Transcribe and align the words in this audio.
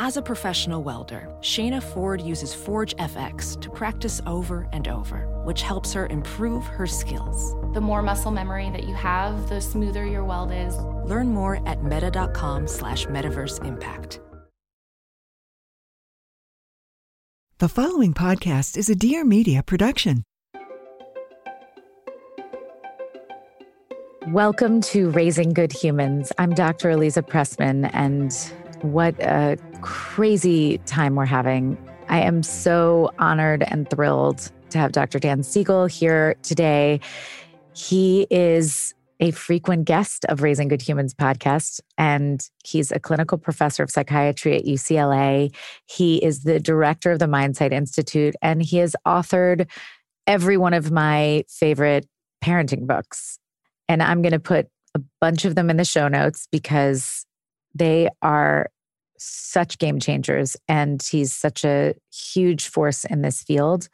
As 0.00 0.16
a 0.16 0.22
professional 0.22 0.82
welder, 0.82 1.28
Shayna 1.40 1.80
Ford 1.80 2.20
uses 2.20 2.52
Forge 2.52 2.96
FX 2.96 3.60
to 3.60 3.70
practice 3.70 4.20
over 4.26 4.68
and 4.72 4.88
over, 4.88 5.28
which 5.44 5.62
helps 5.62 5.92
her 5.92 6.08
improve 6.08 6.66
her 6.66 6.84
skills. 6.84 7.54
The 7.74 7.80
more 7.80 8.02
muscle 8.02 8.32
memory 8.32 8.70
that 8.70 8.88
you 8.88 8.94
have, 8.96 9.48
the 9.48 9.60
smoother 9.60 10.04
your 10.04 10.24
weld 10.24 10.50
is. 10.50 10.76
Learn 11.08 11.28
more 11.28 11.66
at 11.68 11.84
meta.com 11.84 12.66
slash 12.66 13.06
metaverse 13.06 13.64
impact. 13.64 14.18
The 17.58 17.68
following 17.68 18.14
podcast 18.14 18.76
is 18.76 18.90
a 18.90 18.96
Dear 18.96 19.24
Media 19.24 19.62
production. 19.62 20.24
Welcome 24.28 24.80
to 24.80 25.10
Raising 25.10 25.52
Good 25.52 25.72
Humans. 25.72 26.32
I'm 26.38 26.50
Dr. 26.50 26.90
Eliza 26.90 27.22
Pressman, 27.22 27.90
and 27.92 28.32
what 28.84 29.18
a 29.20 29.56
crazy 29.80 30.76
time 30.84 31.14
we're 31.14 31.24
having. 31.24 31.78
I 32.10 32.20
am 32.20 32.42
so 32.42 33.10
honored 33.18 33.62
and 33.62 33.88
thrilled 33.88 34.50
to 34.70 34.78
have 34.78 34.92
Dr. 34.92 35.18
Dan 35.18 35.42
Siegel 35.42 35.86
here 35.86 36.36
today. 36.42 37.00
He 37.74 38.26
is 38.30 38.94
a 39.20 39.30
frequent 39.30 39.86
guest 39.86 40.26
of 40.26 40.42
Raising 40.42 40.68
Good 40.68 40.82
Humans 40.82 41.14
podcast, 41.14 41.80
and 41.96 42.46
he's 42.62 42.92
a 42.92 43.00
clinical 43.00 43.38
professor 43.38 43.82
of 43.82 43.90
psychiatry 43.90 44.54
at 44.56 44.66
UCLA. 44.66 45.54
He 45.86 46.22
is 46.22 46.42
the 46.42 46.60
director 46.60 47.12
of 47.12 47.20
the 47.20 47.28
Mindsight 47.28 47.72
Institute, 47.72 48.34
and 48.42 48.62
he 48.62 48.76
has 48.78 48.94
authored 49.06 49.66
every 50.26 50.58
one 50.58 50.74
of 50.74 50.90
my 50.90 51.44
favorite 51.48 52.06
parenting 52.44 52.86
books. 52.86 53.38
And 53.88 54.02
I'm 54.02 54.20
going 54.20 54.32
to 54.32 54.40
put 54.40 54.66
a 54.94 55.00
bunch 55.22 55.46
of 55.46 55.54
them 55.54 55.70
in 55.70 55.78
the 55.78 55.86
show 55.86 56.06
notes 56.06 56.46
because 56.52 57.24
they 57.74 58.08
are 58.20 58.68
such 59.18 59.78
game 59.78 60.00
changers 60.00 60.56
and 60.68 61.02
he's 61.02 61.32
such 61.32 61.64
a 61.64 61.94
huge 62.12 62.68
force 62.68 63.04
in 63.04 63.22
this 63.22 63.42
field. 63.42 63.88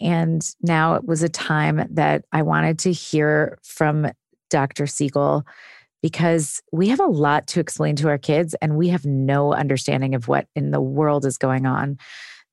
And 0.00 0.42
now 0.62 0.94
it 0.94 1.06
was 1.06 1.22
a 1.22 1.28
time 1.28 1.86
that 1.90 2.24
I 2.32 2.42
wanted 2.42 2.78
to 2.80 2.92
hear 2.92 3.58
from 3.62 4.08
Dr. 4.50 4.86
Siegel 4.86 5.44
because 6.02 6.62
we 6.72 6.88
have 6.88 7.00
a 7.00 7.06
lot 7.06 7.46
to 7.48 7.60
explain 7.60 7.96
to 7.96 8.08
our 8.08 8.18
kids 8.18 8.54
and 8.60 8.76
we 8.76 8.88
have 8.88 9.04
no 9.06 9.52
understanding 9.52 10.14
of 10.14 10.28
what 10.28 10.46
in 10.54 10.70
the 10.70 10.80
world 10.80 11.24
is 11.24 11.38
going 11.38 11.66
on. 11.66 11.98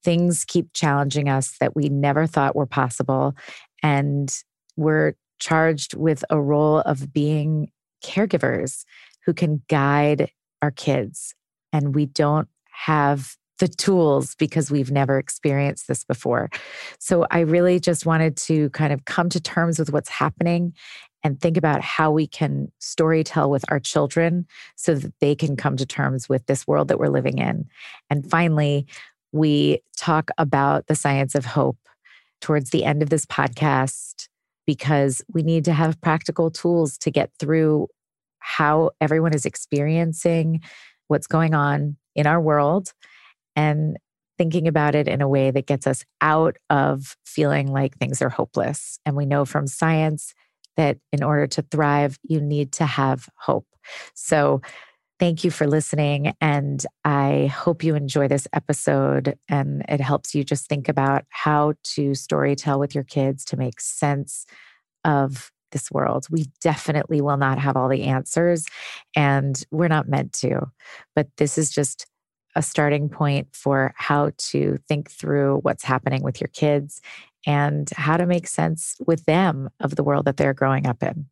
Things 0.03 0.45
keep 0.45 0.73
challenging 0.73 1.29
us 1.29 1.57
that 1.59 1.75
we 1.75 1.89
never 1.89 2.25
thought 2.25 2.55
were 2.55 2.65
possible. 2.65 3.35
And 3.81 4.35
we're 4.75 5.13
charged 5.39 5.95
with 5.95 6.23
a 6.29 6.41
role 6.41 6.79
of 6.79 7.13
being 7.13 7.69
caregivers 8.03 8.85
who 9.25 9.33
can 9.33 9.61
guide 9.69 10.31
our 10.61 10.71
kids 10.71 11.35
and 11.73 11.93
we 11.93 12.05
don't 12.05 12.47
have 12.69 13.35
the 13.59 13.67
tools 13.67 14.35
because 14.35 14.71
we've 14.71 14.91
never 14.91 15.17
experienced 15.17 15.87
this 15.87 16.03
before. 16.03 16.49
So 16.99 17.25
I 17.29 17.41
really 17.41 17.79
just 17.79 18.05
wanted 18.05 18.37
to 18.37 18.69
kind 18.71 18.93
of 18.93 19.05
come 19.05 19.29
to 19.29 19.39
terms 19.39 19.79
with 19.79 19.91
what's 19.91 20.09
happening 20.09 20.73
and 21.23 21.39
think 21.39 21.55
about 21.55 21.81
how 21.81 22.11
we 22.11 22.27
can 22.27 22.71
story 22.79 23.23
tell 23.23 23.49
with 23.49 23.63
our 23.69 23.79
children 23.79 24.45
so 24.75 24.95
that 24.95 25.13
they 25.19 25.35
can 25.35 25.55
come 25.55 25.77
to 25.77 25.85
terms 25.85 26.27
with 26.27 26.45
this 26.47 26.67
world 26.67 26.89
that 26.89 26.99
we're 26.99 27.07
living 27.07 27.37
in. 27.37 27.65
And 28.09 28.29
finally, 28.29 28.87
we 29.31 29.81
talk 29.97 30.29
about 30.37 30.87
the 30.87 30.95
science 30.95 31.33
of 31.33 31.45
hope 31.45 31.77
towards 32.41 32.71
the 32.71 32.83
end 32.83 33.01
of 33.01 33.09
this 33.09 33.25
podcast 33.25 34.27
because 34.65 35.21
we 35.33 35.43
need 35.43 35.65
to 35.65 35.73
have 35.73 36.01
practical 36.01 36.51
tools 36.51 36.97
to 36.97 37.11
get 37.11 37.31
through 37.39 37.87
how 38.39 38.91
everyone 38.99 39.33
is 39.33 39.45
experiencing 39.45 40.61
what's 41.07 41.27
going 41.27 41.53
on 41.53 41.97
in 42.15 42.27
our 42.27 42.39
world 42.39 42.93
and 43.55 43.97
thinking 44.37 44.67
about 44.67 44.95
it 44.95 45.07
in 45.07 45.21
a 45.21 45.27
way 45.27 45.51
that 45.51 45.67
gets 45.67 45.85
us 45.85 46.03
out 46.21 46.57
of 46.69 47.15
feeling 47.25 47.67
like 47.67 47.97
things 47.97 48.21
are 48.21 48.29
hopeless. 48.29 48.99
And 49.05 49.15
we 49.15 49.25
know 49.25 49.45
from 49.45 49.67
science 49.67 50.33
that 50.75 50.97
in 51.11 51.23
order 51.23 51.47
to 51.47 51.61
thrive, 51.61 52.17
you 52.23 52.41
need 52.41 52.71
to 52.73 52.85
have 52.85 53.29
hope. 53.37 53.67
So, 54.15 54.61
thank 55.19 55.43
you 55.43 55.51
for 55.51 55.67
listening. 55.67 56.33
And 56.41 56.83
I 57.05 57.45
hope 57.45 57.83
you 57.83 57.95
enjoy 57.95 58.27
this 58.27 58.47
episode 58.51 59.37
and 59.47 59.85
it 59.87 60.01
helps 60.01 60.33
you 60.35 60.43
just 60.43 60.67
think 60.67 60.89
about 60.89 61.23
how 61.29 61.75
to 61.95 62.15
story 62.15 62.55
tell 62.55 62.79
with 62.79 62.95
your 62.95 63.03
kids 63.03 63.45
to 63.45 63.57
make 63.57 63.79
sense 63.79 64.45
of 65.05 65.51
this 65.73 65.91
world. 65.91 66.25
We 66.31 66.45
definitely 66.61 67.19
will 67.19 67.37
not 67.37 67.59
have 67.59 67.75
all 67.75 67.89
the 67.89 68.03
answers, 68.03 68.65
and 69.15 69.61
we're 69.71 69.89
not 69.89 70.07
meant 70.07 70.31
to. 70.33 70.71
But 71.15 71.27
this 71.37 71.57
is 71.57 71.69
just 71.69 72.07
a 72.55 72.61
starting 72.61 73.09
point 73.09 73.47
for 73.51 73.93
how 73.97 74.31
to 74.37 74.77
think 74.87 75.11
through 75.11 75.59
what's 75.63 75.83
happening 75.83 76.23
with 76.23 76.39
your 76.39 76.49
kids 76.49 77.01
and 77.45 77.89
how 77.95 78.15
to 78.15 78.25
make 78.25 78.47
sense 78.47 78.95
with 79.05 79.25
them 79.25 79.69
of 79.79 79.95
the 79.95 80.03
world 80.03 80.25
that 80.25 80.37
they're 80.37 80.53
growing 80.53 80.87
up 80.87 81.03
in. 81.03 81.25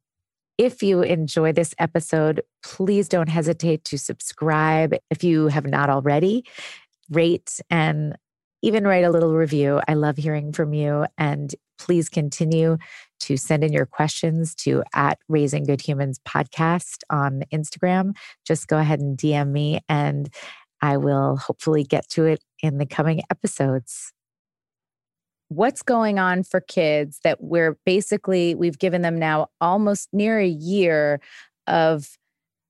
If 0.58 0.84
you 0.84 1.02
enjoy 1.02 1.54
this 1.54 1.74
episode, 1.80 2.42
please 2.64 3.08
don't 3.08 3.30
hesitate 3.30 3.84
to 3.86 3.98
subscribe 3.98 4.96
if 5.10 5.24
you 5.24 5.48
have 5.48 5.66
not 5.66 5.90
already. 5.90 6.44
Rate 7.10 7.60
and 7.70 8.16
even 8.62 8.86
write 8.86 9.04
a 9.04 9.10
little 9.10 9.34
review. 9.34 9.82
I 9.88 9.96
love 9.96 10.18
hearing 10.18 10.54
from 10.54 10.74
you. 10.74 11.06
And 11.18 11.54
please 11.80 12.10
continue 12.10 12.78
to 13.22 13.38
send 13.38 13.64
in 13.64 13.72
your 13.72 13.86
questions 13.86 14.54
to 14.56 14.84
at 14.94 15.20
Raising 15.28 15.64
Good 15.64 15.82
Humans 15.82 16.20
podcast 16.28 17.04
on 17.10 17.44
Instagram. 17.54 18.14
Just 18.46 18.68
go 18.68 18.78
ahead 18.78 19.00
and 19.00 19.18
DM 19.18 19.52
me, 19.52 19.80
and 19.88 20.34
I 20.82 20.98
will 20.98 21.38
hopefully 21.38 21.84
get 21.84 22.10
to 22.10 22.26
it 22.26 22.44
in 22.62 22.78
the 22.78 22.86
coming 22.86 23.22
episodes. 23.30 24.14
What's 25.50 25.82
going 25.82 26.18
on 26.18 26.44
for 26.44 26.62
kids 26.62 27.20
that 27.24 27.44
we're 27.44 27.78
basically, 27.86 28.56
we've 28.56 28.80
given 28.80 29.02
them 29.02 29.20
now 29.20 29.48
almost 29.60 30.10
near 30.14 30.40
a 30.40 30.48
year 30.48 31.20
of 31.68 32.18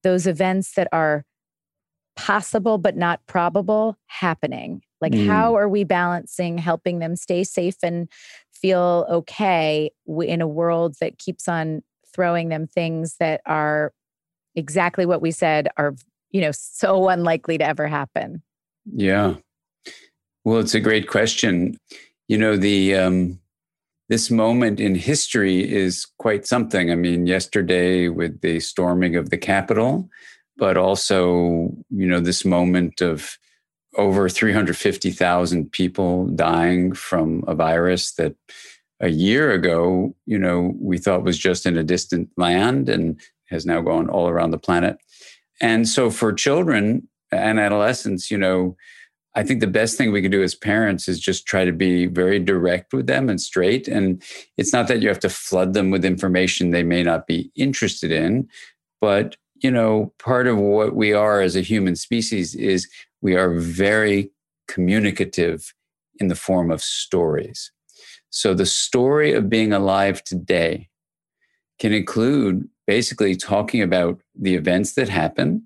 those 0.03 0.25
events 0.25 0.73
that 0.73 0.87
are 0.91 1.23
possible 2.15 2.77
but 2.77 2.97
not 2.97 3.25
probable 3.27 3.97
happening? 4.07 4.81
Like, 4.99 5.13
mm. 5.13 5.27
how 5.27 5.55
are 5.55 5.69
we 5.69 5.83
balancing 5.83 6.57
helping 6.57 6.99
them 6.99 7.15
stay 7.15 7.43
safe 7.43 7.77
and 7.83 8.09
feel 8.61 9.05
okay 9.09 9.91
in 10.07 10.41
a 10.41 10.47
world 10.47 10.95
that 11.01 11.17
keeps 11.17 11.47
on 11.47 11.81
throwing 12.13 12.49
them 12.49 12.67
things 12.67 13.15
that 13.19 13.41
are 13.45 13.93
exactly 14.55 15.05
what 15.05 15.21
we 15.21 15.31
said 15.31 15.67
are, 15.77 15.95
you 16.29 16.41
know, 16.41 16.51
so 16.53 17.09
unlikely 17.09 17.57
to 17.57 17.65
ever 17.65 17.87
happen? 17.87 18.41
Yeah. 18.85 19.35
Well, 20.43 20.59
it's 20.59 20.75
a 20.75 20.79
great 20.79 21.07
question. 21.07 21.77
You 22.27 22.37
know, 22.37 22.57
the, 22.57 22.95
um, 22.95 23.39
this 24.09 24.29
moment 24.29 24.79
in 24.79 24.95
history 24.95 25.71
is 25.71 26.05
quite 26.17 26.45
something. 26.45 26.91
I 26.91 26.95
mean, 26.95 27.27
yesterday 27.27 28.09
with 28.09 28.41
the 28.41 28.59
storming 28.59 29.15
of 29.15 29.29
the 29.29 29.37
Capitol, 29.37 30.09
but 30.57 30.75
also, 30.75 31.71
you 31.89 32.07
know, 32.07 32.19
this 32.19 32.43
moment 32.43 33.01
of 33.01 33.37
over 33.97 34.29
350,000 34.29 35.71
people 35.71 36.27
dying 36.27 36.93
from 36.93 37.43
a 37.47 37.55
virus 37.55 38.13
that 38.13 38.35
a 38.99 39.09
year 39.09 39.51
ago, 39.51 40.15
you 40.25 40.37
know, 40.37 40.73
we 40.79 40.97
thought 40.97 41.23
was 41.23 41.37
just 41.37 41.65
in 41.65 41.77
a 41.77 41.83
distant 41.83 42.29
land 42.37 42.87
and 42.87 43.19
has 43.49 43.65
now 43.65 43.81
gone 43.81 44.09
all 44.09 44.29
around 44.29 44.51
the 44.51 44.57
planet. 44.57 44.97
And 45.59 45.87
so 45.87 46.09
for 46.09 46.31
children 46.31 47.07
and 47.31 47.59
adolescents, 47.59 48.31
you 48.31 48.37
know, 48.37 48.75
I 49.35 49.43
think 49.43 49.61
the 49.61 49.67
best 49.67 49.97
thing 49.97 50.11
we 50.11 50.21
can 50.21 50.31
do 50.31 50.43
as 50.43 50.55
parents 50.55 51.07
is 51.07 51.19
just 51.19 51.45
try 51.45 51.63
to 51.63 51.71
be 51.71 52.05
very 52.05 52.37
direct 52.37 52.93
with 52.93 53.07
them 53.07 53.29
and 53.29 53.39
straight. 53.39 53.87
And 53.87 54.21
it's 54.57 54.73
not 54.73 54.87
that 54.87 55.01
you 55.01 55.07
have 55.07 55.19
to 55.19 55.29
flood 55.29 55.73
them 55.73 55.89
with 55.89 56.03
information 56.03 56.71
they 56.71 56.83
may 56.83 57.01
not 57.01 57.27
be 57.27 57.49
interested 57.55 58.11
in, 58.11 58.49
but 58.99 59.37
you 59.55 59.71
know, 59.71 60.11
part 60.17 60.47
of 60.47 60.57
what 60.57 60.95
we 60.95 61.13
are 61.13 61.39
as 61.39 61.55
a 61.55 61.61
human 61.61 61.95
species 61.95 62.55
is 62.55 62.89
we 63.21 63.35
are 63.35 63.53
very 63.53 64.31
communicative 64.67 65.73
in 66.19 66.27
the 66.27 66.35
form 66.35 66.71
of 66.71 66.81
stories. 66.81 67.71
So 68.29 68.53
the 68.53 68.65
story 68.65 69.33
of 69.33 69.49
being 69.49 69.73
alive 69.73 70.23
today 70.23 70.89
can 71.79 71.93
include 71.93 72.67
basically 72.87 73.35
talking 73.35 73.81
about 73.81 74.21
the 74.35 74.55
events 74.55 74.93
that 74.93 75.09
happen 75.09 75.63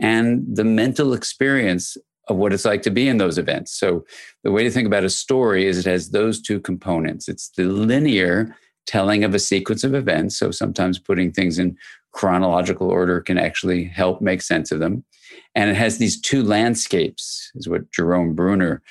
and 0.00 0.44
the 0.56 0.64
mental 0.64 1.12
experience 1.12 1.96
of 2.28 2.36
what 2.36 2.52
it's 2.52 2.64
like 2.64 2.82
to 2.82 2.90
be 2.90 3.08
in 3.08 3.18
those 3.18 3.38
events. 3.38 3.72
So 3.72 4.04
the 4.44 4.50
way 4.50 4.62
to 4.64 4.70
think 4.70 4.86
about 4.86 5.04
a 5.04 5.10
story 5.10 5.66
is 5.66 5.78
it 5.78 5.90
has 5.90 6.10
those 6.10 6.40
two 6.40 6.60
components. 6.60 7.28
It's 7.28 7.50
the 7.50 7.64
linear 7.64 8.56
telling 8.86 9.24
of 9.24 9.34
a 9.34 9.38
sequence 9.38 9.84
of 9.84 9.94
events. 9.94 10.36
So 10.38 10.50
sometimes 10.50 10.98
putting 10.98 11.32
things 11.32 11.58
in 11.58 11.76
chronological 12.12 12.88
order 12.88 13.20
can 13.20 13.38
actually 13.38 13.84
help 13.84 14.20
make 14.20 14.42
sense 14.42 14.72
of 14.72 14.80
them. 14.80 15.04
And 15.54 15.70
it 15.70 15.76
has 15.76 15.98
these 15.98 16.20
two 16.20 16.42
landscapes, 16.42 17.50
is 17.54 17.68
what 17.68 17.90
Jerome 17.92 18.34
Bruner 18.34 18.82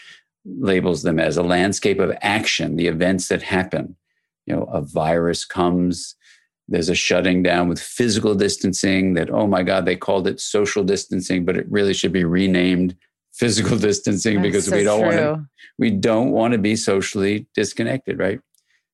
labels 0.45 1.03
them 1.03 1.19
as 1.19 1.37
a 1.37 1.43
landscape 1.43 1.99
of 1.99 2.15
action, 2.21 2.75
the 2.75 2.87
events 2.87 3.27
that 3.29 3.41
happen. 3.41 3.95
You 4.45 4.55
know, 4.55 4.63
a 4.65 4.81
virus 4.81 5.45
comes, 5.45 6.15
there's 6.67 6.89
a 6.89 6.95
shutting 6.95 7.43
down 7.43 7.67
with 7.67 7.79
physical 7.79 8.35
distancing 8.35 9.13
that, 9.15 9.29
oh 9.29 9.47
my 9.47 9.63
God, 9.63 9.85
they 9.85 9.95
called 9.95 10.27
it 10.27 10.39
social 10.39 10.83
distancing, 10.83 11.45
but 11.45 11.57
it 11.57 11.69
really 11.69 11.93
should 11.93 12.13
be 12.13 12.23
renamed 12.23 12.95
physical 13.33 13.77
distancing 13.89 14.41
That's 14.41 14.47
because 14.47 14.65
so 14.65 14.77
we 14.77 14.83
don't 14.83 15.01
want 15.01 15.17
to 15.17 15.45
we 15.77 15.89
don't 15.89 16.31
want 16.31 16.53
to 16.53 16.59
be 16.59 16.75
socially 16.75 17.47
disconnected, 17.55 18.19
right? 18.19 18.39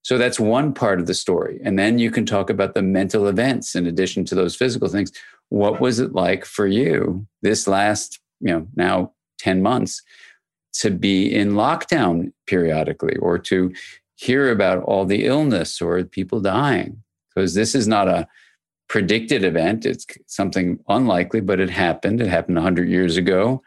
So 0.03 0.17
that's 0.17 0.39
one 0.39 0.73
part 0.73 1.01
of 1.01 1.05
the 1.05 1.13
story. 1.13 1.59
And 1.63 1.77
then 1.77 1.99
you 1.99 2.11
can 2.11 2.25
talk 2.25 2.49
about 2.49 2.73
the 2.73 2.81
mental 2.81 3.27
events 3.27 3.75
in 3.75 3.85
addition 3.87 4.23
to 4.25 4.35
those 4.35 4.55
physical 4.55 4.87
things. 4.87 5.11
What 5.49 5.79
was 5.79 5.99
it 5.99 6.13
like 6.13 6.45
for 6.45 6.67
you 6.67 7.27
this 7.41 7.67
last, 7.67 8.19
you 8.39 8.51
know, 8.51 8.67
now 8.75 9.13
10 9.39 9.61
months 9.61 10.01
to 10.73 10.91
be 10.91 11.33
in 11.33 11.53
lockdown 11.53 12.31
periodically 12.45 13.15
or 13.17 13.37
to 13.39 13.73
hear 14.15 14.51
about 14.51 14.83
all 14.83 15.05
the 15.05 15.25
illness 15.25 15.81
or 15.81 16.03
people 16.03 16.39
dying? 16.41 17.01
Because 17.33 17.53
this 17.53 17.75
is 17.75 17.87
not 17.87 18.07
a 18.07 18.27
predicted 18.89 19.43
event. 19.43 19.85
It's 19.85 20.05
something 20.27 20.79
unlikely, 20.87 21.41
but 21.41 21.59
it 21.59 21.69
happened. 21.69 22.21
It 22.21 22.27
happened 22.27 22.57
100 22.57 22.89
years 22.89 23.17
ago, 23.17 23.61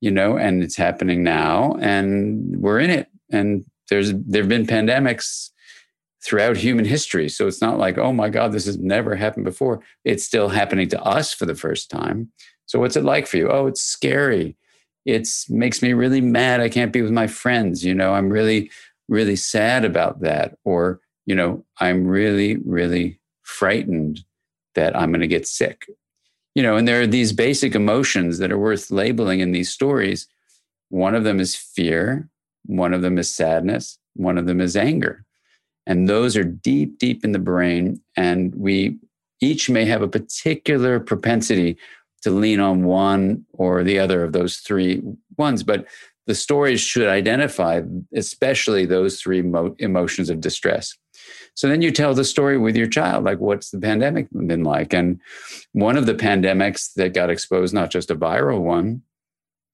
you 0.00 0.10
know, 0.10 0.36
and 0.36 0.62
it's 0.62 0.76
happening 0.76 1.22
now 1.22 1.76
and 1.80 2.56
we're 2.56 2.80
in 2.80 2.90
it. 2.90 3.08
And 3.30 3.64
there's 3.88 4.12
there've 4.14 4.48
been 4.48 4.66
pandemics 4.66 5.51
throughout 6.24 6.56
human 6.56 6.84
history. 6.84 7.28
So 7.28 7.46
it's 7.46 7.60
not 7.60 7.78
like, 7.78 7.98
oh 7.98 8.12
my 8.12 8.28
God, 8.28 8.52
this 8.52 8.66
has 8.66 8.78
never 8.78 9.16
happened 9.16 9.44
before. 9.44 9.82
It's 10.04 10.24
still 10.24 10.48
happening 10.48 10.88
to 10.90 11.02
us 11.02 11.32
for 11.32 11.46
the 11.46 11.54
first 11.54 11.90
time. 11.90 12.30
So 12.66 12.78
what's 12.78 12.96
it 12.96 13.04
like 13.04 13.26
for 13.26 13.36
you? 13.36 13.50
Oh, 13.50 13.66
it's 13.66 13.82
scary. 13.82 14.56
It 15.04 15.28
makes 15.48 15.82
me 15.82 15.94
really 15.94 16.20
mad. 16.20 16.60
I 16.60 16.68
can't 16.68 16.92
be 16.92 17.02
with 17.02 17.10
my 17.10 17.26
friends. 17.26 17.84
You 17.84 17.94
know, 17.94 18.14
I'm 18.14 18.30
really, 18.30 18.70
really 19.08 19.36
sad 19.36 19.84
about 19.84 20.20
that. 20.20 20.56
Or, 20.64 21.00
you 21.26 21.34
know, 21.34 21.64
I'm 21.78 22.06
really, 22.06 22.56
really 22.64 23.18
frightened 23.42 24.24
that 24.74 24.96
I'm 24.96 25.10
going 25.10 25.20
to 25.20 25.26
get 25.26 25.46
sick. 25.46 25.86
You 26.54 26.62
know, 26.62 26.76
and 26.76 26.86
there 26.86 27.00
are 27.00 27.06
these 27.06 27.32
basic 27.32 27.74
emotions 27.74 28.38
that 28.38 28.52
are 28.52 28.58
worth 28.58 28.90
labeling 28.90 29.40
in 29.40 29.52
these 29.52 29.70
stories. 29.70 30.28
One 30.90 31.14
of 31.14 31.24
them 31.24 31.40
is 31.40 31.56
fear, 31.56 32.28
one 32.66 32.94
of 32.94 33.02
them 33.02 33.18
is 33.18 33.34
sadness, 33.34 33.98
one 34.14 34.38
of 34.38 34.46
them 34.46 34.60
is 34.60 34.76
anger. 34.76 35.24
And 35.86 36.08
those 36.08 36.36
are 36.36 36.44
deep, 36.44 36.98
deep 36.98 37.24
in 37.24 37.32
the 37.32 37.38
brain. 37.38 38.00
And 38.16 38.54
we 38.54 38.98
each 39.40 39.68
may 39.68 39.84
have 39.84 40.02
a 40.02 40.08
particular 40.08 41.00
propensity 41.00 41.76
to 42.22 42.30
lean 42.30 42.60
on 42.60 42.84
one 42.84 43.44
or 43.52 43.82
the 43.82 43.98
other 43.98 44.22
of 44.22 44.32
those 44.32 44.58
three 44.58 45.02
ones. 45.36 45.62
But 45.62 45.86
the 46.26 46.34
stories 46.34 46.80
should 46.80 47.08
identify, 47.08 47.82
especially 48.14 48.86
those 48.86 49.20
three 49.20 49.42
mo- 49.42 49.74
emotions 49.80 50.30
of 50.30 50.40
distress. 50.40 50.96
So 51.54 51.68
then 51.68 51.82
you 51.82 51.90
tell 51.90 52.14
the 52.14 52.24
story 52.24 52.58
with 52.58 52.76
your 52.76 52.86
child, 52.86 53.24
like 53.24 53.38
what's 53.38 53.70
the 53.70 53.80
pandemic 53.80 54.28
been 54.32 54.62
like? 54.62 54.94
And 54.94 55.20
one 55.72 55.96
of 55.96 56.06
the 56.06 56.14
pandemics 56.14 56.94
that 56.94 57.12
got 57.12 57.28
exposed, 57.28 57.74
not 57.74 57.90
just 57.90 58.10
a 58.10 58.16
viral 58.16 58.60
one, 58.60 59.02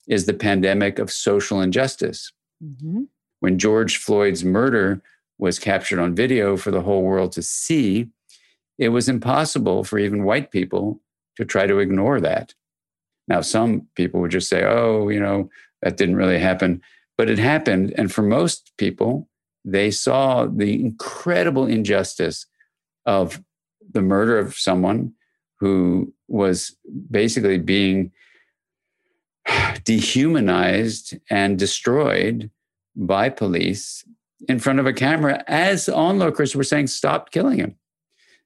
is 0.08 0.24
the 0.24 0.34
pandemic 0.34 0.98
of 0.98 1.12
social 1.12 1.60
injustice. 1.60 2.32
Mhm. 2.64 3.08
When 3.40 3.58
George 3.58 3.98
Floyd's 3.98 4.44
murder 4.44 5.02
was 5.38 5.58
captured 5.58 6.00
on 6.00 6.14
video 6.14 6.56
for 6.56 6.70
the 6.70 6.82
whole 6.82 7.02
world 7.02 7.32
to 7.32 7.42
see, 7.42 8.08
it 8.78 8.90
was 8.90 9.08
impossible 9.08 9.84
for 9.84 9.98
even 9.98 10.24
white 10.24 10.50
people 10.50 11.00
to 11.36 11.44
try 11.44 11.66
to 11.66 11.78
ignore 11.78 12.20
that. 12.20 12.54
Now, 13.28 13.40
some 13.42 13.86
people 13.94 14.20
would 14.20 14.30
just 14.30 14.48
say, 14.48 14.64
oh, 14.64 15.08
you 15.08 15.20
know, 15.20 15.50
that 15.82 15.96
didn't 15.96 16.16
really 16.16 16.38
happen. 16.38 16.82
But 17.16 17.30
it 17.30 17.38
happened. 17.38 17.92
And 17.96 18.12
for 18.12 18.22
most 18.22 18.72
people, 18.78 19.28
they 19.64 19.90
saw 19.90 20.46
the 20.46 20.74
incredible 20.74 21.66
injustice 21.66 22.46
of 23.06 23.42
the 23.92 24.02
murder 24.02 24.38
of 24.38 24.54
someone 24.54 25.12
who 25.60 26.12
was 26.28 26.76
basically 27.10 27.58
being 27.58 28.12
dehumanized 29.84 31.18
and 31.30 31.58
destroyed 31.58 32.50
by 32.96 33.28
police 33.28 34.04
in 34.48 34.58
front 34.58 34.78
of 34.78 34.86
a 34.86 34.92
camera 34.92 35.42
as 35.48 35.88
onlookers 35.88 36.54
were 36.54 36.64
saying, 36.64 36.86
stop 36.86 37.30
killing 37.30 37.58
him. 37.58 37.74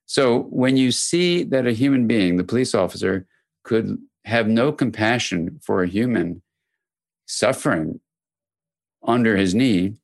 So 0.06 0.44
when 0.44 0.76
you 0.76 0.90
see 0.90 1.42
that 1.44 1.66
a 1.66 1.72
human 1.72 2.06
being, 2.06 2.36
the 2.36 2.44
police 2.44 2.74
officer, 2.74 3.26
could 3.64 3.98
have 4.24 4.48
no 4.48 4.72
compassion 4.72 5.60
for 5.62 5.82
a 5.82 5.88
human 5.88 6.42
suffering 7.26 8.00
under 9.06 9.36
his 9.36 9.54
knee, 9.54 9.94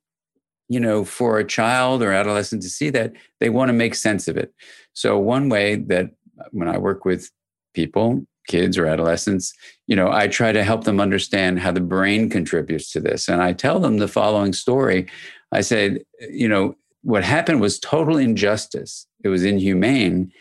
you 0.69 0.81
know, 0.81 1.05
for 1.05 1.39
a 1.39 1.45
child 1.45 2.03
or 2.03 2.13
adolescent 2.13 2.63
to 2.63 2.69
see 2.69 2.91
that, 2.91 3.13
they 3.41 3.49
want 3.49 3.69
to 3.69 3.73
make 3.73 3.95
sense 3.95 4.29
of 4.29 4.37
it. 4.37 4.53
So 4.93 5.19
one 5.19 5.49
way 5.49 5.77
that 5.77 6.11
when 6.51 6.69
I 6.69 6.79
work 6.79 7.05
with 7.05 7.31
people, 7.75 8.25
kids 8.49 8.79
or 8.79 8.87
adolescents, 8.87 9.53
you 9.87 9.95
know, 9.95 10.11
I 10.11 10.27
try 10.27 10.53
to 10.53 10.65
help 10.65 10.85
them 10.85 11.01
understand 11.01 11.61
how 11.61 11.71
the 11.71 11.81
brain 11.81 12.31
contributes 12.31 12.91
to 12.93 13.01
this. 13.01 13.29
And 13.29 13.43
I 13.43 13.53
tell 13.53 13.79
them 13.79 13.99
the 13.99 14.09
following 14.09 14.53
story. 14.53 15.07
I 15.53 15.61
said, 15.63 16.01
you 16.31 16.49
know, 16.49 16.77
what 17.03 17.25
happened 17.25 17.61
was 17.61 17.79
total 17.79 18.17
injustice. 18.17 19.07
It 19.25 19.29
was 19.29 19.45
inhumane. 19.45 20.33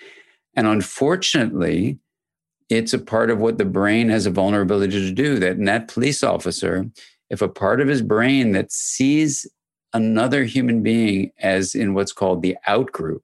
And 0.56 0.68
unfortunately, 0.68 2.00
it's 2.70 2.94
a 2.94 3.00
part 3.00 3.30
of 3.30 3.40
what 3.40 3.58
the 3.58 3.66
brain 3.66 4.10
has 4.10 4.26
a 4.26 4.32
vulnerability 4.32 5.00
to 5.08 5.12
do. 5.12 5.40
That 5.40 5.58
in 5.58 5.66
that 5.66 5.88
police 5.88 6.24
officer, 6.24 6.86
if 7.30 7.42
a 7.42 7.48
part 7.48 7.80
of 7.80 7.88
his 7.88 8.02
brain 8.02 8.52
that 8.52 8.72
sees 8.72 9.48
another 9.94 10.44
human 10.44 10.84
being 10.84 11.32
as 11.40 11.74
in 11.74 11.94
what's 11.94 12.12
called 12.12 12.42
the 12.42 12.58
out 12.68 12.92
group, 12.92 13.24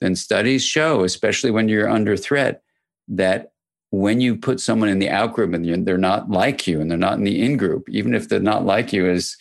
then 0.00 0.16
studies 0.16 0.64
show, 0.64 1.04
especially 1.04 1.50
when 1.50 1.68
you're 1.68 1.88
under 1.88 2.16
threat, 2.16 2.62
that 3.08 3.52
when 3.90 4.20
you 4.20 4.36
put 4.36 4.60
someone 4.60 4.88
in 4.88 4.98
the 4.98 5.10
out 5.10 5.34
group 5.34 5.52
and 5.52 5.86
they're 5.86 5.98
not 5.98 6.30
like 6.30 6.66
you 6.66 6.80
and 6.80 6.90
they're 6.90 6.98
not 6.98 7.18
in 7.18 7.24
the 7.24 7.42
in 7.42 7.56
group, 7.56 7.88
even 7.88 8.14
if 8.14 8.28
they're 8.28 8.40
not 8.40 8.64
like 8.64 8.92
you 8.92 9.08
as 9.08 9.36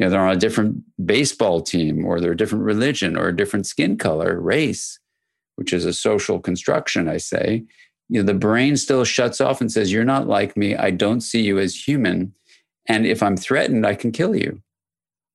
you 0.00 0.06
know 0.06 0.10
they're 0.10 0.26
on 0.26 0.34
a 0.34 0.40
different 0.40 0.82
baseball 1.04 1.60
team 1.60 2.06
or 2.06 2.20
they're 2.20 2.32
a 2.32 2.36
different 2.36 2.64
religion 2.64 3.18
or 3.18 3.28
a 3.28 3.36
different 3.36 3.66
skin 3.66 3.98
color, 3.98 4.40
race, 4.40 4.98
which 5.56 5.74
is 5.74 5.84
a 5.84 5.92
social 5.92 6.40
construction, 6.40 7.06
I 7.06 7.18
say, 7.18 7.64
you 8.08 8.20
know, 8.20 8.26
the 8.26 8.38
brain 8.38 8.76
still 8.76 9.04
shuts 9.04 9.40
off 9.40 9.60
and 9.60 9.70
says, 9.70 9.92
You're 9.92 10.04
not 10.04 10.26
like 10.26 10.56
me. 10.56 10.74
I 10.74 10.90
don't 10.90 11.20
see 11.20 11.42
you 11.42 11.58
as 11.58 11.86
human. 11.86 12.34
And 12.86 13.06
if 13.06 13.22
I'm 13.22 13.36
threatened, 13.36 13.86
I 13.86 13.94
can 13.94 14.10
kill 14.10 14.34
you 14.34 14.62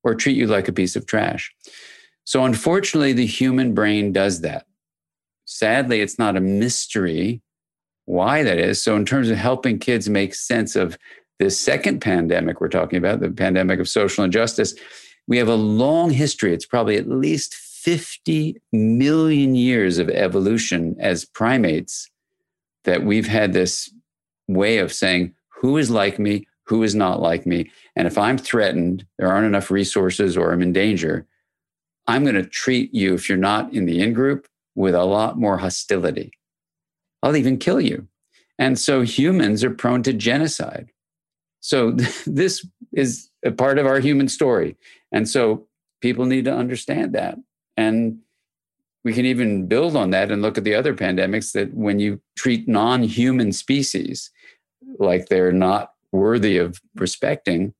or 0.04 0.14
treat 0.14 0.36
you 0.36 0.46
like 0.46 0.68
a 0.68 0.72
piece 0.72 0.94
of 0.94 1.06
trash. 1.06 1.54
So, 2.24 2.44
unfortunately, 2.44 3.14
the 3.14 3.24
human 3.24 3.72
brain 3.72 4.12
does 4.12 4.42
that. 4.42 4.66
Sadly, 5.46 6.00
it's 6.00 6.18
not 6.18 6.36
a 6.36 6.40
mystery 6.40 7.40
why 8.04 8.42
that 8.42 8.58
is. 8.58 8.82
So, 8.82 8.94
in 8.94 9.06
terms 9.06 9.30
of 9.30 9.38
helping 9.38 9.78
kids 9.78 10.10
make 10.10 10.34
sense 10.34 10.76
of 10.76 10.98
this 11.38 11.58
second 11.58 12.00
pandemic 12.00 12.60
we're 12.60 12.68
talking 12.68 12.98
about, 12.98 13.20
the 13.20 13.30
pandemic 13.30 13.80
of 13.80 13.88
social 13.88 14.24
injustice, 14.24 14.74
we 15.28 15.38
have 15.38 15.48
a 15.48 15.54
long 15.54 16.10
history. 16.10 16.54
It's 16.54 16.66
probably 16.66 16.96
at 16.96 17.08
least 17.08 17.54
50 17.54 18.60
million 18.72 19.54
years 19.54 19.98
of 19.98 20.08
evolution 20.08 20.96
as 20.98 21.24
primates 21.24 22.10
that 22.84 23.04
we've 23.04 23.28
had 23.28 23.52
this 23.52 23.92
way 24.48 24.78
of 24.78 24.92
saying 24.92 25.34
who 25.48 25.76
is 25.76 25.90
like 25.90 26.18
me, 26.18 26.46
who 26.64 26.82
is 26.82 26.94
not 26.94 27.20
like 27.20 27.46
me. 27.46 27.70
And 27.94 28.06
if 28.06 28.18
I'm 28.18 28.38
threatened, 28.38 29.06
there 29.18 29.28
aren't 29.28 29.46
enough 29.46 29.70
resources 29.70 30.36
or 30.36 30.52
I'm 30.52 30.62
in 30.62 30.72
danger, 30.72 31.26
I'm 32.06 32.22
going 32.22 32.36
to 32.36 32.44
treat 32.44 32.94
you, 32.94 33.14
if 33.14 33.28
you're 33.28 33.38
not 33.38 33.72
in 33.72 33.86
the 33.86 34.00
in 34.00 34.12
group, 34.12 34.46
with 34.74 34.94
a 34.94 35.04
lot 35.04 35.38
more 35.38 35.58
hostility. 35.58 36.32
I'll 37.22 37.36
even 37.36 37.58
kill 37.58 37.80
you. 37.80 38.06
And 38.58 38.78
so 38.78 39.02
humans 39.02 39.64
are 39.64 39.70
prone 39.70 40.02
to 40.04 40.12
genocide. 40.12 40.90
So 41.60 41.90
this 42.26 42.66
is 42.92 43.30
a 43.44 43.52
part 43.52 43.78
of 43.78 43.86
our 43.86 44.00
human 44.00 44.28
story. 44.28 44.76
And 45.12 45.28
so 45.28 45.66
people 46.00 46.26
need 46.26 46.44
to 46.44 46.54
understand 46.54 47.14
that. 47.14 47.36
And 47.76 48.18
we 49.04 49.12
can 49.12 49.26
even 49.26 49.66
build 49.66 49.94
on 49.94 50.10
that 50.10 50.32
and 50.32 50.42
look 50.42 50.58
at 50.58 50.64
the 50.64 50.74
other 50.74 50.94
pandemics 50.94 51.52
that 51.52 51.72
when 51.74 52.00
you 52.00 52.20
treat 52.36 52.66
non 52.66 53.04
human 53.04 53.52
species 53.52 54.30
like 54.98 55.28
they're 55.28 55.52
not 55.52 55.92
worthy 56.10 56.56
of 56.56 56.80
respecting, 56.96 57.72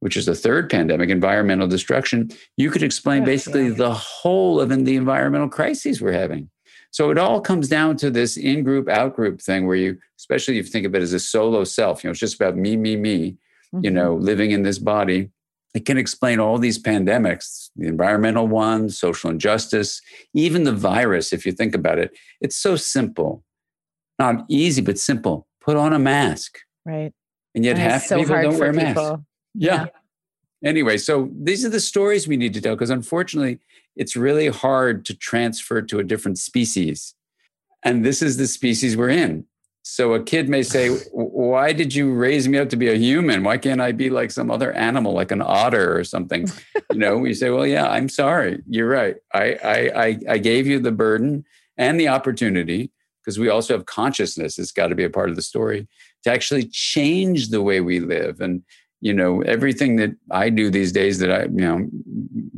which 0.00 0.16
is 0.16 0.26
the 0.26 0.34
third 0.34 0.68
pandemic, 0.68 1.08
environmental 1.08 1.66
destruction, 1.66 2.30
you 2.56 2.70
could 2.70 2.82
explain 2.82 3.24
basically 3.24 3.70
the 3.70 3.94
whole 3.94 4.60
of 4.60 4.68
the 4.68 4.96
environmental 4.96 5.48
crises 5.48 6.02
we're 6.02 6.12
having. 6.12 6.50
So 6.90 7.10
it 7.10 7.18
all 7.18 7.40
comes 7.40 7.68
down 7.68 7.96
to 7.98 8.10
this 8.10 8.36
in 8.36 8.64
group, 8.64 8.88
out 8.88 9.14
group 9.14 9.40
thing 9.40 9.66
where 9.66 9.76
you, 9.76 9.98
especially 10.18 10.58
if 10.58 10.66
you 10.66 10.72
think 10.72 10.86
of 10.86 10.94
it 10.94 11.02
as 11.02 11.12
a 11.12 11.20
solo 11.20 11.64
self, 11.64 12.02
you 12.02 12.08
know, 12.08 12.12
it's 12.12 12.20
just 12.20 12.36
about 12.36 12.56
me, 12.56 12.76
me, 12.76 12.96
me, 12.96 13.30
mm-hmm. 13.74 13.84
you 13.84 13.90
know, 13.90 14.14
living 14.14 14.50
in 14.50 14.62
this 14.62 14.78
body. 14.78 15.30
It 15.74 15.84
can 15.84 15.98
explain 15.98 16.40
all 16.40 16.58
these 16.58 16.82
pandemics, 16.82 17.70
the 17.76 17.86
environmental 17.86 18.48
ones, 18.48 18.98
social 18.98 19.30
injustice, 19.30 20.00
even 20.32 20.64
the 20.64 20.72
virus, 20.72 21.32
if 21.32 21.44
you 21.44 21.52
think 21.52 21.74
about 21.74 21.98
it. 21.98 22.16
It's 22.40 22.56
so 22.56 22.74
simple. 22.74 23.44
Not 24.18 24.46
easy, 24.48 24.80
but 24.80 24.98
simple. 24.98 25.46
Put 25.60 25.76
on 25.76 25.92
a 25.92 25.98
mask. 25.98 26.58
Right. 26.86 27.12
And 27.54 27.64
yet 27.64 27.76
and 27.76 27.90
half 27.90 28.04
so 28.04 28.18
people 28.18 28.40
don't 28.42 28.58
wear 28.58 28.72
masks. 28.72 29.22
Yeah. 29.54 29.74
yeah. 29.74 29.86
Anyway, 30.64 30.96
so 30.96 31.30
these 31.40 31.64
are 31.64 31.68
the 31.68 31.80
stories 31.80 32.26
we 32.26 32.36
need 32.36 32.54
to 32.54 32.60
tell 32.60 32.74
because 32.74 32.90
unfortunately, 32.90 33.58
it's 33.96 34.16
really 34.16 34.48
hard 34.48 35.04
to 35.06 35.14
transfer 35.14 35.82
to 35.82 35.98
a 35.98 36.04
different 36.04 36.38
species. 36.38 37.14
And 37.84 38.04
this 38.04 38.22
is 38.22 38.36
the 38.36 38.46
species 38.46 38.96
we're 38.96 39.10
in. 39.10 39.44
So 39.82 40.12
a 40.12 40.22
kid 40.22 40.48
may 40.48 40.62
say, 40.62 40.90
Why 41.12 41.72
did 41.72 41.94
you 41.94 42.12
raise 42.12 42.46
me 42.48 42.58
up 42.58 42.68
to 42.70 42.76
be 42.76 42.88
a 42.88 42.96
human? 42.96 43.42
Why 43.42 43.56
can't 43.56 43.80
I 43.80 43.92
be 43.92 44.10
like 44.10 44.30
some 44.30 44.50
other 44.50 44.72
animal, 44.72 45.12
like 45.12 45.30
an 45.30 45.42
otter 45.42 45.96
or 45.96 46.04
something? 46.04 46.48
you 46.92 46.98
know, 46.98 47.16
we 47.16 47.34
say, 47.34 47.50
Well, 47.50 47.66
yeah, 47.66 47.88
I'm 47.88 48.08
sorry. 48.08 48.62
You're 48.68 48.88
right. 48.88 49.16
I, 49.32 49.54
I, 49.64 50.04
I, 50.04 50.18
I 50.30 50.38
gave 50.38 50.66
you 50.66 50.78
the 50.78 50.92
burden 50.92 51.44
and 51.76 51.98
the 51.98 52.08
opportunity 52.08 52.90
because 53.24 53.38
we 53.38 53.48
also 53.48 53.74
have 53.74 53.86
consciousness. 53.86 54.58
It's 54.58 54.72
got 54.72 54.88
to 54.88 54.94
be 54.94 55.04
a 55.04 55.10
part 55.10 55.30
of 55.30 55.36
the 55.36 55.42
story 55.42 55.88
to 56.24 56.30
actually 56.30 56.66
change 56.66 57.48
the 57.48 57.62
way 57.62 57.80
we 57.80 58.00
live. 58.00 58.40
And 58.40 58.62
you 59.00 59.12
know 59.12 59.42
everything 59.42 59.96
that 59.96 60.10
i 60.30 60.50
do 60.50 60.70
these 60.70 60.92
days 60.92 61.18
that 61.18 61.30
i 61.30 61.42
you 61.44 61.50
know 61.50 61.88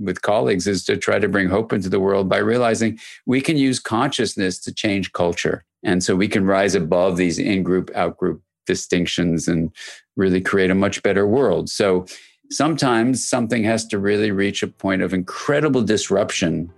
with 0.01 0.23
colleagues 0.23 0.67
is 0.67 0.85
to 0.85 0.97
try 0.97 1.19
to 1.19 1.29
bring 1.29 1.49
hope 1.49 1.73
into 1.73 1.89
the 1.89 2.01
world 2.01 2.29
by 2.29 2.39
realizing 2.39 2.99
we 3.27 3.41
can 3.41 3.57
use 3.57 3.79
consciousness 3.79 4.59
to 4.59 4.73
change 4.73 5.13
culture. 5.13 5.65
And 5.83 6.03
so 6.03 6.17
we 6.17 6.29
can 6.29 6.47
rise 6.47 6.75
above 6.75 7.17
these 7.17 7.39
in-group 7.39 7.91
out-group 7.95 8.43
distinctions 8.67 9.49
and 9.49 9.71
really 10.17 10.41
create 10.41 10.71
a 10.71 10.75
much 10.75 11.03
better 11.03 11.27
world. 11.27 11.69
So 11.71 12.07
sometimes 12.51 13.27
something 13.27 13.65
has 13.65 13.87
to 13.87 13.99
really 13.99 14.31
reach 14.31 14.63
a 14.63 14.69
point 14.69 15.03
of 15.03 15.15
incredible 15.15 15.83
disruption 15.83 16.73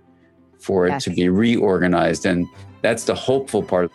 for 0.59 0.87
it 0.87 0.91
yes. 0.91 1.03
to 1.05 1.09
be 1.09 1.27
reorganized. 1.29 2.25
And 2.25 2.47
that's 2.81 3.05
the 3.05 3.15
hopeful 3.15 3.63
part 3.63 3.91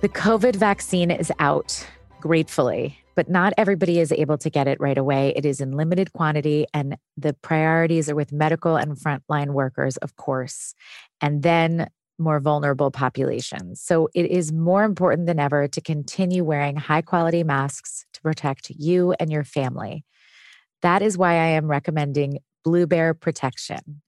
The 0.00 0.08
COVID 0.08 0.56
vaccine 0.56 1.10
is 1.10 1.30
out, 1.40 1.86
gratefully, 2.22 2.98
but 3.16 3.28
not 3.28 3.52
everybody 3.58 3.98
is 3.98 4.12
able 4.12 4.38
to 4.38 4.48
get 4.48 4.66
it 4.66 4.80
right 4.80 4.96
away. 4.96 5.34
It 5.36 5.44
is 5.44 5.60
in 5.60 5.72
limited 5.72 6.14
quantity, 6.14 6.64
and 6.72 6.96
the 7.18 7.34
priorities 7.34 8.08
are 8.08 8.14
with 8.14 8.32
medical 8.32 8.76
and 8.76 8.96
frontline 8.96 9.48
workers, 9.48 9.98
of 9.98 10.16
course, 10.16 10.74
and 11.20 11.42
then 11.42 11.90
more 12.18 12.40
vulnerable 12.40 12.90
populations. 12.90 13.82
So 13.82 14.08
it 14.14 14.24
is 14.30 14.52
more 14.52 14.84
important 14.84 15.26
than 15.26 15.38
ever 15.38 15.68
to 15.68 15.80
continue 15.82 16.44
wearing 16.44 16.76
high 16.76 17.02
quality 17.02 17.44
masks 17.44 18.06
to 18.14 18.22
protect 18.22 18.70
you 18.70 19.14
and 19.20 19.30
your 19.30 19.44
family. 19.44 20.06
That 20.80 21.02
is 21.02 21.18
why 21.18 21.32
I 21.32 21.48
am 21.48 21.70
recommending 21.70 22.38
Blue 22.64 22.86
Bear 22.86 23.12
Protection. 23.12 24.00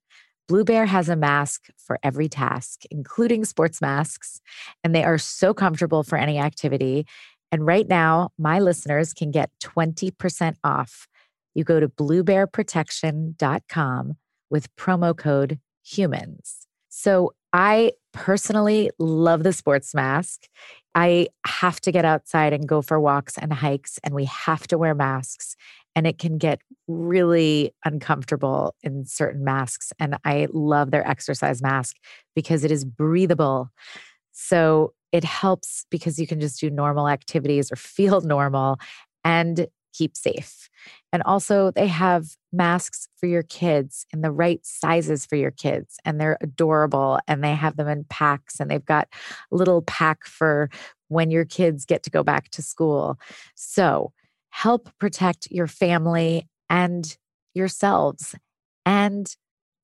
Blue 0.52 0.64
Bear 0.64 0.84
has 0.84 1.08
a 1.08 1.16
mask 1.16 1.70
for 1.78 1.98
every 2.02 2.28
task, 2.28 2.82
including 2.90 3.46
sports 3.46 3.80
masks, 3.80 4.42
and 4.84 4.94
they 4.94 5.02
are 5.02 5.16
so 5.16 5.54
comfortable 5.54 6.02
for 6.02 6.18
any 6.18 6.38
activity. 6.38 7.06
And 7.50 7.66
right 7.66 7.88
now, 7.88 8.32
my 8.36 8.58
listeners 8.58 9.14
can 9.14 9.30
get 9.30 9.50
20% 9.62 10.56
off. 10.62 11.08
You 11.54 11.64
go 11.64 11.80
to 11.80 11.88
bluebearprotection.com 11.88 14.16
with 14.50 14.76
promo 14.76 15.16
code 15.16 15.58
HUMANS. 15.86 16.66
So 16.90 17.32
I 17.54 17.92
personally 18.12 18.90
love 18.98 19.44
the 19.44 19.54
sports 19.54 19.94
mask. 19.94 20.48
I 20.94 21.28
have 21.46 21.80
to 21.80 21.90
get 21.90 22.04
outside 22.04 22.52
and 22.52 22.68
go 22.68 22.82
for 22.82 23.00
walks 23.00 23.38
and 23.38 23.54
hikes, 23.54 23.98
and 24.04 24.14
we 24.14 24.26
have 24.26 24.66
to 24.66 24.76
wear 24.76 24.94
masks 24.94 25.56
and 25.94 26.06
it 26.06 26.18
can 26.18 26.38
get 26.38 26.60
really 26.88 27.74
uncomfortable 27.84 28.74
in 28.82 29.04
certain 29.04 29.44
masks. 29.44 29.92
And 29.98 30.16
I 30.24 30.48
love 30.52 30.90
their 30.90 31.06
exercise 31.06 31.62
mask 31.62 31.96
because 32.34 32.64
it 32.64 32.70
is 32.70 32.84
breathable. 32.84 33.70
So 34.32 34.94
it 35.12 35.24
helps 35.24 35.84
because 35.90 36.18
you 36.18 36.26
can 36.26 36.40
just 36.40 36.60
do 36.60 36.70
normal 36.70 37.08
activities 37.08 37.70
or 37.70 37.76
feel 37.76 38.20
normal 38.22 38.78
and 39.24 39.66
keep 39.92 40.16
safe. 40.16 40.70
And 41.12 41.22
also, 41.24 41.70
they 41.70 41.86
have 41.86 42.36
masks 42.52 43.06
for 43.18 43.26
your 43.26 43.42
kids 43.42 44.06
in 44.12 44.22
the 44.22 44.30
right 44.30 44.60
sizes 44.64 45.26
for 45.26 45.36
your 45.36 45.50
kids, 45.50 45.98
and 46.04 46.18
they're 46.18 46.38
adorable. 46.40 47.20
And 47.28 47.44
they 47.44 47.54
have 47.54 47.76
them 47.76 47.88
in 47.88 48.04
packs, 48.04 48.58
and 48.58 48.70
they've 48.70 48.84
got 48.84 49.08
a 49.52 49.56
little 49.56 49.82
pack 49.82 50.24
for 50.24 50.70
when 51.08 51.30
your 51.30 51.44
kids 51.44 51.84
get 51.84 52.02
to 52.04 52.10
go 52.10 52.22
back 52.22 52.48
to 52.50 52.62
school. 52.62 53.18
So, 53.54 54.12
help 54.52 54.88
protect 54.98 55.48
your 55.50 55.66
family 55.66 56.48
and 56.70 57.18
yourselves 57.54 58.34
and 58.86 59.34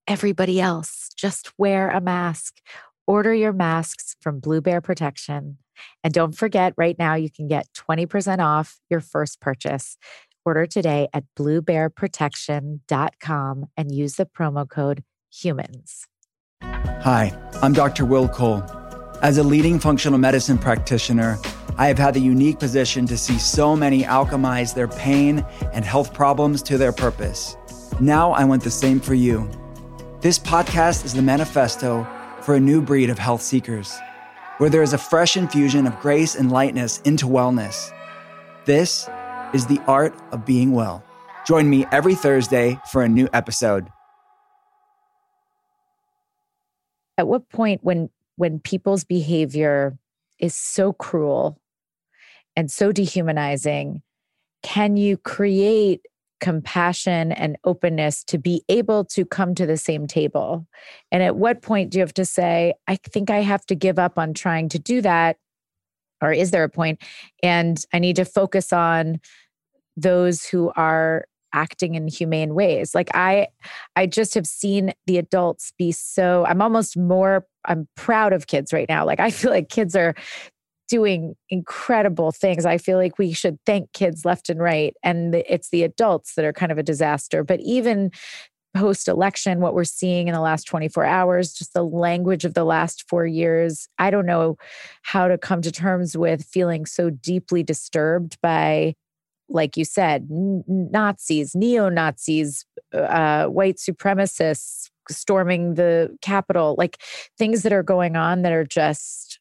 everybody 0.06 0.60
else. 0.60 1.10
Just 1.16 1.52
wear 1.58 1.90
a 1.90 2.00
mask. 2.00 2.60
Order 3.06 3.34
your 3.34 3.54
masks 3.54 4.14
from 4.20 4.40
Blue 4.40 4.60
Bear 4.60 4.82
Protection. 4.82 5.58
And 6.04 6.12
don't 6.12 6.36
forget, 6.36 6.74
right 6.76 6.98
now 6.98 7.14
you 7.14 7.30
can 7.30 7.48
get 7.48 7.68
20% 7.74 8.40
off 8.40 8.78
your 8.90 9.00
first 9.00 9.40
purchase. 9.40 9.96
Order 10.44 10.66
today 10.66 11.08
at 11.12 11.24
bluebearprotection.com 11.38 13.66
and 13.76 13.94
use 13.94 14.16
the 14.16 14.26
promo 14.26 14.68
code 14.68 15.04
HUMANS. 15.32 16.08
Hi, 16.62 17.32
I'm 17.62 17.72
Dr. 17.72 18.04
Will 18.04 18.28
Cole. 18.28 18.77
As 19.20 19.36
a 19.36 19.42
leading 19.42 19.80
functional 19.80 20.16
medicine 20.16 20.58
practitioner, 20.58 21.40
I 21.76 21.88
have 21.88 21.98
had 21.98 22.14
the 22.14 22.20
unique 22.20 22.60
position 22.60 23.04
to 23.06 23.18
see 23.18 23.36
so 23.36 23.74
many 23.74 24.04
alchemize 24.04 24.74
their 24.74 24.86
pain 24.86 25.44
and 25.72 25.84
health 25.84 26.14
problems 26.14 26.62
to 26.62 26.78
their 26.78 26.92
purpose. 26.92 27.56
Now 27.98 28.30
I 28.30 28.44
want 28.44 28.62
the 28.62 28.70
same 28.70 29.00
for 29.00 29.14
you. 29.14 29.50
This 30.20 30.38
podcast 30.38 31.04
is 31.04 31.14
the 31.14 31.22
manifesto 31.22 32.06
for 32.42 32.54
a 32.54 32.60
new 32.60 32.80
breed 32.80 33.10
of 33.10 33.18
health 33.18 33.42
seekers, 33.42 33.98
where 34.58 34.70
there 34.70 34.82
is 34.82 34.92
a 34.92 34.98
fresh 34.98 35.36
infusion 35.36 35.88
of 35.88 35.98
grace 35.98 36.36
and 36.36 36.52
lightness 36.52 37.00
into 37.00 37.26
wellness. 37.26 37.90
This 38.66 39.08
is 39.52 39.66
the 39.66 39.80
art 39.88 40.14
of 40.30 40.46
being 40.46 40.70
well. 40.70 41.04
Join 41.44 41.68
me 41.68 41.86
every 41.90 42.14
Thursday 42.14 42.78
for 42.92 43.02
a 43.02 43.08
new 43.08 43.28
episode. 43.32 43.88
At 47.16 47.26
what 47.26 47.48
point 47.48 47.82
when 47.82 48.10
when 48.38 48.60
people's 48.60 49.02
behavior 49.02 49.98
is 50.38 50.54
so 50.54 50.92
cruel 50.92 51.60
and 52.54 52.70
so 52.70 52.92
dehumanizing, 52.92 54.00
can 54.62 54.96
you 54.96 55.16
create 55.16 56.06
compassion 56.40 57.32
and 57.32 57.56
openness 57.64 58.22
to 58.22 58.38
be 58.38 58.62
able 58.68 59.04
to 59.04 59.24
come 59.24 59.56
to 59.56 59.66
the 59.66 59.76
same 59.76 60.06
table? 60.06 60.66
And 61.10 61.20
at 61.20 61.34
what 61.34 61.62
point 61.62 61.90
do 61.90 61.98
you 61.98 62.02
have 62.02 62.14
to 62.14 62.24
say, 62.24 62.74
I 62.86 62.94
think 62.94 63.28
I 63.28 63.40
have 63.40 63.66
to 63.66 63.74
give 63.74 63.98
up 63.98 64.18
on 64.18 64.34
trying 64.34 64.68
to 64.68 64.78
do 64.78 65.00
that? 65.00 65.36
Or 66.22 66.32
is 66.32 66.52
there 66.52 66.64
a 66.64 66.68
point? 66.68 67.02
And 67.42 67.84
I 67.92 67.98
need 67.98 68.16
to 68.16 68.24
focus 68.24 68.72
on 68.72 69.20
those 69.96 70.44
who 70.44 70.72
are 70.76 71.26
acting 71.52 71.94
in 71.94 72.08
humane 72.08 72.54
ways 72.54 72.94
like 72.94 73.08
i 73.14 73.46
i 73.96 74.06
just 74.06 74.34
have 74.34 74.46
seen 74.46 74.92
the 75.06 75.18
adults 75.18 75.72
be 75.78 75.90
so 75.92 76.44
i'm 76.46 76.60
almost 76.60 76.96
more 76.96 77.46
i'm 77.64 77.88
proud 77.96 78.32
of 78.32 78.46
kids 78.46 78.72
right 78.72 78.88
now 78.88 79.04
like 79.04 79.20
i 79.20 79.30
feel 79.30 79.50
like 79.50 79.68
kids 79.68 79.96
are 79.96 80.14
doing 80.88 81.36
incredible 81.50 82.32
things. 82.32 82.66
I 82.66 82.78
feel 82.78 82.96
like 82.96 83.18
we 83.18 83.32
should 83.32 83.58
thank 83.66 83.92
kids 83.92 84.24
left 84.24 84.48
and 84.48 84.60
right. 84.60 84.96
And 85.02 85.34
it's 85.34 85.68
the 85.68 85.84
adults 85.84 86.34
that 86.34 86.44
are 86.44 86.52
kind 86.52 86.72
of 86.72 86.78
a 86.78 86.82
disaster. 86.82 87.44
But 87.44 87.60
even 87.60 88.10
post 88.74 89.08
election, 89.08 89.60
what 89.60 89.74
we're 89.74 89.84
seeing 89.84 90.28
in 90.28 90.34
the 90.34 90.40
last 90.40 90.64
24 90.64 91.04
hours, 91.04 91.52
just 91.52 91.74
the 91.74 91.84
language 91.84 92.44
of 92.44 92.54
the 92.54 92.64
last 92.64 93.04
four 93.08 93.26
years, 93.26 93.88
I 93.98 94.10
don't 94.10 94.26
know 94.26 94.56
how 95.02 95.28
to 95.28 95.38
come 95.38 95.62
to 95.62 95.72
terms 95.72 96.16
with 96.16 96.44
feeling 96.44 96.86
so 96.86 97.10
deeply 97.10 97.62
disturbed 97.62 98.38
by. 98.42 98.94
Like 99.48 99.76
you 99.76 99.84
said, 99.84 100.28
Nazis, 100.30 101.54
neo 101.54 101.88
Nazis, 101.88 102.64
uh, 102.92 103.46
white 103.46 103.76
supremacists 103.76 104.90
storming 105.10 105.74
the 105.74 106.16
Capitol, 106.20 106.74
like 106.78 106.98
things 107.38 107.62
that 107.62 107.72
are 107.72 107.82
going 107.82 108.16
on 108.16 108.42
that 108.42 108.52
are 108.52 108.64
just 108.64 109.40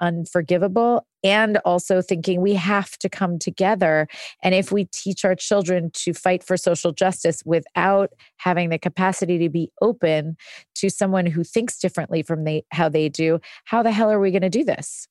unforgivable 0.00 1.06
and 1.22 1.58
also 1.64 2.02
thinking 2.02 2.40
we 2.40 2.54
have 2.54 2.98
to 2.98 3.08
come 3.08 3.38
together. 3.38 4.08
And 4.42 4.54
if 4.54 4.72
we 4.72 4.86
teach 4.86 5.24
our 5.24 5.36
children 5.36 5.90
to 5.94 6.12
fight 6.12 6.42
for 6.42 6.56
social 6.56 6.92
justice 6.92 7.42
without 7.46 8.10
having 8.38 8.68
the 8.68 8.78
capacity 8.78 9.38
to 9.38 9.48
be 9.48 9.70
open 9.80 10.36
to 10.74 10.90
someone 10.90 11.26
who 11.26 11.44
thinks 11.44 11.78
differently 11.78 12.22
from 12.22 12.42
they, 12.44 12.64
how 12.72 12.88
they 12.88 13.08
do 13.08 13.38
how 13.64 13.82
the 13.82 13.92
hell 13.92 14.10
are 14.10 14.20
we 14.20 14.32
going 14.32 14.42
to 14.42 14.50
do 14.50 14.64
this? 14.64 15.06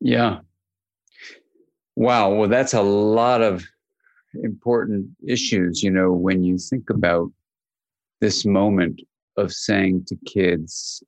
Yeah 0.00 0.38
wow 1.98 2.30
well 2.32 2.48
that's 2.48 2.74
a 2.74 2.82
lot 2.82 3.40
of 3.42 3.64
important 4.44 5.06
issues 5.26 5.82
you 5.82 5.90
know 5.90 6.12
when 6.12 6.42
you 6.44 6.56
think 6.58 6.90
about 6.90 7.30
this 8.20 8.44
moment 8.44 9.00
of 9.36 9.52
saying 9.52 10.04
to 10.06 10.16
kids, 10.26 11.02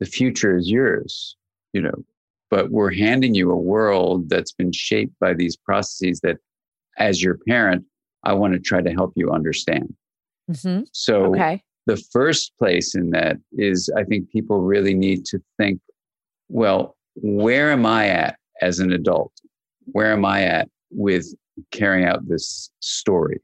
the 0.00 0.06
future 0.06 0.56
is 0.56 0.70
yours, 0.70 1.36
you 1.72 1.80
know, 1.80 2.04
but 2.50 2.70
we're 2.70 2.92
handing 2.92 3.34
you 3.34 3.50
a 3.50 3.56
world 3.56 4.28
that's 4.28 4.52
been 4.52 4.72
shaped 4.72 5.14
by 5.18 5.32
these 5.34 5.56
processes 5.56 6.20
that, 6.20 6.36
as 6.98 7.22
your 7.22 7.38
parent, 7.48 7.84
I 8.24 8.34
want 8.34 8.52
to 8.52 8.60
try 8.60 8.82
to 8.82 8.90
help 8.92 9.12
you 9.16 9.30
understand. 9.30 9.94
Mm-hmm. 10.50 10.84
So, 10.92 11.34
Okay. 11.34 11.62
the 11.86 11.96
first 12.12 12.52
place 12.58 12.94
in 12.94 13.10
that 13.10 13.36
is 13.52 13.90
I 13.96 14.04
think 14.04 14.30
people 14.30 14.60
really 14.60 14.94
need 14.94 15.24
to 15.26 15.40
think, 15.56 15.80
well, 16.48 16.96
where 17.14 17.72
am 17.72 17.86
I 17.86 18.08
at 18.08 18.38
as 18.60 18.80
an 18.80 18.92
adult? 18.92 19.32
Where 19.86 20.12
am 20.12 20.24
I 20.24 20.44
at 20.44 20.68
with 20.90 21.26
carrying 21.72 22.06
out 22.06 22.28
this 22.28 22.70
story? 22.80 23.40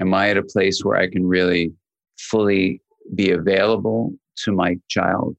Am 0.00 0.14
I 0.14 0.30
at 0.30 0.36
a 0.36 0.42
place 0.42 0.84
where 0.84 0.96
I 0.96 1.08
can 1.08 1.26
really 1.26 1.72
fully 2.18 2.80
be 3.14 3.32
available 3.32 4.12
to 4.44 4.52
my 4.52 4.76
child 4.88 5.36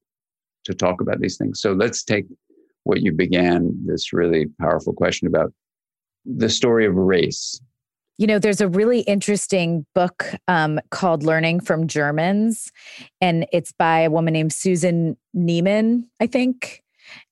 to 0.66 0.74
talk 0.74 1.02
about 1.02 1.20
these 1.20 1.38
things? 1.38 1.62
So 1.62 1.74
let's 1.74 2.04
take 2.04 2.26
what 2.84 3.02
you 3.02 3.12
began 3.12 3.72
this 3.86 4.12
really 4.14 4.48
powerful 4.60 4.94
question 4.94 5.28
about 5.28 5.54
the 6.26 6.50
story 6.50 6.86
of 6.86 6.96
race. 6.96 7.60
You 8.18 8.28
know, 8.28 8.40
there's 8.40 8.62
a 8.62 8.68
really 8.68 9.00
interesting 9.02 9.86
book 9.96 10.26
um, 10.48 10.80
called 10.92 11.24
Learning 11.24 11.60
from 11.60 11.88
Germans, 11.88 12.72
and 13.20 13.48
it's 13.52 13.72
by 13.72 14.02
a 14.02 14.12
woman 14.12 14.34
named 14.34 14.54
Susan 14.54 15.18
Neiman, 15.36 16.04
I 16.20 16.28
think. 16.28 16.84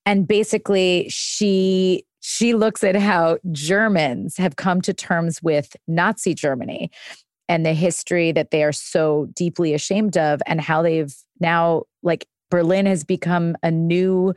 And 0.06 0.28
basically, 0.28 1.08
she 1.10 2.06
she 2.22 2.54
looks 2.54 2.84
at 2.84 2.96
how 2.96 3.38
Germans 3.52 4.38
have 4.38 4.56
come 4.56 4.82
to 4.82 4.94
terms 4.94 5.42
with 5.42 5.76
Nazi 5.88 6.34
Germany 6.34 6.92
and 7.48 7.66
the 7.66 7.74
history 7.74 8.32
that 8.32 8.52
they 8.52 8.64
are 8.64 8.72
so 8.72 9.28
deeply 9.34 9.74
ashamed 9.74 10.18
of, 10.18 10.42
and 10.46 10.62
how 10.62 10.82
they've 10.82 11.14
now 11.40 11.84
like 12.04 12.28
Berlin 12.52 12.86
has 12.86 13.04
become 13.04 13.56
a 13.64 13.72
new 13.72 14.34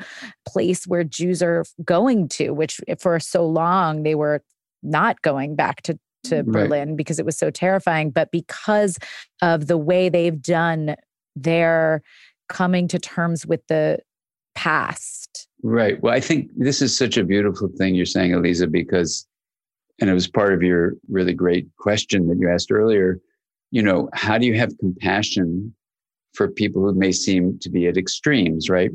place 0.46 0.86
where 0.86 1.04
Jews 1.04 1.42
are 1.42 1.64
going 1.84 2.28
to, 2.30 2.50
which 2.50 2.80
for 2.98 3.18
so 3.20 3.46
long 3.46 4.02
they 4.02 4.14
were 4.14 4.42
not 4.82 5.22
going 5.22 5.56
back 5.56 5.82
to 5.82 5.98
to 6.24 6.44
mm, 6.44 6.54
Right. 6.54 6.68
Berlin 6.68 6.96
because 6.96 7.18
it 7.18 7.26
was 7.26 7.36
so 7.36 7.50
terrifying. 7.50 8.10
But 8.10 8.30
because 8.30 8.98
of 9.40 9.66
the 9.66 9.78
way 9.78 10.08
they've 10.08 10.40
done 10.40 10.96
their 11.34 12.02
coming 12.48 12.86
to 12.88 12.98
terms 12.98 13.46
with 13.46 13.66
the 13.68 13.98
past. 14.54 15.49
Right. 15.62 16.00
Well, 16.02 16.14
I 16.14 16.21
think 16.21 16.50
this 16.56 16.82
is 16.82 16.97
such 16.97 17.16
a 17.16 17.25
beautiful 17.25 17.68
thing 17.78 17.94
you're 17.94 18.06
saying, 18.06 18.32
Eliza, 18.32 18.66
because, 18.66 19.26
and 20.00 20.11
it 20.11 20.14
was 20.14 20.28
part 20.28 20.52
of 20.52 20.62
your 20.62 20.94
really 21.09 21.35
great 21.35 21.68
question 21.78 22.28
that 22.28 22.38
you 22.38 22.50
asked 22.50 22.73
earlier. 22.73 23.21
You 23.71 23.82
know, 23.82 24.09
how 24.12 24.38
do 24.38 24.47
you 24.47 24.54
have 24.54 24.76
compassion 24.78 25.75
for 26.35 26.49
people 26.49 26.82
who 26.82 26.94
may 26.94 27.12
seem 27.12 27.59
to 27.61 27.71
be 27.71 27.87
at 27.87 27.97
extremes, 27.97 28.68
right? 28.68 28.90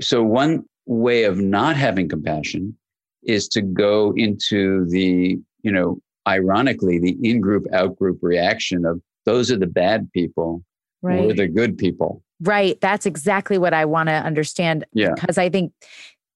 So, 0.00 0.22
one 0.22 0.64
way 0.86 1.24
of 1.24 1.38
not 1.38 1.76
having 1.76 2.08
compassion 2.08 2.76
is 3.22 3.48
to 3.48 3.62
go 3.62 4.12
into 4.16 4.86
the, 4.86 5.38
you 5.62 5.72
know, 5.72 5.98
ironically, 6.26 6.98
the 6.98 7.16
in 7.22 7.40
group, 7.40 7.64
out 7.72 7.96
group 7.96 8.18
reaction 8.22 8.84
of 8.84 9.00
those 9.24 9.50
are 9.50 9.56
the 9.56 9.66
bad 9.66 10.10
people, 10.12 10.62
we're 11.04 11.34
the 11.34 11.48
good 11.48 11.78
people. 11.78 12.22
Right. 12.40 12.80
That's 12.80 13.06
exactly 13.06 13.58
what 13.58 13.72
I 13.72 13.84
want 13.84 14.08
to 14.08 14.14
understand. 14.14 14.84
Yeah. 14.92 15.14
Because 15.14 15.38
I 15.38 15.48
think 15.48 15.72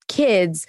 kids, 0.07 0.65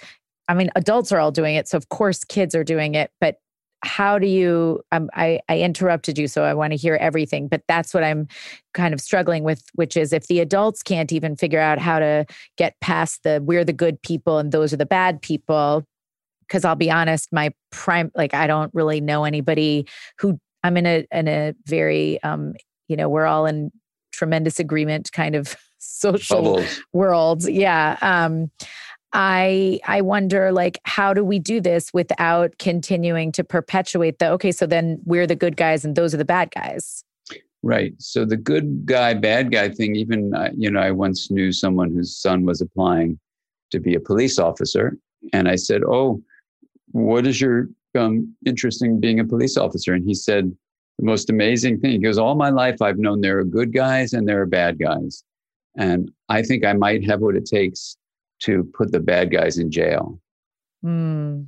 I 0.47 0.53
mean, 0.53 0.69
adults 0.75 1.11
are 1.11 1.19
all 1.19 1.31
doing 1.31 1.55
it. 1.55 1.67
So, 1.67 1.77
of 1.77 1.89
course, 1.89 2.23
kids 2.23 2.53
are 2.53 2.63
doing 2.63 2.95
it. 2.95 3.11
But 3.19 3.37
how 3.83 4.19
do 4.19 4.27
you, 4.27 4.81
um, 4.91 5.09
I, 5.15 5.39
I 5.49 5.59
interrupted 5.59 6.17
you, 6.17 6.27
so 6.27 6.43
I 6.43 6.53
want 6.53 6.71
to 6.71 6.77
hear 6.77 6.95
everything. 6.95 7.47
But 7.47 7.63
that's 7.67 7.93
what 7.93 8.03
I'm 8.03 8.27
kind 8.73 8.93
of 8.93 9.01
struggling 9.01 9.43
with, 9.43 9.63
which 9.73 9.97
is 9.97 10.13
if 10.13 10.27
the 10.27 10.39
adults 10.39 10.83
can't 10.83 11.11
even 11.11 11.35
figure 11.35 11.59
out 11.59 11.79
how 11.79 11.97
to 11.97 12.25
get 12.57 12.79
past 12.81 13.23
the 13.23 13.41
we're 13.43 13.65
the 13.65 13.73
good 13.73 13.99
people 14.01 14.37
and 14.37 14.51
those 14.51 14.73
are 14.73 14.77
the 14.77 14.85
bad 14.85 15.21
people. 15.21 15.83
Because 16.41 16.65
I'll 16.65 16.75
be 16.75 16.91
honest, 16.91 17.29
my 17.31 17.53
prime, 17.71 18.11
like, 18.13 18.33
I 18.33 18.45
don't 18.45 18.71
really 18.75 18.99
know 18.99 19.23
anybody 19.23 19.87
who 20.19 20.37
I'm 20.63 20.75
in 20.75 20.85
a, 20.85 21.07
in 21.11 21.27
a 21.29 21.53
very, 21.65 22.21
um, 22.23 22.53
you 22.89 22.97
know, 22.97 23.07
we're 23.07 23.25
all 23.25 23.45
in 23.45 23.71
tremendous 24.11 24.59
agreement 24.59 25.11
kind 25.11 25.35
of 25.35 25.55
social 25.77 26.37
Bubbles. 26.37 26.81
worlds 26.93 27.49
yeah 27.49 27.97
um 28.01 28.51
i 29.13 29.79
i 29.87 29.99
wonder 29.99 30.51
like 30.51 30.79
how 30.83 31.13
do 31.13 31.23
we 31.23 31.39
do 31.39 31.59
this 31.59 31.91
without 31.93 32.57
continuing 32.59 33.31
to 33.31 33.43
perpetuate 33.43 34.19
the 34.19 34.29
okay 34.29 34.51
so 34.51 34.65
then 34.67 35.01
we're 35.05 35.25
the 35.25 35.35
good 35.35 35.57
guys 35.57 35.83
and 35.83 35.95
those 35.95 36.13
are 36.13 36.17
the 36.17 36.25
bad 36.25 36.51
guys 36.51 37.03
Right. 37.63 37.93
So 37.99 38.25
the 38.25 38.37
good 38.37 38.85
guy, 38.85 39.13
bad 39.13 39.51
guy 39.51 39.69
thing, 39.69 39.95
even, 39.95 40.33
uh, 40.33 40.49
you 40.55 40.71
know, 40.71 40.79
I 40.79 40.91
once 40.91 41.29
knew 41.29 41.51
someone 41.51 41.91
whose 41.91 42.15
son 42.15 42.43
was 42.43 42.59
applying 42.59 43.19
to 43.69 43.79
be 43.79 43.93
a 43.93 43.99
police 43.99 44.39
officer. 44.39 44.97
And 45.31 45.47
I 45.47 45.55
said, 45.55 45.83
Oh, 45.83 46.21
what 46.91 47.27
is 47.27 47.39
your 47.39 47.67
um, 47.97 48.35
interest 48.45 48.83
in 48.83 48.99
being 48.99 49.19
a 49.19 49.25
police 49.25 49.57
officer? 49.57 49.93
And 49.93 50.03
he 50.03 50.15
said, 50.15 50.55
the 50.99 51.05
most 51.05 51.29
amazing 51.29 51.79
thing. 51.79 51.91
He 51.91 51.97
goes, 51.97 52.17
All 52.17 52.35
my 52.35 52.49
life, 52.49 52.81
I've 52.81 52.99
known 52.99 53.21
there 53.21 53.39
are 53.39 53.43
good 53.43 53.73
guys 53.73 54.13
and 54.13 54.27
there 54.27 54.41
are 54.41 54.45
bad 54.45 54.79
guys. 54.79 55.23
And 55.77 56.11
I 56.29 56.43
think 56.43 56.65
I 56.65 56.73
might 56.73 57.05
have 57.05 57.21
what 57.21 57.35
it 57.35 57.45
takes 57.45 57.97
to 58.43 58.63
put 58.73 58.91
the 58.91 58.99
bad 58.99 59.31
guys 59.31 59.57
in 59.57 59.71
jail. 59.71 60.19
Hmm. 60.81 61.43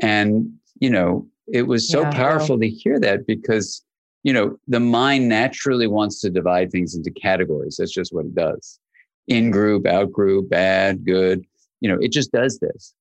And, 0.00 0.52
you 0.80 0.90
know, 0.90 1.28
it 1.52 1.62
was 1.62 1.88
so 1.88 2.02
Yeah, 2.02 2.12
powerful 2.12 2.58
to 2.58 2.68
hear 2.68 3.00
that 3.00 3.26
because, 3.26 3.84
you 4.22 4.32
know, 4.32 4.58
the 4.68 4.80
mind 4.80 5.28
naturally 5.28 5.86
wants 5.86 6.20
to 6.20 6.30
divide 6.30 6.70
things 6.70 6.94
into 6.94 7.10
categories. 7.10 7.76
That's 7.78 7.92
just 7.92 8.12
what 8.12 8.26
it 8.26 8.34
does. 8.34 8.78
In 9.26 9.50
group, 9.50 9.86
out 9.86 10.10
group, 10.12 10.48
bad, 10.48 11.04
good. 11.04 11.44
You 11.80 11.90
know, 11.90 11.98
it 12.00 12.12
just 12.12 12.32
does 12.32 12.58
this, 12.58 12.94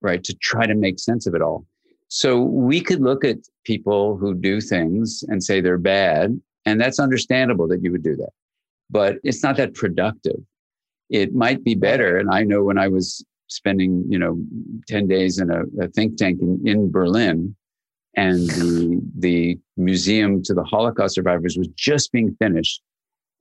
right? 0.00 0.22
To 0.24 0.34
try 0.34 0.66
to 0.66 0.74
make 0.74 0.98
sense 0.98 1.26
of 1.26 1.34
it 1.34 1.42
all. 1.42 1.66
So 2.08 2.42
we 2.42 2.80
could 2.80 3.00
look 3.00 3.24
at 3.24 3.38
people 3.64 4.16
who 4.16 4.34
do 4.34 4.60
things 4.60 5.24
and 5.28 5.42
say 5.42 5.60
they're 5.60 5.78
bad. 5.78 6.40
And 6.66 6.80
that's 6.80 6.98
understandable 6.98 7.68
that 7.68 7.82
you 7.82 7.92
would 7.92 8.02
do 8.02 8.16
that. 8.16 8.30
But 8.90 9.16
it's 9.24 9.42
not 9.42 9.56
that 9.56 9.74
productive. 9.74 10.40
It 11.10 11.34
might 11.34 11.64
be 11.64 11.74
better. 11.74 12.18
And 12.18 12.30
I 12.30 12.42
know 12.42 12.62
when 12.62 12.78
I 12.78 12.88
was 12.88 13.24
spending, 13.48 14.04
you 14.08 14.18
know, 14.18 14.42
10 14.88 15.06
days 15.06 15.38
in 15.38 15.50
a, 15.50 15.62
a 15.82 15.88
think 15.88 16.16
tank 16.16 16.40
in, 16.40 16.60
in 16.64 16.90
Berlin, 16.90 17.54
and 18.16 18.48
the 18.50 19.00
the 19.18 19.58
museum 19.76 20.42
to 20.44 20.54
the 20.54 20.62
Holocaust 20.62 21.14
survivors 21.14 21.56
was 21.56 21.68
just 21.76 22.12
being 22.12 22.36
finished, 22.40 22.80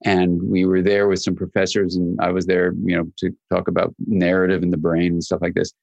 and 0.03 0.41
we 0.43 0.65
were 0.65 0.81
there 0.81 1.07
with 1.07 1.21
some 1.21 1.35
professors, 1.35 1.95
and 1.95 2.19
I 2.19 2.31
was 2.31 2.45
there, 2.45 2.73
you 2.83 2.95
know, 2.97 3.11
to 3.17 3.31
talk 3.51 3.67
about 3.67 3.93
narrative 4.07 4.63
in 4.63 4.71
the 4.71 4.77
brain 4.77 5.13
and 5.13 5.23
stuff 5.23 5.41
like 5.41 5.53
this. 5.53 5.73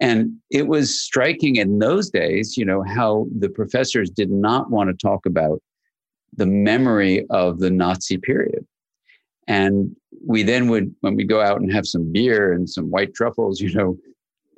And 0.00 0.36
it 0.50 0.66
was 0.66 1.00
striking 1.00 1.56
in 1.56 1.78
those 1.78 2.10
days, 2.10 2.56
you 2.56 2.64
know, 2.64 2.82
how 2.82 3.26
the 3.38 3.48
professors 3.48 4.10
did 4.10 4.30
not 4.30 4.70
want 4.70 4.90
to 4.90 5.06
talk 5.06 5.24
about 5.24 5.62
the 6.36 6.46
memory 6.46 7.24
of 7.30 7.60
the 7.60 7.70
Nazi 7.70 8.18
period. 8.18 8.66
And 9.46 9.94
we 10.26 10.42
then 10.42 10.68
would, 10.68 10.94
when 11.00 11.14
we 11.14 11.24
go 11.24 11.40
out 11.40 11.60
and 11.60 11.72
have 11.72 11.86
some 11.86 12.10
beer 12.12 12.52
and 12.52 12.68
some 12.68 12.90
white 12.90 13.14
truffles, 13.14 13.60
you 13.60 13.72
know, 13.72 13.96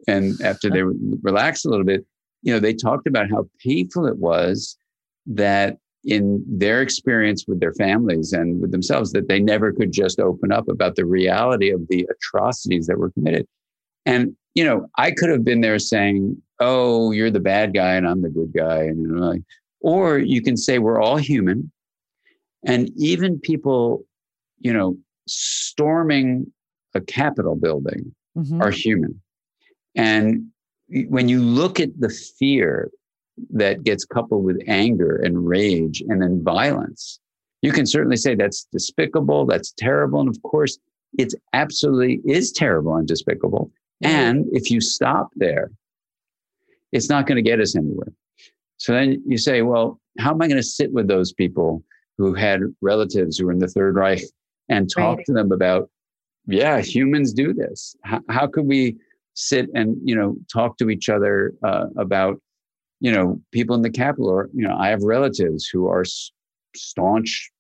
and 0.08 0.40
after 0.42 0.70
they 0.70 0.82
relax 1.22 1.64
a 1.64 1.68
little 1.68 1.84
bit, 1.84 2.06
you 2.42 2.52
know, 2.52 2.60
they 2.60 2.72
talked 2.72 3.06
about 3.06 3.28
how 3.28 3.48
painful 3.62 4.06
it 4.06 4.18
was 4.18 4.76
that 5.26 5.78
in 6.04 6.44
their 6.46 6.80
experience 6.80 7.44
with 7.48 7.58
their 7.58 7.74
families 7.74 8.32
and 8.32 8.60
with 8.60 8.70
themselves, 8.70 9.12
that 9.12 9.28
they 9.28 9.40
never 9.40 9.72
could 9.72 9.92
just 9.92 10.20
open 10.20 10.52
up 10.52 10.68
about 10.68 10.94
the 10.94 11.04
reality 11.04 11.70
of 11.70 11.88
the 11.88 12.06
atrocities 12.08 12.86
that 12.86 12.98
were 12.98 13.10
committed. 13.10 13.46
And, 14.06 14.36
you 14.56 14.64
know, 14.64 14.88
I 14.96 15.10
could 15.10 15.28
have 15.28 15.44
been 15.44 15.60
there 15.60 15.78
saying, 15.78 16.40
oh, 16.60 17.10
you're 17.12 17.30
the 17.30 17.38
bad 17.40 17.74
guy 17.74 17.94
and 17.94 18.08
I'm 18.08 18.22
the 18.22 18.30
good 18.30 18.54
guy. 18.56 18.84
And, 18.84 19.02
you 19.02 19.08
know, 19.08 19.26
like, 19.26 19.42
or 19.80 20.18
you 20.18 20.40
can 20.40 20.56
say 20.56 20.78
we're 20.78 21.00
all 21.00 21.18
human. 21.18 21.70
And 22.64 22.90
even 22.96 23.38
people, 23.38 24.06
you 24.58 24.72
know, 24.72 24.96
storming 25.28 26.50
a 26.94 27.02
Capitol 27.02 27.54
building 27.54 28.14
Mhm. 28.34 28.62
are 28.62 28.70
human. 28.70 29.20
And 29.94 30.46
when 31.08 31.28
you 31.28 31.42
look 31.42 31.78
at 31.78 31.90
the 32.00 32.08
fear 32.08 32.90
that 33.50 33.84
gets 33.84 34.06
coupled 34.06 34.42
with 34.44 34.58
anger 34.66 35.16
and 35.16 35.46
rage 35.46 36.02
and 36.08 36.22
then 36.22 36.42
violence, 36.42 37.20
you 37.60 37.72
can 37.72 37.84
certainly 37.84 38.16
say 38.16 38.34
that's 38.34 38.66
despicable, 38.72 39.44
that's 39.44 39.72
terrible. 39.76 40.20
And 40.20 40.30
of 40.30 40.40
course, 40.42 40.78
it's 41.18 41.34
absolutely 41.52 42.22
is 42.24 42.52
terrible 42.52 42.94
and 42.96 43.06
despicable. 43.06 43.70
And 44.02 44.46
if 44.52 44.70
you 44.70 44.80
stop 44.80 45.30
there, 45.36 45.70
it's 46.92 47.08
not 47.08 47.26
going 47.26 47.36
to 47.36 47.42
get 47.42 47.60
us 47.60 47.76
anywhere. 47.76 48.12
So 48.76 48.92
then 48.92 49.22
you 49.26 49.38
say, 49.38 49.62
well, 49.62 50.00
how 50.18 50.30
am 50.32 50.42
I 50.42 50.48
going 50.48 50.58
to 50.58 50.62
sit 50.62 50.92
with 50.92 51.08
those 51.08 51.32
people 51.32 51.82
who 52.18 52.34
had 52.34 52.60
relatives 52.80 53.38
who 53.38 53.46
were 53.46 53.52
in 53.52 53.58
the 53.58 53.68
Third 53.68 53.96
Reich 53.96 54.22
and 54.68 54.88
talk 54.90 55.18
Right. 55.18 55.26
to 55.26 55.32
them 55.32 55.52
about, 55.52 55.90
yeah, 56.46 56.80
humans 56.80 57.32
do 57.32 57.52
this. 57.52 57.96
How, 58.04 58.20
how 58.28 58.46
could 58.46 58.66
we 58.66 58.96
sit 59.34 59.68
and 59.74 59.96
you 60.02 60.16
know 60.16 60.34
talk 60.50 60.78
to 60.78 60.88
each 60.88 61.08
other 61.10 61.52
uh, 61.62 61.86
about 61.98 62.40
you 63.00 63.12
know 63.12 63.38
people 63.52 63.76
in 63.76 63.82
the 63.82 63.90
capital 63.90 64.28
or 64.28 64.48
you 64.54 64.66
know 64.66 64.74
I 64.76 64.88
have 64.88 65.02
relatives 65.02 65.66
who 65.66 65.88
are 65.88 66.04
staunch 66.74 67.50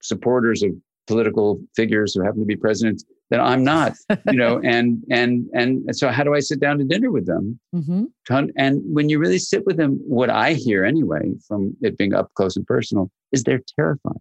supporters 0.00 0.62
of 0.62 0.70
political 1.06 1.60
figures 1.74 2.14
who 2.14 2.22
happen 2.22 2.40
to 2.40 2.46
be 2.46 2.56
presidents 2.56 3.04
that 3.30 3.40
I'm 3.40 3.64
not, 3.64 3.94
you 4.26 4.38
know, 4.38 4.60
and 4.64 5.02
and 5.10 5.48
and 5.52 5.96
so 5.96 6.08
how 6.08 6.22
do 6.22 6.34
I 6.34 6.40
sit 6.40 6.60
down 6.60 6.78
to 6.78 6.84
dinner 6.84 7.10
with 7.10 7.26
them? 7.26 7.58
Mm-hmm. 7.74 8.46
And 8.56 8.82
when 8.86 9.08
you 9.08 9.18
really 9.18 9.38
sit 9.38 9.66
with 9.66 9.76
them, 9.76 10.00
what 10.06 10.30
I 10.30 10.54
hear 10.54 10.84
anyway 10.84 11.32
from 11.46 11.76
it 11.80 11.98
being 11.98 12.14
up 12.14 12.32
close 12.34 12.56
and 12.56 12.66
personal 12.66 13.10
is 13.32 13.42
they're 13.42 13.62
terrified. 13.76 14.20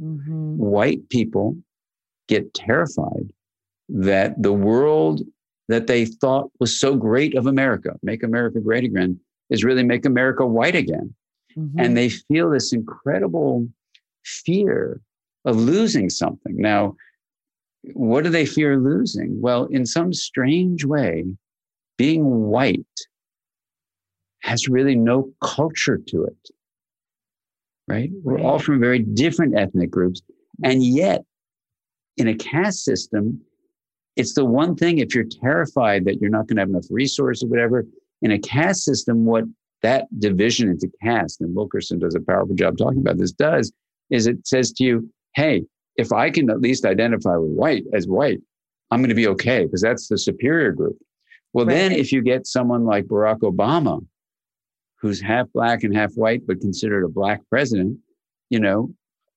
Mm-hmm. 0.00 0.58
White 0.58 1.08
people 1.08 1.56
get 2.28 2.54
terrified 2.54 3.32
that 3.88 4.40
the 4.42 4.52
world 4.52 5.22
that 5.68 5.86
they 5.86 6.04
thought 6.04 6.50
was 6.60 6.78
so 6.78 6.94
great 6.94 7.36
of 7.36 7.46
America, 7.46 7.96
make 8.02 8.22
America 8.22 8.60
great 8.60 8.84
again, 8.84 9.18
is 9.50 9.64
really 9.64 9.82
make 9.82 10.04
America 10.04 10.46
white 10.46 10.76
again. 10.76 11.12
Mm-hmm. 11.56 11.80
And 11.80 11.96
they 11.96 12.10
feel 12.10 12.50
this 12.50 12.72
incredible 12.72 13.68
fear 14.24 15.00
of 15.44 15.56
losing 15.56 16.10
something. 16.10 16.56
Now, 16.56 16.96
what 17.94 18.24
do 18.24 18.30
they 18.30 18.46
fear 18.46 18.78
losing? 18.78 19.40
Well, 19.40 19.64
in 19.66 19.86
some 19.86 20.12
strange 20.12 20.84
way, 20.84 21.24
being 21.96 22.24
white 22.24 22.86
has 24.42 24.68
really 24.68 24.94
no 24.94 25.30
culture 25.42 25.98
to 26.08 26.24
it. 26.24 26.50
Right? 27.88 28.10
We're 28.22 28.40
all 28.40 28.58
from 28.58 28.80
very 28.80 28.98
different 28.98 29.56
ethnic 29.56 29.90
groups. 29.90 30.20
And 30.64 30.82
yet, 30.82 31.24
in 32.16 32.28
a 32.28 32.34
caste 32.34 32.84
system, 32.84 33.40
it's 34.16 34.34
the 34.34 34.44
one 34.44 34.74
thing 34.74 34.98
if 34.98 35.14
you're 35.14 35.24
terrified 35.42 36.04
that 36.06 36.20
you're 36.20 36.30
not 36.30 36.48
going 36.48 36.56
to 36.56 36.62
have 36.62 36.70
enough 36.70 36.86
resources 36.90 37.44
or 37.44 37.48
whatever, 37.48 37.86
in 38.22 38.32
a 38.32 38.38
caste 38.38 38.84
system, 38.84 39.24
what 39.24 39.44
that 39.82 40.06
division 40.18 40.70
into 40.70 40.90
caste, 41.02 41.40
and 41.40 41.54
Wilkerson 41.54 41.98
does 41.98 42.14
a 42.14 42.20
powerful 42.20 42.54
job 42.56 42.78
talking 42.78 43.00
about 43.00 43.18
this, 43.18 43.32
does 43.32 43.72
is 44.10 44.26
it 44.26 44.46
says 44.46 44.72
to 44.72 44.84
you, 44.84 45.12
hey, 45.34 45.62
if 45.96 46.12
I 46.12 46.30
can 46.30 46.50
at 46.50 46.60
least 46.60 46.84
identify 46.84 47.36
with 47.36 47.50
white 47.50 47.84
as 47.92 48.06
white, 48.06 48.40
I'm 48.90 49.00
going 49.00 49.10
to 49.10 49.14
be 49.14 49.28
okay 49.28 49.64
because 49.64 49.82
that's 49.82 50.08
the 50.08 50.18
superior 50.18 50.72
group. 50.72 50.96
Well, 51.52 51.66
right. 51.66 51.74
then 51.74 51.92
if 51.92 52.12
you 52.12 52.22
get 52.22 52.46
someone 52.46 52.84
like 52.84 53.06
Barack 53.06 53.40
Obama, 53.40 54.04
who's 55.00 55.20
half 55.20 55.46
black 55.52 55.84
and 55.84 55.94
half 55.94 56.12
white, 56.14 56.46
but 56.46 56.60
considered 56.60 57.04
a 57.04 57.08
black 57.08 57.40
president, 57.48 57.98
you 58.50 58.60
know, 58.60 58.90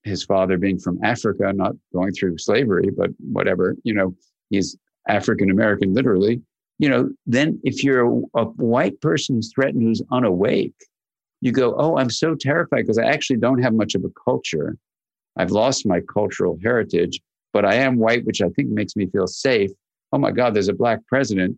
his 0.03 0.23
father 0.23 0.57
being 0.57 0.79
from 0.79 0.99
Africa, 1.03 1.51
not 1.53 1.73
going 1.93 2.11
through 2.13 2.37
slavery, 2.37 2.89
but 2.95 3.09
whatever, 3.19 3.75
you 3.83 3.93
know, 3.93 4.15
he's 4.49 4.77
African 5.07 5.49
American 5.49 5.93
literally, 5.93 6.41
you 6.77 6.89
know, 6.89 7.09
then 7.25 7.59
if 7.63 7.83
you're 7.83 8.07
a, 8.07 8.21
a, 8.35 8.45
white 8.45 8.99
person 9.01 9.35
who's 9.35 9.51
threatened, 9.53 9.83
who's 9.83 10.01
unawake, 10.11 10.73
you 11.41 11.51
go, 11.51 11.75
oh, 11.77 11.97
I'm 11.97 12.09
so 12.09 12.35
terrified 12.35 12.81
because 12.81 12.97
I 12.97 13.05
actually 13.05 13.37
don't 13.37 13.61
have 13.61 13.73
much 13.73 13.95
of 13.95 14.03
a 14.03 14.23
culture. 14.23 14.77
I've 15.39 15.51
lost 15.51 15.85
my 15.85 16.01
cultural 16.01 16.59
heritage, 16.61 17.21
but 17.53 17.63
I 17.63 17.75
am 17.75 17.97
white, 17.97 18.25
which 18.25 18.41
I 18.41 18.49
think 18.49 18.69
makes 18.69 18.97
me 18.97 19.07
feel 19.07 19.25
safe. 19.25 19.71
Oh 20.11 20.17
my 20.17 20.31
God, 20.31 20.53
there's 20.53 20.67
a 20.67 20.73
black 20.73 20.99
president. 21.07 21.57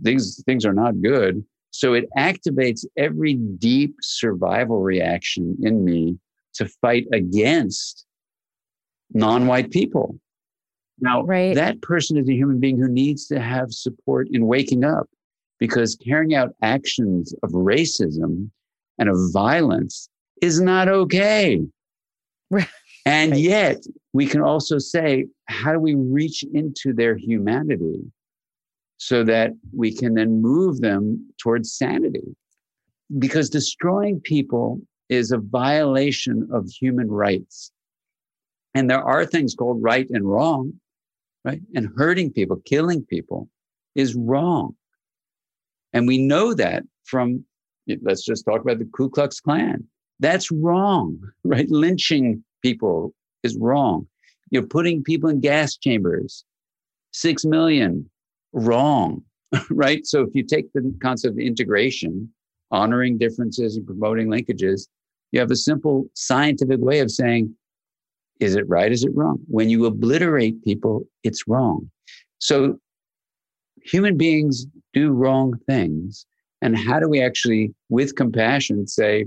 These 0.00 0.42
things 0.46 0.64
are 0.64 0.72
not 0.72 1.02
good. 1.02 1.44
So 1.70 1.92
it 1.92 2.06
activates 2.16 2.86
every 2.96 3.34
deep 3.34 3.94
survival 4.00 4.80
reaction 4.80 5.58
in 5.62 5.84
me 5.84 6.18
to 6.54 6.66
fight 6.80 7.04
against 7.12 8.06
non 9.12 9.46
white 9.46 9.70
people. 9.70 10.18
Now, 10.98 11.22
right. 11.22 11.54
that 11.54 11.82
person 11.82 12.16
is 12.16 12.28
a 12.30 12.34
human 12.34 12.58
being 12.58 12.78
who 12.78 12.88
needs 12.88 13.26
to 13.28 13.40
have 13.40 13.72
support 13.72 14.28
in 14.32 14.46
waking 14.46 14.84
up 14.84 15.06
because 15.58 15.96
carrying 15.96 16.34
out 16.34 16.54
actions 16.62 17.34
of 17.42 17.50
racism 17.50 18.50
and 18.98 19.10
of 19.10 19.16
violence 19.32 20.08
is 20.40 20.62
not 20.62 20.88
okay. 20.88 21.60
And 23.06 23.32
right. 23.32 23.40
yet, 23.40 23.76
we 24.12 24.26
can 24.26 24.42
also 24.42 24.78
say, 24.78 25.26
how 25.46 25.72
do 25.72 25.80
we 25.80 25.94
reach 25.94 26.44
into 26.52 26.92
their 26.92 27.16
humanity 27.16 28.00
so 28.98 29.24
that 29.24 29.52
we 29.74 29.94
can 29.94 30.14
then 30.14 30.42
move 30.42 30.80
them 30.80 31.32
towards 31.40 31.72
sanity? 31.72 32.36
Because 33.18 33.48
destroying 33.48 34.20
people 34.20 34.80
is 35.08 35.32
a 35.32 35.38
violation 35.38 36.48
of 36.52 36.68
human 36.68 37.08
rights. 37.08 37.72
And 38.74 38.90
there 38.90 39.02
are 39.02 39.24
things 39.24 39.54
called 39.54 39.82
right 39.82 40.06
and 40.10 40.28
wrong 40.28 40.74
right? 41.48 41.60
And 41.74 41.88
hurting 41.96 42.32
people, 42.32 42.60
killing 42.64 43.04
people 43.04 43.48
is 43.94 44.14
wrong. 44.14 44.74
And 45.92 46.06
we 46.06 46.18
know 46.18 46.54
that 46.54 46.82
from, 47.04 47.44
let's 48.02 48.24
just 48.24 48.44
talk 48.44 48.60
about 48.60 48.78
the 48.78 48.88
Ku 48.94 49.08
Klux 49.08 49.40
Klan. 49.40 49.84
That's 50.20 50.50
wrong, 50.50 51.18
right? 51.44 51.68
Lynching 51.70 52.44
people 52.62 53.14
is 53.42 53.56
wrong. 53.56 54.06
You're 54.50 54.62
putting 54.62 55.02
people 55.02 55.28
in 55.28 55.40
gas 55.40 55.76
chambers, 55.76 56.44
six 57.12 57.44
million, 57.44 58.08
wrong, 58.52 59.22
right? 59.70 60.06
So 60.06 60.22
if 60.22 60.34
you 60.34 60.42
take 60.42 60.72
the 60.72 60.94
concept 61.02 61.34
of 61.34 61.38
integration, 61.38 62.32
honoring 62.70 63.18
differences 63.18 63.76
and 63.76 63.86
promoting 63.86 64.28
linkages, 64.28 64.88
you 65.32 65.40
have 65.40 65.50
a 65.50 65.56
simple 65.56 66.06
scientific 66.14 66.80
way 66.80 67.00
of 67.00 67.10
saying 67.10 67.54
is 68.40 68.54
it 68.54 68.68
right? 68.68 68.92
Is 68.92 69.02
it 69.02 69.10
wrong? 69.14 69.38
When 69.48 69.68
you 69.68 69.84
obliterate 69.86 70.62
people, 70.62 71.04
it's 71.24 71.48
wrong. 71.48 71.90
So 72.38 72.78
human 73.82 74.16
beings 74.16 74.66
do 74.92 75.10
wrong 75.10 75.58
things. 75.66 76.24
And 76.62 76.76
how 76.76 77.00
do 77.00 77.08
we 77.08 77.20
actually, 77.20 77.74
with 77.88 78.16
compassion, 78.16 78.86
say, 78.86 79.26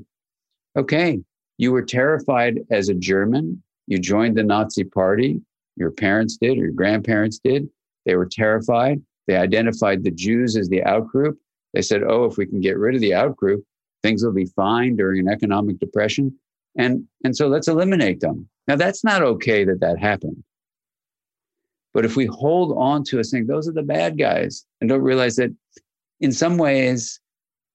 okay, 0.78 1.20
you 1.62 1.72
were 1.72 1.84
terrified 1.84 2.60
as 2.72 2.90
a 2.90 2.94
German, 2.96 3.62
you 3.86 4.00
joined 4.00 4.36
the 4.36 4.44
Nazi 4.44 4.84
party, 4.84 5.40
your 5.76 5.92
parents 5.92 6.38
did, 6.38 6.58
or 6.58 6.64
your 6.64 6.72
grandparents 6.72 7.38
did. 7.38 7.70
They 8.08 8.16
were 8.16 8.26
terrified. 8.26 9.00
They 9.28 9.36
identified 9.36 10.04
the 10.04 10.10
Jews 10.10 10.58
as 10.58 10.70
the 10.70 10.82
outgroup. 10.82 11.38
They 11.76 11.84
said, 11.84 12.02
oh, 12.02 12.26
if 12.26 12.36
we 12.38 12.48
can 12.48 12.62
get 12.62 12.80
rid 12.80 12.96
of 12.96 13.02
the 13.02 13.12
outgroup, 13.12 13.62
things 14.02 14.24
will 14.24 14.34
be 14.34 14.46
fine 14.46 14.96
during 14.96 15.20
an 15.20 15.32
economic 15.32 15.78
depression. 15.78 16.36
And, 16.80 17.06
and 17.24 17.38
so 17.38 17.48
let's 17.48 17.68
eliminate 17.68 18.22
them. 18.22 18.50
Now, 18.68 18.76
that's 18.76 19.04
not 19.04 19.22
okay 19.22 19.64
that 19.66 19.82
that 19.82 20.00
happened. 20.00 20.44
But 21.94 22.06
if 22.06 22.16
we 22.16 22.26
hold 22.26 22.76
on 22.76 23.04
to 23.04 23.20
a 23.20 23.24
saying, 23.24 23.46
those 23.46 23.68
are 23.68 23.74
the 23.74 23.84
bad 23.84 24.18
guys, 24.18 24.66
and 24.80 24.90
don't 24.90 25.02
realize 25.02 25.36
that 25.36 25.56
in 26.22 26.32
some 26.32 26.58
ways, 26.58 27.20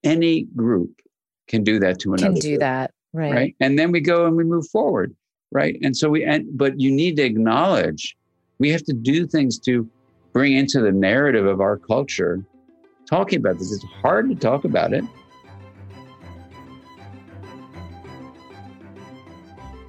any 0.03 0.43
group 0.57 0.91
can 1.47 1.63
do 1.63 1.79
that 1.79 1.99
to 1.99 2.15
another. 2.15 2.33
Can 2.33 2.41
do 2.41 2.49
group, 2.49 2.59
that. 2.59 2.91
Right. 3.17 3.33
Right. 3.33 3.55
And 3.59 3.79
then 3.79 3.91
we 3.91 3.99
go 3.99 4.27
and 4.27 4.35
we 4.35 4.43
move 4.43 4.67
forward. 4.67 5.15
Right. 5.51 5.77
And 5.81 5.97
so 5.97 6.09
we, 6.09 6.23
and, 6.23 6.45
but 6.55 6.79
you 6.79 6.91
need 6.91 7.15
to 7.17 7.23
acknowledge 7.23 8.15
we 8.59 8.69
have 8.69 8.83
to 8.83 8.93
do 8.93 9.25
things 9.25 9.57
to 9.59 9.89
bring 10.33 10.53
into 10.53 10.81
the 10.81 10.91
narrative 10.91 11.47
of 11.47 11.59
our 11.61 11.77
culture 11.77 12.45
talking 13.09 13.39
about 13.39 13.57
this. 13.57 13.71
It's 13.71 13.83
hard 14.01 14.29
to 14.29 14.35
talk 14.35 14.65
about 14.65 14.93
it. 14.93 15.03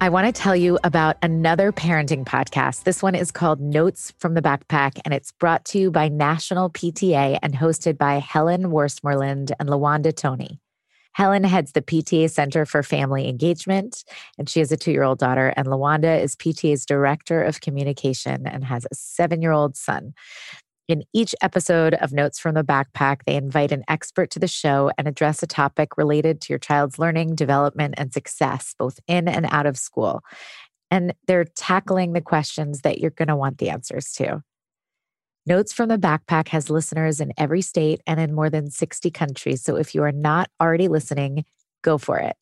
I 0.01 0.07
want 0.07 0.33
to 0.33 0.41
tell 0.41 0.55
you 0.55 0.79
about 0.85 1.17
another 1.21 1.73
parenting 1.73 2.23
podcast. 2.23 2.83
This 2.83 3.03
one 3.03 3.15
is 3.15 3.31
called 3.31 3.59
Notes 3.59 4.13
from 4.17 4.33
the 4.33 4.41
Backpack, 4.41 4.97
and 5.03 5.13
it's 5.13 5.33
brought 5.33 5.65
to 5.65 5.77
you 5.77 5.91
by 5.91 6.07
National 6.07 6.69
PTA 6.69 7.37
and 7.43 7.53
hosted 7.53 7.97
by 7.97 8.19
Helen 8.19 8.71
Westmoreland 8.71 9.51
and 9.59 9.67
Lawanda 9.67 10.15
Toney. 10.15 10.61
Helen 11.19 11.43
heads 11.43 11.73
the 11.73 11.81
PTA 11.81 12.29
Center 12.29 12.65
for 12.65 12.81
Family 12.81 13.27
Engagement, 13.27 14.05
and 14.37 14.47
she 14.47 14.61
has 14.61 14.71
a 14.71 14.77
two 14.77 14.91
year 14.91 15.03
old 15.03 15.19
daughter. 15.19 15.51
And 15.57 15.67
Lawanda 15.67 16.17
is 16.17 16.33
PTA's 16.37 16.85
Director 16.85 17.43
of 17.43 17.59
Communication 17.59 18.47
and 18.47 18.63
has 18.63 18.85
a 18.89 18.95
seven 18.95 19.41
year 19.41 19.51
old 19.51 19.75
son. 19.75 20.13
In 20.87 21.03
each 21.13 21.35
episode 21.41 21.95
of 21.95 22.13
Notes 22.13 22.39
from 22.39 22.55
the 22.55 22.63
Backpack, 22.63 23.25
they 23.25 23.35
invite 23.35 23.73
an 23.73 23.83
expert 23.89 24.31
to 24.31 24.39
the 24.39 24.47
show 24.47 24.91
and 24.97 25.09
address 25.09 25.43
a 25.43 25.47
topic 25.47 25.97
related 25.97 26.39
to 26.39 26.53
your 26.53 26.57
child's 26.57 26.97
learning, 26.97 27.35
development, 27.35 27.95
and 27.97 28.13
success, 28.13 28.73
both 28.79 29.01
in 29.05 29.27
and 29.27 29.45
out 29.51 29.65
of 29.65 29.77
school. 29.77 30.21
And 30.89 31.13
they're 31.27 31.43
tackling 31.43 32.13
the 32.13 32.21
questions 32.21 32.83
that 32.83 32.99
you're 32.99 33.11
going 33.11 33.27
to 33.27 33.35
want 33.35 33.57
the 33.57 33.71
answers 33.71 34.13
to. 34.13 34.41
Notes 35.45 35.73
from 35.73 35.89
the 35.89 35.97
Backpack 35.97 36.49
has 36.49 36.69
listeners 36.69 37.19
in 37.19 37.33
every 37.37 37.61
state 37.61 38.01
and 38.05 38.19
in 38.19 38.33
more 38.33 38.49
than 38.49 38.69
60 38.69 39.09
countries. 39.11 39.63
So 39.63 39.77
if 39.77 39.95
you 39.95 40.03
are 40.03 40.11
not 40.11 40.49
already 40.61 40.87
listening, 40.87 41.45
go 41.81 41.97
for 41.97 42.17
it. 42.17 42.35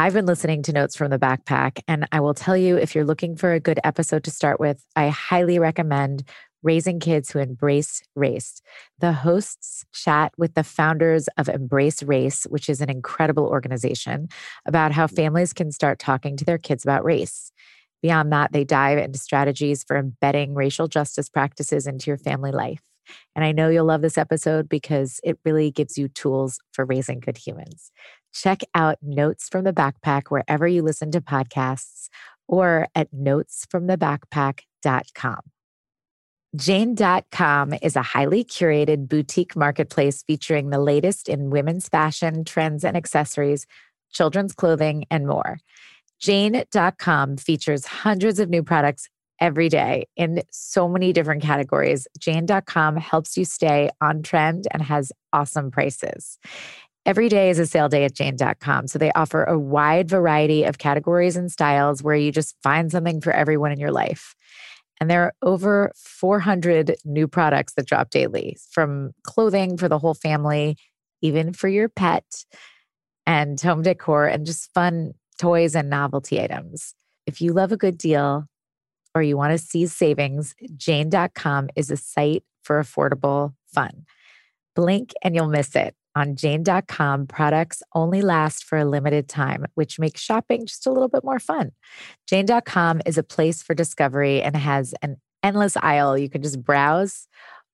I've 0.00 0.12
been 0.12 0.26
listening 0.26 0.62
to 0.62 0.72
Notes 0.72 0.94
from 0.94 1.10
the 1.10 1.18
Backpack, 1.18 1.80
and 1.88 2.06
I 2.12 2.20
will 2.20 2.34
tell 2.34 2.56
you 2.56 2.76
if 2.76 2.94
you're 2.94 3.04
looking 3.04 3.34
for 3.34 3.52
a 3.52 3.58
good 3.58 3.80
episode 3.82 4.22
to 4.24 4.30
start 4.30 4.60
with, 4.60 4.84
I 4.94 5.08
highly 5.08 5.58
recommend 5.58 6.22
Raising 6.62 7.00
Kids 7.00 7.30
Who 7.30 7.40
Embrace 7.40 8.02
Race. 8.14 8.62
The 8.98 9.12
hosts 9.12 9.84
chat 9.92 10.32
with 10.38 10.54
the 10.54 10.64
founders 10.64 11.28
of 11.36 11.48
Embrace 11.48 12.02
Race, 12.02 12.44
which 12.44 12.68
is 12.68 12.80
an 12.80 12.90
incredible 12.90 13.46
organization, 13.46 14.28
about 14.66 14.92
how 14.92 15.06
mm. 15.06 15.16
families 15.16 15.52
can 15.52 15.72
start 15.72 15.98
talking 15.98 16.36
to 16.36 16.44
their 16.44 16.58
kids 16.58 16.84
about 16.84 17.04
race. 17.04 17.52
Beyond 18.02 18.32
that, 18.32 18.52
they 18.52 18.64
dive 18.64 18.98
into 18.98 19.18
strategies 19.18 19.84
for 19.84 19.96
embedding 19.96 20.54
racial 20.54 20.88
justice 20.88 21.28
practices 21.28 21.86
into 21.86 22.10
your 22.10 22.18
family 22.18 22.52
life. 22.52 22.82
And 23.34 23.44
I 23.44 23.52
know 23.52 23.68
you'll 23.68 23.86
love 23.86 24.02
this 24.02 24.18
episode 24.18 24.68
because 24.68 25.20
it 25.24 25.38
really 25.44 25.70
gives 25.70 25.96
you 25.96 26.08
tools 26.08 26.58
for 26.72 26.84
raising 26.84 27.20
good 27.20 27.38
humans. 27.38 27.90
Check 28.32 28.62
out 28.74 28.98
Notes 29.02 29.48
from 29.48 29.64
the 29.64 29.72
Backpack 29.72 30.24
wherever 30.28 30.68
you 30.68 30.82
listen 30.82 31.10
to 31.12 31.20
podcasts 31.20 32.08
or 32.46 32.88
at 32.94 33.10
notesfromthebackpack.com. 33.12 35.40
Jane.com 36.56 37.74
is 37.82 37.94
a 37.94 38.02
highly 38.02 38.42
curated 38.42 39.06
boutique 39.06 39.54
marketplace 39.54 40.22
featuring 40.22 40.70
the 40.70 40.78
latest 40.78 41.28
in 41.28 41.50
women's 41.50 41.88
fashion, 41.88 42.42
trends, 42.44 42.84
and 42.84 42.96
accessories, 42.96 43.66
children's 44.12 44.54
clothing, 44.54 45.04
and 45.10 45.26
more. 45.26 45.58
Jane.com 46.20 47.36
features 47.36 47.86
hundreds 47.86 48.40
of 48.40 48.48
new 48.48 48.62
products 48.62 49.08
every 49.40 49.68
day 49.68 50.06
in 50.16 50.42
so 50.50 50.88
many 50.88 51.12
different 51.12 51.42
categories. 51.42 52.06
Jane.com 52.18 52.96
helps 52.96 53.36
you 53.36 53.44
stay 53.44 53.90
on 54.00 54.22
trend 54.22 54.66
and 54.72 54.82
has 54.82 55.12
awesome 55.32 55.70
prices. 55.70 56.38
Every 57.06 57.28
day 57.28 57.48
is 57.48 57.58
a 57.58 57.66
sale 57.66 57.88
day 57.88 58.04
at 58.04 58.14
Jane.com. 58.14 58.86
So 58.86 58.98
they 58.98 59.12
offer 59.12 59.44
a 59.44 59.58
wide 59.58 60.08
variety 60.08 60.64
of 60.64 60.78
categories 60.78 61.36
and 61.36 61.50
styles 61.50 62.02
where 62.02 62.16
you 62.16 62.32
just 62.32 62.56
find 62.62 62.90
something 62.90 63.20
for 63.20 63.32
everyone 63.32 63.72
in 63.72 63.80
your 63.80 63.92
life. 63.92 64.34
And 65.00 65.08
there 65.08 65.22
are 65.22 65.34
over 65.42 65.92
400 65.96 66.96
new 67.04 67.28
products 67.28 67.74
that 67.74 67.86
drop 67.86 68.10
daily 68.10 68.56
from 68.72 69.12
clothing 69.22 69.78
for 69.78 69.88
the 69.88 69.98
whole 69.98 70.14
family, 70.14 70.76
even 71.22 71.52
for 71.52 71.68
your 71.68 71.88
pet, 71.88 72.44
and 73.24 73.60
home 73.60 73.82
decor, 73.82 74.26
and 74.26 74.44
just 74.44 74.72
fun 74.74 75.12
toys 75.38 75.74
and 75.74 75.88
novelty 75.88 76.40
items. 76.40 76.94
If 77.26 77.40
you 77.40 77.52
love 77.52 77.72
a 77.72 77.76
good 77.76 77.98
deal 77.98 78.46
or 79.14 79.22
you 79.22 79.36
want 79.36 79.52
to 79.52 79.58
see 79.58 79.86
savings, 79.86 80.54
Jane.com 80.76 81.68
is 81.76 81.90
a 81.90 81.96
site 81.96 82.44
for 82.62 82.80
affordable 82.82 83.54
fun. 83.72 84.04
Blink 84.74 85.12
and 85.22 85.34
you'll 85.34 85.48
miss 85.48 85.74
it. 85.74 85.94
On 86.14 86.34
Jane.com, 86.34 87.26
products 87.26 87.82
only 87.94 88.22
last 88.22 88.64
for 88.64 88.76
a 88.76 88.84
limited 88.84 89.28
time, 89.28 89.66
which 89.74 90.00
makes 90.00 90.20
shopping 90.20 90.66
just 90.66 90.86
a 90.86 90.90
little 90.90 91.08
bit 91.08 91.22
more 91.22 91.38
fun. 91.38 91.70
Jane.com 92.26 93.02
is 93.06 93.18
a 93.18 93.22
place 93.22 93.62
for 93.62 93.74
discovery 93.74 94.42
and 94.42 94.56
has 94.56 94.94
an 95.02 95.16
endless 95.42 95.76
aisle. 95.76 96.18
You 96.18 96.28
can 96.28 96.42
just 96.42 96.62
browse 96.62 97.28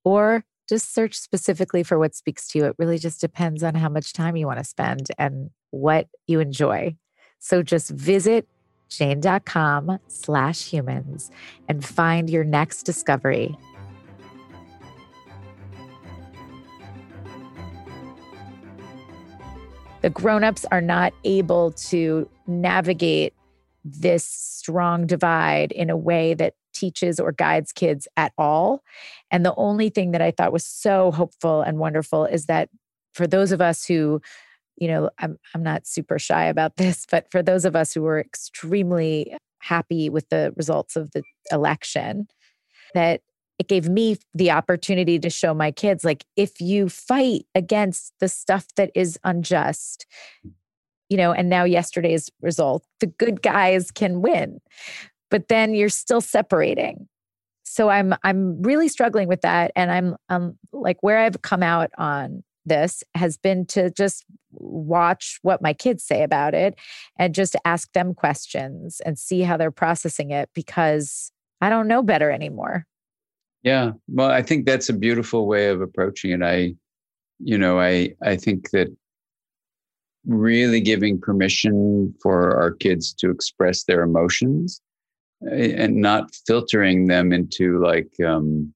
or 0.04 0.44
just 0.68 0.94
search 0.94 1.14
specifically 1.14 1.82
for 1.82 1.98
what 1.98 2.14
speaks 2.14 2.48
to 2.48 2.58
you. 2.58 2.64
It 2.66 2.76
really 2.78 2.98
just 2.98 3.20
depends 3.20 3.62
on 3.62 3.74
how 3.74 3.88
much 3.88 4.12
time 4.12 4.36
you 4.36 4.46
want 4.46 4.58
to 4.58 4.64
spend 4.64 5.08
and 5.18 5.50
what 5.70 6.08
you 6.26 6.40
enjoy. 6.40 6.96
So 7.44 7.62
just 7.62 7.90
visit 7.90 8.48
jane.com 8.88 9.98
slash 10.08 10.64
humans 10.64 11.30
and 11.68 11.84
find 11.84 12.30
your 12.30 12.42
next 12.42 12.84
discovery 12.84 13.54
the 20.00 20.08
grown-ups 20.08 20.64
are 20.70 20.80
not 20.80 21.12
able 21.24 21.72
to 21.72 22.28
navigate 22.46 23.34
this 23.84 24.24
strong 24.24 25.06
divide 25.06 25.70
in 25.72 25.90
a 25.90 25.96
way 25.98 26.32
that 26.32 26.54
teaches 26.72 27.20
or 27.20 27.32
guides 27.32 27.72
kids 27.72 28.08
at 28.16 28.32
all. 28.38 28.82
And 29.30 29.44
the 29.44 29.54
only 29.56 29.90
thing 29.90 30.12
that 30.12 30.22
I 30.22 30.30
thought 30.30 30.52
was 30.52 30.64
so 30.64 31.10
hopeful 31.10 31.60
and 31.60 31.78
wonderful 31.78 32.24
is 32.24 32.46
that 32.46 32.70
for 33.14 33.26
those 33.26 33.52
of 33.52 33.60
us 33.60 33.86
who, 33.86 34.20
you 34.76 34.88
know, 34.88 35.10
I'm 35.18 35.38
I'm 35.54 35.62
not 35.62 35.86
super 35.86 36.18
shy 36.18 36.44
about 36.44 36.76
this, 36.76 37.06
but 37.10 37.30
for 37.30 37.42
those 37.42 37.64
of 37.64 37.76
us 37.76 37.92
who 37.92 38.02
were 38.02 38.20
extremely 38.20 39.36
happy 39.60 40.10
with 40.10 40.28
the 40.28 40.52
results 40.56 40.96
of 40.96 41.10
the 41.12 41.22
election, 41.50 42.28
that 42.94 43.20
it 43.58 43.68
gave 43.68 43.88
me 43.88 44.16
the 44.34 44.50
opportunity 44.50 45.18
to 45.18 45.30
show 45.30 45.54
my 45.54 45.70
kids 45.70 46.04
like 46.04 46.24
if 46.36 46.60
you 46.60 46.88
fight 46.88 47.46
against 47.54 48.12
the 48.18 48.28
stuff 48.28 48.66
that 48.76 48.90
is 48.94 49.18
unjust 49.22 50.06
you 51.08 51.16
know 51.16 51.32
and 51.32 51.48
now 51.48 51.62
yesterday's 51.62 52.30
result 52.42 52.84
the 52.98 53.06
good 53.06 53.42
guys 53.42 53.92
can 53.92 54.22
win 54.22 54.60
but 55.34 55.48
then 55.48 55.74
you're 55.74 55.88
still 55.88 56.20
separating. 56.20 57.08
So 57.64 57.88
i'm 57.88 58.14
i'm 58.22 58.62
really 58.62 58.88
struggling 58.88 59.26
with 59.26 59.40
that 59.40 59.72
and 59.74 59.90
i'm 59.90 60.16
um 60.28 60.56
like 60.72 60.98
where 61.02 61.18
i've 61.18 61.42
come 61.42 61.62
out 61.62 61.90
on 61.98 62.44
this 62.64 63.02
has 63.14 63.36
been 63.36 63.66
to 63.66 63.90
just 63.90 64.24
watch 64.52 65.38
what 65.42 65.62
my 65.62 65.72
kids 65.72 66.04
say 66.04 66.22
about 66.22 66.54
it 66.54 66.74
and 67.18 67.34
just 67.34 67.56
ask 67.64 67.92
them 67.92 68.14
questions 68.14 69.00
and 69.04 69.18
see 69.18 69.42
how 69.42 69.56
they're 69.56 69.70
processing 69.70 70.30
it 70.30 70.48
because 70.54 71.32
I 71.60 71.68
don't 71.68 71.88
know 71.88 72.02
better 72.02 72.30
anymore. 72.30 72.86
Yeah. 73.62 73.92
Well, 74.08 74.30
I 74.30 74.42
think 74.42 74.66
that's 74.66 74.88
a 74.88 74.94
beautiful 74.94 75.46
way 75.46 75.68
of 75.68 75.80
approaching 75.80 76.30
it. 76.32 76.42
I, 76.42 76.74
you 77.38 77.56
know, 77.56 77.80
I, 77.80 78.14
I 78.22 78.36
think 78.36 78.70
that 78.70 78.88
really 80.26 80.80
giving 80.80 81.20
permission 81.20 82.14
for 82.22 82.56
our 82.56 82.72
kids 82.72 83.12
to 83.14 83.30
express 83.30 83.84
their 83.84 84.02
emotions 84.02 84.80
eh, 85.50 85.72
and 85.76 85.96
not 85.96 86.34
filtering 86.46 87.06
them 87.06 87.32
into 87.32 87.82
like, 87.82 88.12
um, 88.26 88.72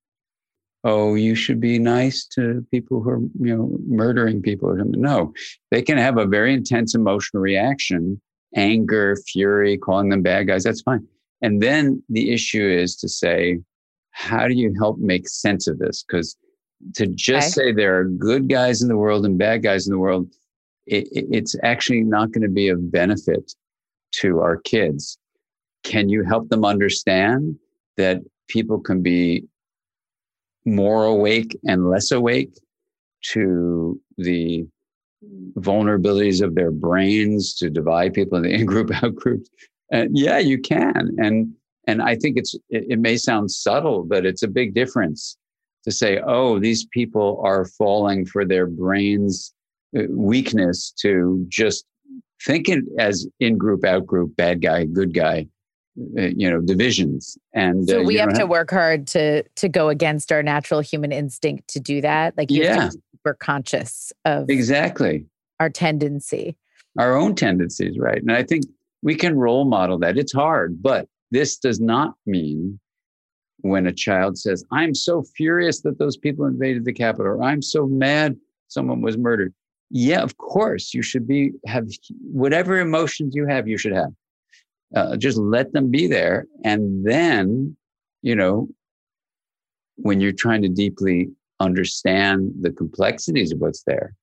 oh, 0.85 1.15
you 1.15 1.35
should 1.35 1.61
be 1.61 1.79
nice 1.79 2.27
to 2.27 2.65
people 2.71 3.03
who 3.03 3.11
are, 3.11 3.21
you 3.41 3.57
know, 3.57 3.77
murdering 3.87 4.41
people. 4.43 4.75
No, 4.77 5.33
they 5.71 5.83
can 5.83 5.99
have 5.99 6.19
a 6.19 6.27
very 6.27 6.55
intense 6.55 6.95
emotional 6.95 7.43
reaction, 7.43 8.21
anger, 8.55 9.17
fury, 9.27 9.77
calling 9.77 10.09
them 10.09 10.23
bad 10.23 10.47
guys. 10.47 10.65
That's 10.65 10.83
fine. 10.83 11.07
And 11.43 11.63
then 11.63 12.03
the 12.09 12.33
issue 12.33 12.67
is 12.67 12.97
to 12.97 13.09
say, 13.09 13.59
how 14.11 14.49
do 14.49 14.55
you 14.55 14.75
help 14.79 14.99
make 14.99 15.29
sense 15.29 15.69
of 15.69 15.79
this? 15.79 16.05
Because 16.05 16.37
to 16.95 17.07
just 17.07 17.59
okay. 17.59 17.71
say 17.71 17.73
there 17.73 17.99
are 17.99 18.05
good 18.05 18.49
guys 18.49 18.83
in 18.83 18.89
the 18.89 18.97
world 18.97 19.25
and 19.25 19.39
bad 19.39 19.63
guys 19.63 19.87
in 19.87 19.93
the 19.93 19.99
world, 19.99 20.29
it, 20.87 21.09
it's 21.13 21.55
actually 21.63 22.03
not 22.03 22.33
going 22.33 22.43
to 22.43 22.49
be 22.49 22.69
of 22.69 22.91
benefit 22.91 23.53
to 24.13 24.41
our 24.41 24.57
kids. 24.57 25.19
Can 25.83 26.09
you 26.09 26.25
help 26.25 26.49
them 26.49 26.65
understand 26.65 27.57
that 27.97 28.21
people 28.49 28.81
can 28.81 29.03
be 29.03 29.45
more 30.75 31.05
awake 31.05 31.59
and 31.65 31.91
less 31.91 32.11
awake 32.11 32.53
to 33.33 34.01
the 34.17 34.67
vulnerabilities 35.57 36.43
of 36.43 36.55
their 36.55 36.71
brains 36.71 37.55
to 37.55 37.71
divide 37.71 38.15
people 38.15 38.39
into 38.39 38.51
in-group 38.55 38.91
out 39.03 39.15
groups. 39.15 39.51
And 39.91 40.17
yeah 40.17 40.39
you 40.39 40.61
can. 40.61 41.17
And 41.19 41.53
and 41.87 42.03
I 42.03 42.17
think 42.17 42.37
it's 42.37 42.55
it, 42.69 42.85
it 42.91 42.99
may 42.99 43.17
sound 43.17 43.51
subtle, 43.51 44.05
but 44.05 44.27
it's 44.27 44.43
a 44.43 44.49
big 44.49 44.75
difference 44.75 45.37
to 45.85 45.91
say, 45.91 46.21
oh, 46.27 46.59
these 46.59 46.85
people 46.87 47.41
are 47.43 47.65
falling 47.65 48.27
for 48.27 48.45
their 48.45 48.67
brains' 48.67 49.55
uh, 49.99 50.03
weakness 50.11 50.93
to 51.01 51.45
just 51.49 51.87
think 52.45 52.69
it 52.69 52.85
as 52.99 53.27
in 53.41 53.57
group, 53.57 53.85
out 53.85 54.07
group, 54.07 54.37
bad 54.37 54.61
guy, 54.61 54.85
good 54.85 55.15
guy, 55.15 55.47
you 56.15 56.51
know, 56.51 56.61
divisions. 56.61 57.37
And 57.55 57.89
so 57.89 58.01
uh, 58.01 58.05
we 58.05 58.17
have 58.17 58.33
to 58.35 58.47
work 58.47 58.71
hard 58.71 59.07
to 59.09 59.43
to 59.43 59.69
go 59.69 59.89
against 59.89 60.31
our 60.33 60.43
natural 60.43 60.81
human 60.81 61.13
instinct 61.13 61.69
to 61.69 61.81
do 61.81 62.01
that. 62.01 62.37
Like 62.37 62.51
you 62.51 62.63
yeah. 62.63 62.83
have 62.83 62.93
super 62.93 63.35
conscious 63.35 64.13
of 64.25 64.49
exactly 64.49 65.27
our 65.61 65.71
tendency, 65.71 66.57
our 66.99 67.17
own 67.17 67.35
tendencies, 67.35 67.99
right? 67.99 68.21
And 68.21 68.33
I 68.33 68.43
think 68.43 68.65
we 69.03 69.15
can 69.15 69.37
role 69.37 69.65
model 69.65 69.99
that. 70.01 70.19
It's 70.19 70.33
hard, 70.33 70.83
but 70.83 71.09
this 71.31 71.57
does 71.57 71.81
not 71.81 72.15
mean 72.27 72.79
when 73.63 73.87
a 73.87 73.93
child 73.93 74.39
says, 74.39 74.65
I'm 74.71 74.95
so 74.95 75.25
furious 75.37 75.81
that 75.83 75.99
those 75.99 76.17
people 76.17 76.47
invaded 76.47 76.85
the 76.85 76.93
Capitol, 76.93 77.27
or 77.27 77.43
I'm 77.43 77.63
so 77.63 77.87
mad 77.87 78.37
someone 78.69 79.03
was 79.03 79.17
murdered. 79.17 79.53
Yeah, 79.91 80.21
of 80.21 80.37
course, 80.37 80.95
you 80.95 81.03
should 81.03 81.27
be, 81.27 81.53
have 81.67 81.89
whatever 82.21 82.79
emotions 82.79 83.35
you 83.35 83.47
have, 83.47 83.67
you 83.67 83.79
should 83.79 83.95
have. 83.95 84.11
Uh, 84.95 85.17
just 85.17 85.37
let 85.37 85.73
them 85.73 85.91
be 85.91 86.07
there. 86.07 86.47
And 86.65 87.07
then, 87.07 87.77
you 88.23 88.35
know, 88.35 88.69
when 89.97 90.21
you're 90.21 90.33
trying 90.33 90.63
to 90.63 90.69
deeply 90.69 91.29
understand 91.61 92.53
the 92.61 92.73
complexities 92.73 93.53
of 93.53 93.59
what's 93.59 93.83
there, 93.83 94.15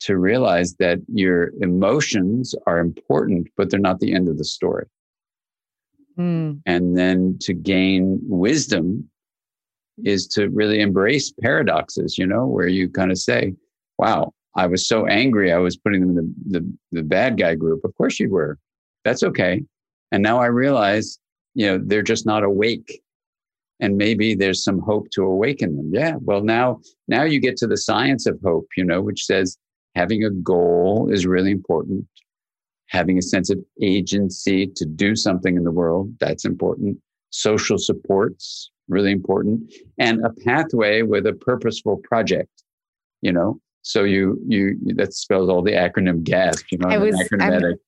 to 0.00 0.16
realize 0.16 0.74
that 0.76 0.98
your 1.12 1.52
emotions 1.60 2.54
are 2.66 2.78
important, 2.78 3.48
but 3.56 3.70
they're 3.70 3.78
not 3.78 4.00
the 4.00 4.14
end 4.14 4.28
of 4.28 4.38
the 4.38 4.44
story. 4.44 4.86
Mm. 6.18 6.62
And 6.66 6.96
then 6.96 7.36
to 7.42 7.52
gain 7.52 8.18
wisdom 8.22 9.08
is 10.02 10.26
to 10.28 10.48
really 10.48 10.80
embrace 10.80 11.32
paradoxes, 11.40 12.16
you 12.16 12.26
know, 12.26 12.46
where 12.46 12.68
you 12.68 12.88
kind 12.88 13.10
of 13.10 13.18
say, 13.18 13.54
wow, 13.98 14.32
I 14.56 14.66
was 14.66 14.88
so 14.88 15.06
angry. 15.06 15.52
I 15.52 15.58
was 15.58 15.76
putting 15.76 16.00
them 16.00 16.10
in 16.10 16.16
the, 16.16 16.60
the, 16.60 16.72
the 16.92 17.02
bad 17.02 17.38
guy 17.38 17.54
group. 17.54 17.84
Of 17.84 17.94
course 17.94 18.18
you 18.18 18.30
were. 18.30 18.58
That's 19.04 19.22
okay. 19.22 19.62
And 20.12 20.22
now 20.22 20.40
I 20.40 20.46
realize, 20.46 21.18
you 21.54 21.66
know, 21.66 21.80
they're 21.82 22.02
just 22.02 22.26
not 22.26 22.44
awake. 22.44 23.00
And 23.80 23.96
maybe 23.96 24.34
there's 24.34 24.62
some 24.62 24.80
hope 24.80 25.10
to 25.12 25.22
awaken 25.22 25.76
them. 25.76 25.90
Yeah. 25.92 26.16
Well, 26.20 26.42
now, 26.42 26.80
now 27.08 27.22
you 27.22 27.40
get 27.40 27.56
to 27.58 27.66
the 27.66 27.78
science 27.78 28.26
of 28.26 28.38
hope, 28.44 28.68
you 28.76 28.84
know, 28.84 29.00
which 29.00 29.24
says 29.24 29.56
having 29.94 30.24
a 30.24 30.30
goal 30.30 31.08
is 31.10 31.26
really 31.26 31.50
important 31.50 32.06
having 32.90 33.16
a 33.18 33.22
sense 33.22 33.50
of 33.50 33.58
agency 33.80 34.66
to 34.66 34.84
do 34.84 35.14
something 35.14 35.56
in 35.56 35.62
the 35.62 35.70
world. 35.70 36.12
That's 36.18 36.44
important. 36.44 36.98
Social 37.30 37.78
supports, 37.78 38.72
really 38.88 39.12
important. 39.12 39.72
And 39.98 40.24
a 40.26 40.30
pathway 40.44 41.02
with 41.02 41.24
a 41.26 41.32
purposeful 41.32 41.98
project. 41.98 42.50
You 43.22 43.32
know, 43.32 43.60
So 43.82 44.04
you 44.04 44.38
you 44.46 44.78
that 44.96 45.14
spells 45.14 45.48
all 45.48 45.62
the 45.62 45.72
acronym 45.72 46.22
GASP. 46.22 46.72
You 46.72 46.78
know, 46.78 46.88
I 46.88 46.98
was. 46.98 47.16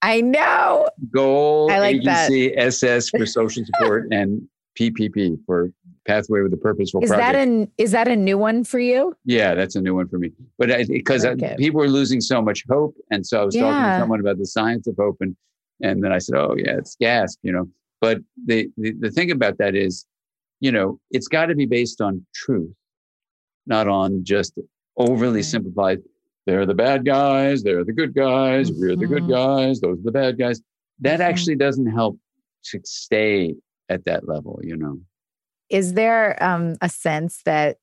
i 0.02 0.20
know. 0.20 0.88
Goal 1.11 1.70
I 1.70 1.81
like 1.81 1.96
Agency 1.96 2.48
that. 2.48 2.66
SS 2.66 3.11
for 3.11 3.26
Social 3.38 3.64
Support 3.64 4.09
and 4.11 4.42
PPP 4.78 5.38
for 5.44 5.70
Pathway 6.07 6.40
with 6.40 6.52
a 6.52 6.57
Purposeful 6.57 7.02
is 7.02 7.11
Project. 7.11 7.33
that 7.33 7.38
an 7.40 7.70
is 7.78 7.92
that 7.92 8.09
a 8.09 8.16
new 8.16 8.38
one 8.38 8.64
for 8.64 8.78
you? 8.78 9.14
Yeah, 9.24 9.55
that's 9.55 9.76
a 9.76 9.81
new 9.81 9.94
one 9.94 10.09
for 10.09 10.18
me. 10.18 10.33
But 10.59 10.88
because 10.88 11.24
like 11.24 11.42
uh, 11.42 11.57
people 11.57 11.83
are 11.83 11.88
losing 11.88 12.20
so 12.20 12.42
much 12.42 12.64
hope, 12.68 12.94
and 13.11 13.26
so 13.26 13.42
I 13.42 13.44
was 13.44 13.55
yeah. 13.55 13.62
talking 13.62 13.83
to 13.83 13.98
someone 14.00 14.20
about 14.20 14.38
the 14.38 14.46
science 14.46 14.87
of 14.87 14.96
hope, 14.98 15.18
and 15.20 15.37
and 15.83 16.02
then 16.02 16.12
I 16.12 16.18
said, 16.18 16.37
oh 16.37 16.57
yeah, 16.57 16.78
it's 16.78 16.96
GASP. 17.00 17.38
You 17.42 17.52
know, 17.52 17.68
but 18.00 18.18
the 18.46 18.68
the, 18.76 18.92
the 18.98 19.11
thing 19.11 19.31
about 19.31 19.59
that 19.59 19.74
is, 19.74 20.07
you 20.61 20.72
know, 20.72 20.98
it's 21.11 21.28
got 21.28 21.46
to 21.46 21.55
be 21.55 21.66
based 21.66 22.00
on 22.00 22.24
truth, 22.35 22.74
not 23.66 23.87
on 23.87 24.24
just 24.24 24.59
overly 24.96 25.37
right. 25.37 25.44
simplified. 25.44 25.98
They're 26.46 26.66
the 26.66 26.74
bad 26.74 27.05
guys. 27.05 27.62
They're 27.62 27.85
the 27.85 27.92
good 27.92 28.14
guys. 28.14 28.70
Mm-hmm. 28.70 28.81
We're 28.81 28.96
the 28.96 29.07
good 29.07 29.22
mm-hmm. 29.22 29.33
guys. 29.33 29.81
Those 29.81 29.98
are 29.98 30.02
the 30.02 30.12
bad 30.12 30.38
guys. 30.38 30.61
That 31.00 31.14
mm-hmm. 31.14 31.22
actually 31.22 31.57
doesn't 31.57 31.87
help 31.87 32.18
to 32.66 32.81
stay 32.85 33.55
at 33.88 34.05
that 34.07 34.28
level, 34.28 34.61
you 34.62 34.76
know. 34.76 34.98
Is 35.70 35.94
there 35.94 36.42
um, 36.42 36.76
a 36.81 36.88
sense 36.88 37.40
that 37.44 37.78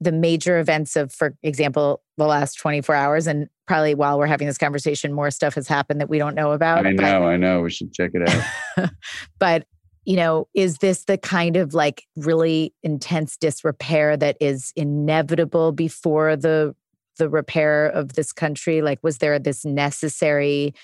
the 0.00 0.12
major 0.12 0.58
events 0.58 0.96
of, 0.96 1.12
for 1.12 1.36
example, 1.42 2.02
the 2.16 2.26
last 2.26 2.54
24 2.54 2.94
hours, 2.94 3.26
and 3.26 3.48
probably 3.66 3.94
while 3.94 4.18
we're 4.18 4.26
having 4.26 4.46
this 4.46 4.56
conversation, 4.56 5.12
more 5.12 5.30
stuff 5.30 5.54
has 5.54 5.68
happened 5.68 6.00
that 6.00 6.08
we 6.08 6.18
don't 6.18 6.34
know 6.34 6.52
about? 6.52 6.86
I 6.86 6.92
know, 6.92 7.20
but, 7.20 7.28
I 7.28 7.36
know. 7.36 7.60
We 7.60 7.70
should 7.70 7.92
check 7.92 8.12
it 8.14 8.28
out. 8.28 8.90
but 9.38 9.66
you 10.10 10.16
know, 10.16 10.48
is 10.54 10.78
this 10.78 11.04
the 11.04 11.16
kind 11.16 11.56
of 11.56 11.72
like 11.72 12.04
really 12.16 12.74
intense 12.82 13.36
disrepair 13.36 14.16
that 14.16 14.36
is 14.40 14.72
inevitable 14.74 15.70
before 15.70 16.34
the 16.34 16.74
the 17.18 17.28
repair 17.28 17.86
of 17.86 18.14
this 18.14 18.32
country? 18.32 18.82
Like, 18.82 18.98
was 19.04 19.18
there 19.18 19.38
this 19.38 19.64
necessary 19.64 20.74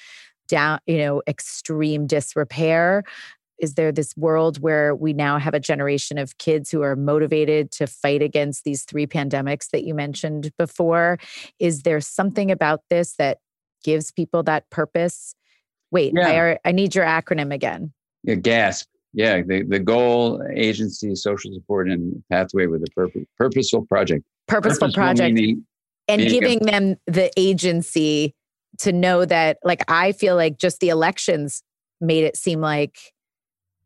down, 0.47 0.79
you 0.87 0.99
know, 0.99 1.23
extreme 1.27 2.07
disrepair? 2.07 3.03
Is 3.59 3.75
there 3.75 3.91
this 3.91 4.17
world 4.17 4.61
where 4.63 4.95
we 4.95 5.13
now 5.13 5.41
have 5.41 5.55
a 5.55 5.61
generation 5.61 6.19
of 6.19 6.39
kids 6.39 6.71
who 6.71 6.83
are 6.83 6.95
motivated 6.95 7.73
to 7.73 7.89
fight 7.89 8.23
against 8.23 8.63
these 8.63 8.85
three 8.85 9.09
pandemics 9.09 9.71
that 9.71 9.83
you 9.83 9.93
mentioned 9.93 10.53
before? 10.57 11.19
Is 11.59 11.83
there 11.83 12.01
something 12.01 12.53
about 12.53 12.83
this 12.91 13.15
that 13.17 13.39
gives 13.83 14.13
people 14.13 14.45
that 14.45 14.71
purpose? 14.71 15.35
Wait, 15.91 16.13
yeah. 16.15 16.57
I, 16.65 16.69
I 16.69 16.71
need 16.71 16.95
your 16.95 17.07
acronym 17.07 17.53
again. 17.53 17.93
Yeah, 18.23 18.37
GASP 18.37 18.87
yeah, 19.17 19.41
the, 19.41 19.63
the 19.63 19.79
goal, 19.79 20.43
agency, 20.55 21.15
social 21.15 21.51
support, 21.55 21.89
and 21.89 22.23
pathway 22.31 22.67
with 22.67 22.83
a 22.83 22.91
purpose, 22.95 23.23
purposeful 23.39 23.87
project. 23.87 24.25
Purposeful, 24.47 24.89
purposeful 24.89 24.93
project. 24.93 25.35
Meaning, 25.35 25.67
and 26.07 26.21
giving 26.21 26.61
a, 26.69 26.71
them 26.71 26.97
the 27.07 27.31
agency 27.39 28.35
to 28.81 28.93
know 28.93 29.25
that, 29.25 29.57
like, 29.65 29.83
I 29.89 30.13
feel 30.13 30.37
like 30.37 30.59
just 30.59 30.81
the 30.81 30.91
elections 30.91 31.63
made 31.99 32.25
it 32.25 32.37
seem 32.37 32.61
like, 32.61 32.99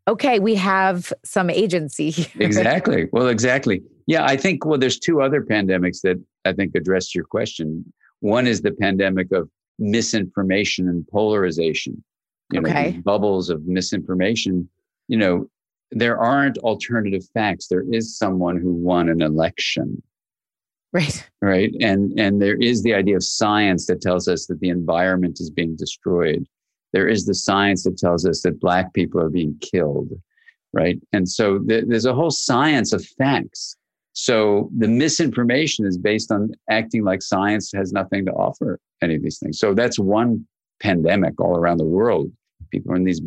okay, 0.09 0.41
we 0.41 0.57
have 0.57 1.13
some 1.25 1.49
agency 1.49 2.11
here. 2.11 2.27
Exactly. 2.41 3.07
Well, 3.13 3.29
exactly. 3.29 3.83
Yeah, 4.09 4.27
I 4.27 4.37
think, 4.37 4.67
well, 4.67 4.81
there's 4.81 4.99
two 4.99 5.23
other 5.23 5.43
pandemics 5.43 6.01
that 6.03 6.21
I 6.45 6.53
think 6.55 6.75
address 6.75 7.15
your 7.15 7.25
question. 7.25 7.85
One 8.19 8.49
is 8.49 8.63
the 8.63 8.73
pandemic 8.73 9.31
of 9.31 9.49
misinformation 9.79 10.89
and 10.89 11.07
polarization. 11.07 12.03
You 12.51 12.63
okay. 12.63 12.91
Know, 12.91 13.03
bubbles 13.03 13.49
of 13.49 13.65
misinformation 13.65 14.69
you 15.11 15.17
know, 15.17 15.51
there 15.91 16.17
aren't 16.19 16.57
alternative 16.59 17.25
facts. 17.35 17.67
There 17.67 17.85
is 17.93 18.17
someone 18.17 18.57
who 18.57 18.73
won 18.73 19.09
an 19.09 19.21
election. 19.21 20.01
Right. 20.93 21.29
Right. 21.43 21.75
And 21.81 22.19
and 22.19 22.41
there 22.41 22.57
is 22.57 22.83
the 22.83 22.95
idea 22.95 23.17
of 23.17 23.25
science 23.25 23.87
that 23.87 24.01
tells 24.01 24.29
us 24.29 24.47
that 24.47 24.61
the 24.61 24.69
environment 24.69 25.39
is 25.41 25.51
being 25.51 25.75
destroyed. 25.77 26.47
There 26.93 27.09
is 27.09 27.27
the 27.27 27.35
science 27.35 27.83
that 27.85 27.99
tells 27.99 28.25
us 28.25 28.43
that 28.43 28.61
black 28.61 28.93
people 28.95 29.21
are 29.21 29.31
being 29.31 29.57
killed. 29.61 30.11
Right. 30.73 31.01
And 31.13 31.29
so 31.29 31.59
th- 31.59 31.85
there's 31.89 32.07
a 32.07 32.15
whole 32.15 32.31
science 32.31 32.93
of 32.93 33.05
facts. 33.19 33.77
So 34.13 34.71
the 34.79 34.89
misinformation 34.89 35.87
is 35.87 35.99
based 35.99 36.31
on 36.31 36.53
acting 36.69 37.03
like 37.05 37.23
science 37.23 37.73
has 37.75 37.93
nothing 37.93 38.27
to 38.27 38.33
offer 38.33 38.79
any 39.03 39.17
of 39.17 39.23
these 39.23 39.41
things. 39.41 39.59
So 39.59 39.75
that's 39.75 39.99
one 39.99 40.47
pandemic 40.81 41.41
all 41.41 41.57
around 41.57 41.79
the 41.79 41.85
world. 41.85 42.31
People 42.71 42.93
are 42.93 42.97
in 42.97 43.05
these 43.05 43.23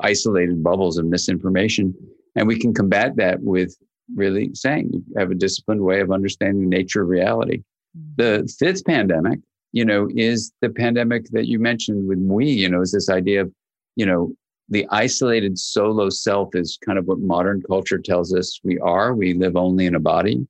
isolated 0.00 0.62
bubbles 0.62 0.98
of 0.98 1.06
misinformation. 1.06 1.94
And 2.34 2.46
we 2.46 2.58
can 2.58 2.74
combat 2.74 3.16
that 3.16 3.40
with 3.40 3.76
really 4.14 4.50
saying 4.54 4.90
you 4.92 5.04
have 5.16 5.30
a 5.30 5.34
disciplined 5.34 5.80
way 5.80 6.00
of 6.00 6.12
understanding 6.12 6.68
the 6.68 6.76
nature 6.76 7.02
of 7.02 7.08
reality. 7.08 7.62
Mm. 7.96 8.16
The 8.16 8.54
fifth 8.58 8.84
pandemic, 8.84 9.40
you 9.72 9.84
know, 9.84 10.08
is 10.14 10.52
the 10.60 10.70
pandemic 10.70 11.26
that 11.30 11.46
you 11.46 11.58
mentioned 11.58 12.08
with 12.08 12.18
we, 12.18 12.46
you 12.46 12.68
know, 12.68 12.82
is 12.82 12.92
this 12.92 13.10
idea 13.10 13.42
of, 13.42 13.52
you 13.96 14.06
know, 14.06 14.32
the 14.68 14.86
isolated 14.90 15.58
solo 15.58 16.10
self 16.10 16.54
is 16.54 16.78
kind 16.84 16.98
of 16.98 17.06
what 17.06 17.20
modern 17.20 17.62
culture 17.62 17.98
tells 17.98 18.34
us 18.34 18.60
we 18.64 18.78
are. 18.80 19.14
We 19.14 19.34
live 19.34 19.56
only 19.56 19.86
in 19.86 19.94
a 19.94 20.00
body. 20.00 20.46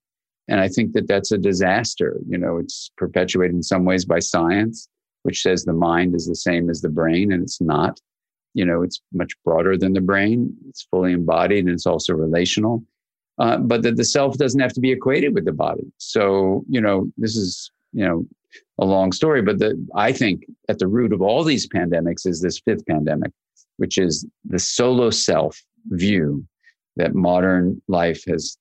And 0.49 0.61
I 0.61 0.69
think 0.69 0.93
that 0.93 1.09
that's 1.09 1.33
a 1.33 1.39
disaster. 1.39 2.19
You 2.29 2.39
know, 2.39 2.59
it's 2.59 2.91
perpetuated 2.97 3.55
in 3.55 3.63
some 3.63 3.85
ways 3.85 4.05
by 4.05 4.21
science, 4.21 4.89
which 5.25 5.43
says 5.43 5.65
the 5.65 5.73
mind 5.73 6.15
is 6.15 6.27
the 6.27 6.37
same 6.37 6.71
as 6.71 6.81
the 6.81 6.89
brain, 6.89 7.33
and 7.33 7.43
it's 7.43 7.61
not 7.61 8.01
you 8.57 8.65
know 8.65 8.83
it's 8.83 9.01
much 9.13 9.33
broader 9.45 9.77
than 9.77 9.93
the 9.93 10.01
brain. 10.01 10.55
It's 10.69 10.87
fully 10.91 11.13
embodied 11.13 11.65
and 11.67 11.75
it's 11.75 11.87
also 11.87 12.15
relational. 12.15 12.83
Uh, 13.39 13.59
but 13.59 13.83
that 13.83 13.97
the 13.97 14.05
self 14.05 14.39
doesn't 14.39 14.61
have 14.61 14.73
to 14.73 14.81
be 14.81 14.93
equated 14.93 15.35
with 15.35 15.45
the 15.45 15.53
body. 15.53 15.87
So 15.99 16.65
you 16.69 16.81
know 16.81 17.11
this 17.17 17.37
is 17.37 17.71
you 17.93 18.07
know 18.07 18.27
a 18.79 18.85
long 18.85 19.13
story 19.13 19.43
but 19.43 19.59
the 19.59 19.71
i 19.95 20.13
think 20.13 20.45
at 20.69 20.79
the 20.79 20.87
root 20.87 21.13
of 21.13 21.23
all 21.23 21.43
these 21.45 21.69
pandemics 21.69 22.27
is 22.27 22.41
this 22.41 22.61
fifth 22.61 22.85
pandemic 22.87 23.31
which 23.77 23.99
is 23.99 24.27
the 24.45 24.59
solo 24.59 25.11
self 25.11 25.61
view 25.89 26.45
that 26.97 27.15
modern 27.15 27.81
life 27.89 28.23
has 28.27 28.57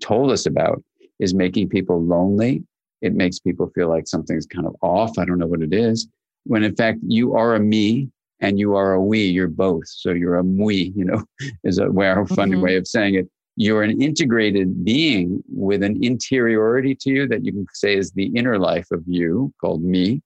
told 0.00 0.30
us 0.30 0.46
about 0.46 0.82
is 1.18 1.34
making 1.34 1.68
people 1.68 2.02
lonely. 2.02 2.62
It 3.02 3.14
makes 3.14 3.38
people 3.38 3.70
feel 3.74 3.88
like 3.88 4.06
something's 4.06 4.46
kind 4.46 4.66
of 4.66 4.76
off. 4.82 5.18
I 5.18 5.24
don't 5.24 5.38
know 5.38 5.46
what 5.46 5.62
it 5.62 5.72
is. 5.72 6.06
When 6.44 6.62
in 6.62 6.74
fact 6.74 6.98
you 7.06 7.34
are 7.34 7.54
a 7.54 7.60
me 7.60 8.10
and 8.40 8.58
you 8.58 8.74
are 8.74 8.94
a 8.94 9.00
we, 9.00 9.24
you're 9.24 9.48
both. 9.48 9.86
So 9.86 10.12
you're 10.12 10.36
a 10.36 10.42
we, 10.42 10.92
you 10.96 11.04
know, 11.04 11.24
is 11.64 11.78
a 11.78 11.86
funny 11.86 12.52
mm-hmm. 12.52 12.60
way 12.60 12.76
of 12.76 12.86
saying 12.86 13.14
it. 13.14 13.28
You're 13.56 13.82
an 13.82 14.00
integrated 14.00 14.84
being 14.84 15.42
with 15.48 15.82
an 15.82 16.02
interiority 16.02 16.94
to 16.94 17.10
you 17.10 17.28
that 17.28 17.44
you 17.44 17.52
can 17.52 17.66
say 17.74 17.96
is 17.96 18.12
the 18.12 18.26
inner 18.28 18.58
life 18.58 18.86
of 18.90 19.02
you 19.06 19.52
called 19.60 19.82
me. 19.82 20.22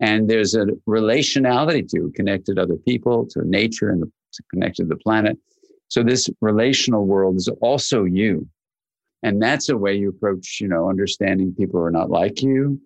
And 0.00 0.28
there's 0.28 0.54
a 0.54 0.66
relationality 0.88 1.88
to 1.90 2.10
connected 2.16 2.58
other 2.58 2.76
people, 2.76 3.26
to 3.30 3.44
nature 3.44 3.90
and 3.90 4.02
to 4.32 4.42
connected 4.50 4.84
to 4.84 4.88
the 4.88 4.96
planet. 4.96 5.38
So 5.88 6.02
this 6.02 6.28
relational 6.40 7.06
world 7.06 7.36
is 7.36 7.48
also 7.60 8.04
you. 8.04 8.48
And 9.22 9.40
that's 9.40 9.68
a 9.68 9.76
way 9.76 9.94
you 9.94 10.08
approach, 10.08 10.58
you 10.60 10.68
know, 10.68 10.88
understanding 10.88 11.54
people 11.56 11.78
who 11.78 11.86
are 11.86 11.90
not 11.90 12.10
like 12.10 12.42
you, 12.42 12.80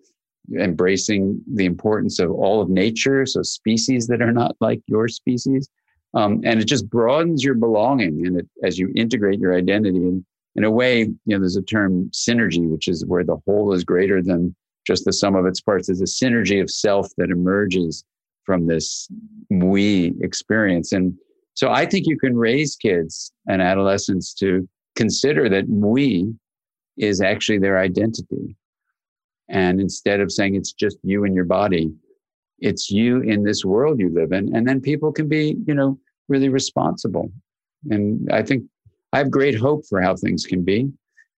embracing 0.57 1.41
the 1.53 1.65
importance 1.65 2.19
of 2.19 2.31
all 2.31 2.61
of 2.61 2.69
nature, 2.69 3.25
so 3.25 3.41
species 3.41 4.07
that 4.07 4.21
are 4.21 4.31
not 4.31 4.55
like 4.59 4.81
your 4.87 5.07
species. 5.07 5.69
Um, 6.13 6.41
and 6.43 6.59
it 6.59 6.65
just 6.65 6.89
broadens 6.89 7.43
your 7.43 7.53
belonging 7.53 8.25
and 8.25 8.39
it, 8.39 8.47
as 8.63 8.79
you 8.79 8.91
integrate 8.95 9.39
your 9.39 9.55
identity. 9.55 9.97
And 9.97 10.25
in 10.55 10.63
a 10.63 10.71
way, 10.71 11.01
you 11.01 11.17
know, 11.27 11.39
there's 11.39 11.55
a 11.55 11.61
term 11.61 12.09
synergy, 12.11 12.67
which 12.67 12.87
is 12.87 13.05
where 13.05 13.23
the 13.23 13.37
whole 13.45 13.73
is 13.73 13.83
greater 13.83 14.21
than 14.21 14.55
just 14.87 15.05
the 15.05 15.13
sum 15.13 15.35
of 15.35 15.45
its 15.45 15.61
parts. 15.61 15.87
There's 15.87 16.01
a 16.01 16.05
synergy 16.05 16.61
of 16.61 16.71
self 16.71 17.07
that 17.17 17.29
emerges 17.29 18.03
from 18.43 18.65
this 18.65 19.07
we 19.51 20.15
experience. 20.21 20.91
And 20.91 21.13
so 21.53 21.69
I 21.69 21.85
think 21.85 22.07
you 22.07 22.17
can 22.17 22.35
raise 22.35 22.75
kids 22.75 23.31
and 23.47 23.61
adolescents 23.61 24.33
to 24.35 24.67
consider 24.95 25.47
that 25.49 25.69
we 25.69 26.33
is 26.97 27.21
actually 27.21 27.59
their 27.59 27.77
identity. 27.77 28.55
And 29.49 29.81
instead 29.81 30.19
of 30.19 30.31
saying 30.31 30.55
it's 30.55 30.73
just 30.73 30.97
you 31.03 31.25
and 31.25 31.33
your 31.33 31.45
body, 31.45 31.91
it's 32.59 32.89
you 32.89 33.21
in 33.21 33.43
this 33.43 33.65
world 33.65 33.99
you 33.99 34.09
live 34.13 34.31
in. 34.31 34.55
And 34.55 34.67
then 34.67 34.81
people 34.81 35.11
can 35.11 35.27
be, 35.27 35.55
you 35.65 35.73
know, 35.73 35.97
really 36.27 36.49
responsible. 36.49 37.31
And 37.89 38.31
I 38.31 38.43
think 38.43 38.63
I 39.13 39.17
have 39.17 39.31
great 39.31 39.55
hope 39.55 39.85
for 39.87 40.01
how 40.01 40.15
things 40.15 40.45
can 40.45 40.63
be, 40.63 40.91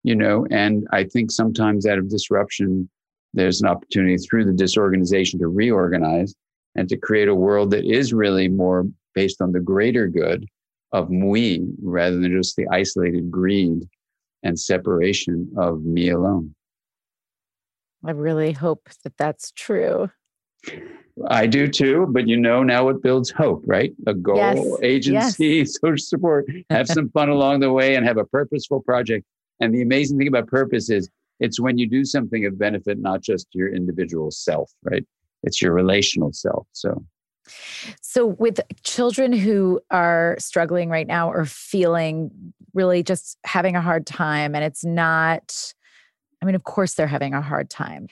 you 0.04 0.16
know, 0.16 0.48
and 0.50 0.88
I 0.92 1.04
think 1.04 1.32
sometimes 1.32 1.86
out 1.86 2.00
of 2.00 2.10
disruption, 2.10 2.90
there's 3.34 3.62
an 3.62 3.68
opportunity 3.68 4.18
through 4.18 4.46
the 4.46 4.54
disorganization 4.54 5.40
to 5.40 5.48
reorganize 5.48 6.34
and 6.76 6.90
to 6.90 6.98
create 6.98 7.28
a 7.28 7.36
world 7.36 7.72
that 7.72 7.86
is 7.86 8.14
really 8.14 8.48
more 8.48 8.88
based 9.14 9.42
on 9.42 9.52
the 9.52 9.60
greater 9.60 10.08
good 10.08 10.46
of 10.92 11.10
we 11.10 11.68
rather 11.84 12.20
than 12.20 12.32
just 12.32 12.56
the 12.56 12.68
isolated 12.72 13.30
greed 13.30 13.88
and 14.44 14.60
separation 14.60 15.52
of 15.58 15.84
me 15.84 16.10
alone. 16.10 16.56
I 18.06 18.12
really 18.12 18.52
hope 18.52 18.90
that 19.04 19.18
that's 19.18 19.52
true. 19.52 20.10
I 21.28 21.48
do 21.48 21.68
too, 21.68 22.08
but 22.10 22.28
you 22.28 22.38
know 22.38 22.64
now 22.64 22.90
it 22.90 23.02
builds 23.02 23.30
hope, 23.30 23.64
right? 23.66 23.92
A 24.08 24.14
goal, 24.14 24.38
yes. 24.38 24.78
agency, 24.82 25.48
yes. 25.58 25.78
social 25.80 25.98
support, 25.98 26.46
have 26.70 26.88
some 26.88 27.10
fun 27.10 27.30
along 27.30 27.60
the 27.60 27.72
way 27.72 27.96
and 27.96 28.06
have 28.06 28.18
a 28.18 28.26
purposeful 28.26 28.82
project. 28.82 29.26
And 29.60 29.74
the 29.74 29.82
amazing 29.82 30.18
thing 30.18 30.28
about 30.28 30.48
purpose 30.48 30.90
is 30.90 31.10
it's 31.40 31.60
when 31.60 31.78
you 31.78 31.88
do 31.88 32.06
something 32.06 32.46
of 32.46 32.58
benefit 32.58 33.00
not 33.00 33.22
just 33.22 33.48
your 33.54 33.74
individual 33.74 34.32
self 34.32 34.72
right 34.84 35.06
it's 35.44 35.62
your 35.62 35.74
relational 35.74 36.32
self 36.34 36.68
so 36.72 37.04
so 38.02 38.28
with 38.28 38.60
children 38.84 39.34
who 39.34 39.80
are 39.90 40.36
struggling 40.38 40.90
right 40.90 41.08
now 41.08 41.32
or 41.32 41.46
feeling 41.46 42.54
really 42.74 43.02
just 43.02 43.38
having 43.44 43.76
a 43.76 43.82
hard 43.82 44.06
time 44.06 44.54
and 44.54 44.64
it's 44.64 44.86
not 44.86 45.74
i 46.42 46.46
mean 46.46 46.56
of 46.56 46.64
course 46.64 46.94
they're 46.94 47.08
having 47.08 47.34
a 47.34 47.42
hard 47.42 47.70
time 47.70 48.08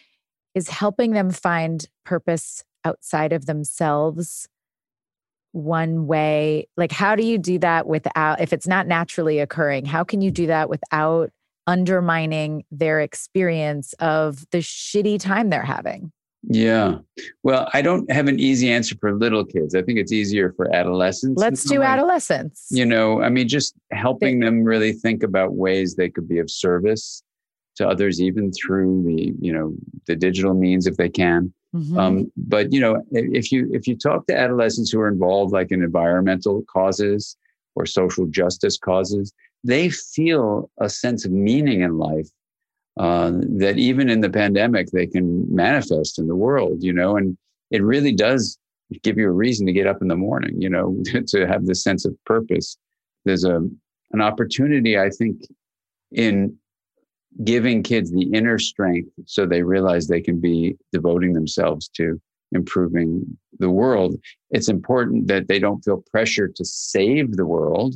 is 0.55 0.69
helping 0.69 1.11
them 1.11 1.29
find 1.29 1.87
purpose 2.03 2.63
outside 2.83 3.33
of 3.33 3.45
themselves 3.45 4.47
one 5.51 6.07
way. 6.07 6.67
Like 6.77 6.91
how 6.91 7.15
do 7.15 7.23
you 7.23 7.37
do 7.37 7.59
that 7.59 7.87
without 7.87 8.41
if 8.41 8.53
it's 8.53 8.67
not 8.67 8.87
naturally 8.87 9.39
occurring 9.39 9.85
how 9.85 10.03
can 10.03 10.21
you 10.21 10.31
do 10.31 10.47
that 10.47 10.69
without 10.69 11.31
undermining 11.65 12.63
their 12.71 13.01
experience 13.01 13.93
of 13.93 14.45
the 14.51 14.59
shitty 14.59 15.19
time 15.19 15.49
they're 15.49 15.61
having? 15.61 16.11
Yeah. 16.43 16.99
Well 17.43 17.69
i 17.73 17.81
don't 17.81 18.09
have 18.11 18.27
an 18.27 18.39
easy 18.39 18.71
answer 18.71 18.95
for 18.99 19.13
little 19.13 19.43
kids. 19.43 19.75
I 19.75 19.81
think 19.81 19.99
it's 19.99 20.11
easier 20.11 20.53
for 20.53 20.73
adolescents 20.73 21.41
let's 21.41 21.63
do 21.63 21.81
adolescents. 21.81 22.67
you 22.69 22.85
know 22.85 23.21
i 23.21 23.29
mean 23.29 23.47
just 23.47 23.73
helping 23.91 24.39
them 24.39 24.63
really 24.63 24.93
think 24.93 25.23
about 25.23 25.53
ways 25.53 25.95
they 25.95 26.09
could 26.09 26.27
be 26.27 26.39
of 26.39 26.49
service 26.49 27.21
to 27.77 27.87
others 27.87 28.21
even 28.21 28.51
through 28.51 29.03
the 29.03 29.33
you 29.39 29.53
know 29.53 29.73
the 30.05 30.15
digital 30.15 30.53
means 30.53 30.87
if 30.87 30.97
they 30.97 31.09
can 31.09 31.53
Mm-hmm. 31.75 31.97
Um, 31.97 32.31
but 32.37 32.71
you 32.71 32.79
know, 32.79 33.03
if 33.11 33.51
you 33.51 33.69
if 33.71 33.87
you 33.87 33.95
talk 33.95 34.25
to 34.27 34.37
adolescents 34.37 34.91
who 34.91 34.99
are 34.99 35.07
involved, 35.07 35.53
like 35.53 35.71
in 35.71 35.83
environmental 35.83 36.63
causes 36.71 37.37
or 37.75 37.85
social 37.85 38.25
justice 38.25 38.77
causes, 38.77 39.33
they 39.63 39.89
feel 39.89 40.69
a 40.79 40.89
sense 40.89 41.25
of 41.25 41.31
meaning 41.31 41.81
in 41.81 41.97
life 41.97 42.27
uh, 42.97 43.31
that 43.57 43.77
even 43.77 44.09
in 44.09 44.21
the 44.21 44.29
pandemic 44.29 44.87
they 44.87 45.05
can 45.05 45.53
manifest 45.53 46.19
in 46.19 46.27
the 46.27 46.35
world. 46.35 46.83
You 46.83 46.93
know, 46.93 47.17
and 47.17 47.37
it 47.69 47.83
really 47.83 48.13
does 48.13 48.57
give 49.03 49.17
you 49.17 49.27
a 49.27 49.31
reason 49.31 49.67
to 49.67 49.73
get 49.73 49.87
up 49.87 50.01
in 50.01 50.07
the 50.07 50.15
morning. 50.15 50.61
You 50.61 50.69
know, 50.69 50.97
to 51.27 51.47
have 51.47 51.65
this 51.65 51.83
sense 51.83 52.05
of 52.05 52.15
purpose. 52.25 52.77
There's 53.25 53.43
a 53.43 53.57
an 54.11 54.21
opportunity, 54.21 54.97
I 54.97 55.09
think, 55.09 55.41
in 56.13 56.57
giving 57.43 57.83
kids 57.83 58.11
the 58.11 58.29
inner 58.33 58.57
strength 58.57 59.11
so 59.25 59.45
they 59.45 59.63
realize 59.63 60.07
they 60.07 60.21
can 60.21 60.39
be 60.39 60.75
devoting 60.91 61.33
themselves 61.33 61.87
to 61.89 62.19
improving 62.51 63.37
the 63.59 63.69
world. 63.69 64.15
It's 64.51 64.69
important 64.69 65.27
that 65.27 65.47
they 65.47 65.59
don't 65.59 65.83
feel 65.83 66.03
pressure 66.11 66.47
to 66.47 66.65
save 66.65 67.35
the 67.35 67.45
world 67.45 67.95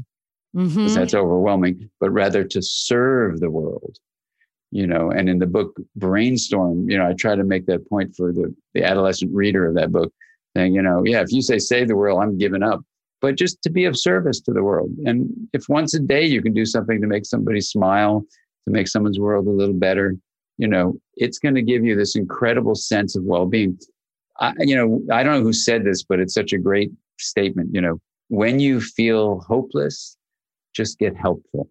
because 0.54 0.74
mm-hmm. 0.74 0.94
that's 0.94 1.14
overwhelming, 1.14 1.90
but 2.00 2.10
rather 2.10 2.44
to 2.44 2.62
serve 2.62 3.40
the 3.40 3.50
world. 3.50 3.98
You 4.74 4.88
know, 4.88 5.12
and 5.12 5.28
in 5.28 5.40
the 5.40 5.48
book 5.48 5.76
Brainstorm, 5.98 6.90
you 6.90 6.98
know, 6.98 7.06
I 7.06 7.14
try 7.14 7.36
to 7.36 7.44
make 7.44 7.66
that 7.66 7.88
point 7.90 8.16
for 8.16 8.32
the, 8.32 8.56
the 8.74 8.84
adolescent 8.84 9.34
reader 9.34 9.68
of 9.68 9.76
that 9.76 9.92
book, 9.92 10.14
saying, 10.56 10.74
you 10.74 10.82
know, 10.82 11.04
yeah, 11.06 11.22
if 11.22 11.32
you 11.32 11.42
say 11.42 11.60
save 11.60 11.90
the 11.90 11.96
world, 11.96 12.22
I'm 12.22 12.38
giving 12.38 12.64
up. 12.64 12.82
But 13.20 13.36
just 13.36 13.62
to 13.64 13.70
be 13.70 13.84
of 13.86 14.00
service 14.00 14.40
to 14.42 14.54
the 14.54 14.64
world. 14.64 14.92
And 15.06 15.30
if 15.54 15.66
once 15.68 15.94
a 15.94 16.00
day 16.00 16.26
you 16.26 16.42
can 16.42 16.54
do 16.54 16.66
something 16.66 17.02
to 17.02 17.08
make 17.08 17.26
somebody 17.26 17.60
smile, 17.60 18.26
to 18.66 18.72
make 18.72 18.88
someone's 18.88 19.20
world 19.20 19.48
a 19.48 19.52
little 19.52 19.76
better, 19.76 20.16
you 20.58 20.68
know, 20.68 21.00
it's 21.16 21.40
going 21.40 21.56
to 21.56 21.62
give 21.62 21.84
you 21.84 21.96
this 21.96 22.16
incredible 22.16 22.76
sense 22.76 23.16
of 23.16 23.24
well-being. 23.24 23.78
I, 24.40 24.54
you 24.60 24.76
know, 24.76 25.02
I 25.14 25.24
don't 25.24 25.34
know 25.40 25.44
who 25.44 25.54
said 25.54 25.84
this, 25.84 26.04
but 26.04 26.20
it's 26.20 26.34
such 26.34 26.54
a 26.54 26.58
great 26.58 26.92
statement. 27.20 27.70
You 27.74 27.82
know, 27.82 28.00
when 28.30 28.60
you 28.60 28.80
feel 28.82 29.40
hopeless, 29.48 30.18
just 30.74 31.00
get 31.00 31.16
helpful. 31.16 31.70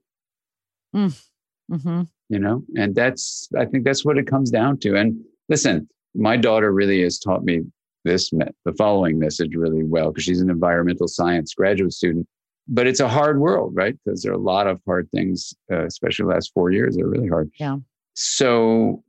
Mm. 0.95 1.27
Mm-hmm. 1.71 2.03
You 2.29 2.39
know, 2.39 2.63
and 2.77 2.95
that's 2.95 3.49
I 3.59 3.65
think 3.65 3.85
that's 3.85 4.05
what 4.05 4.19
it 4.19 4.27
comes 4.27 4.51
down 4.51 4.79
to. 4.79 4.97
And 4.97 5.21
listen, 5.49 5.89
my 6.15 6.37
daughter 6.37 6.73
really 6.73 7.03
has 7.03 7.19
taught 7.19 7.45
me 7.45 7.63
this 8.05 8.31
the 8.31 8.73
following 8.77 9.19
message 9.19 9.55
really 9.55 9.85
well 9.85 10.11
because 10.11 10.25
she's 10.25 10.41
an 10.41 10.51
environmental 10.51 11.09
science 11.09 11.55
graduate 11.55 11.93
student 11.93 12.27
but 12.71 12.87
it's 12.87 13.01
a 13.01 13.09
hard 13.09 13.41
world, 13.41 13.73
right? 13.75 13.97
Because 14.05 14.23
there 14.23 14.33
are 14.33 14.37
a 14.37 14.39
lot 14.39 14.69
of 14.69 14.81
hard 14.87 15.11
things, 15.11 15.53
uh, 15.71 15.85
especially 15.85 16.25
the 16.25 16.31
last 16.31 16.53
four 16.55 16.71
years, 16.71 16.97
They're 16.97 17.07
really 17.07 17.29
hard. 17.29 17.51
Yeah. 17.59 17.79
So, 18.15 19.03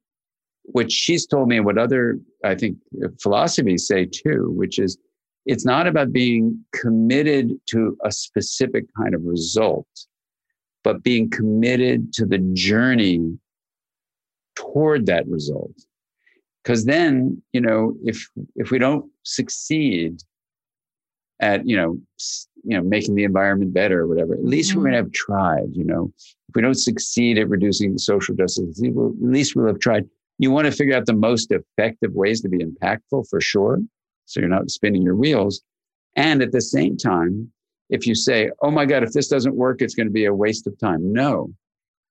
what 0.63 0.91
she's 0.91 1.27
told 1.27 1.47
me, 1.47 1.57
and 1.57 1.65
what 1.65 1.77
other, 1.77 2.19
I 2.43 2.55
think, 2.55 2.77
uh, 3.03 3.09
philosophies 3.21 3.87
say 3.87 4.05
too, 4.05 4.51
which 4.55 4.79
is 4.79 4.97
it's 5.45 5.65
not 5.65 5.87
about 5.87 6.11
being 6.11 6.63
committed 6.73 7.51
to 7.67 7.97
a 8.03 8.11
specific 8.11 8.85
kind 8.97 9.13
of 9.13 9.21
result, 9.23 9.87
but 10.83 11.03
being 11.03 11.29
committed 11.29 12.13
to 12.13 12.25
the 12.25 12.39
journey 12.53 13.37
toward 14.55 15.05
that 15.05 15.27
result. 15.27 15.73
Because 16.63 16.85
then, 16.85 17.41
you 17.53 17.61
know, 17.61 17.95
if 18.03 18.27
if 18.55 18.71
we 18.71 18.79
don't 18.79 19.05
succeed 19.23 20.21
at 21.41 21.67
you 21.67 21.75
know 21.75 21.99
you 22.63 22.77
know 22.77 22.83
making 22.83 23.15
the 23.15 23.23
environment 23.23 23.73
better 23.73 24.01
or 24.01 24.07
whatever. 24.07 24.33
At 24.33 24.43
least 24.43 24.71
mm-hmm. 24.71 24.79
we're 24.79 24.83
going 24.85 24.93
to 24.93 25.03
have 25.03 25.11
tried 25.11 25.69
you 25.73 25.83
know. 25.83 26.11
If 26.17 26.55
we 26.55 26.61
don't 26.61 26.75
succeed 26.75 27.37
at 27.37 27.49
reducing 27.49 27.97
social 27.97 28.35
justice 28.35 28.81
at 28.83 28.93
least 29.21 29.55
we'll 29.55 29.67
have 29.67 29.79
tried. 29.79 30.05
You 30.37 30.51
want 30.51 30.65
to 30.65 30.71
figure 30.71 30.95
out 30.95 31.05
the 31.05 31.13
most 31.13 31.51
effective 31.51 32.13
ways 32.13 32.41
to 32.41 32.49
be 32.49 32.59
impactful 32.59 33.29
for 33.29 33.39
sure 33.39 33.79
so 34.25 34.39
you're 34.39 34.49
not 34.49 34.69
spinning 34.69 35.01
your 35.01 35.15
wheels. 35.15 35.61
And 36.15 36.41
at 36.41 36.51
the 36.51 36.61
same 36.61 36.97
time 36.97 37.51
if 37.89 38.07
you 38.07 38.15
say 38.15 38.49
oh 38.61 38.71
my 38.71 38.85
god 38.85 39.03
if 39.03 39.11
this 39.11 39.27
doesn't 39.27 39.55
work 39.55 39.81
it's 39.81 39.95
going 39.95 40.07
to 40.07 40.13
be 40.13 40.25
a 40.25 40.33
waste 40.33 40.67
of 40.67 40.77
time. 40.79 41.13
No. 41.13 41.53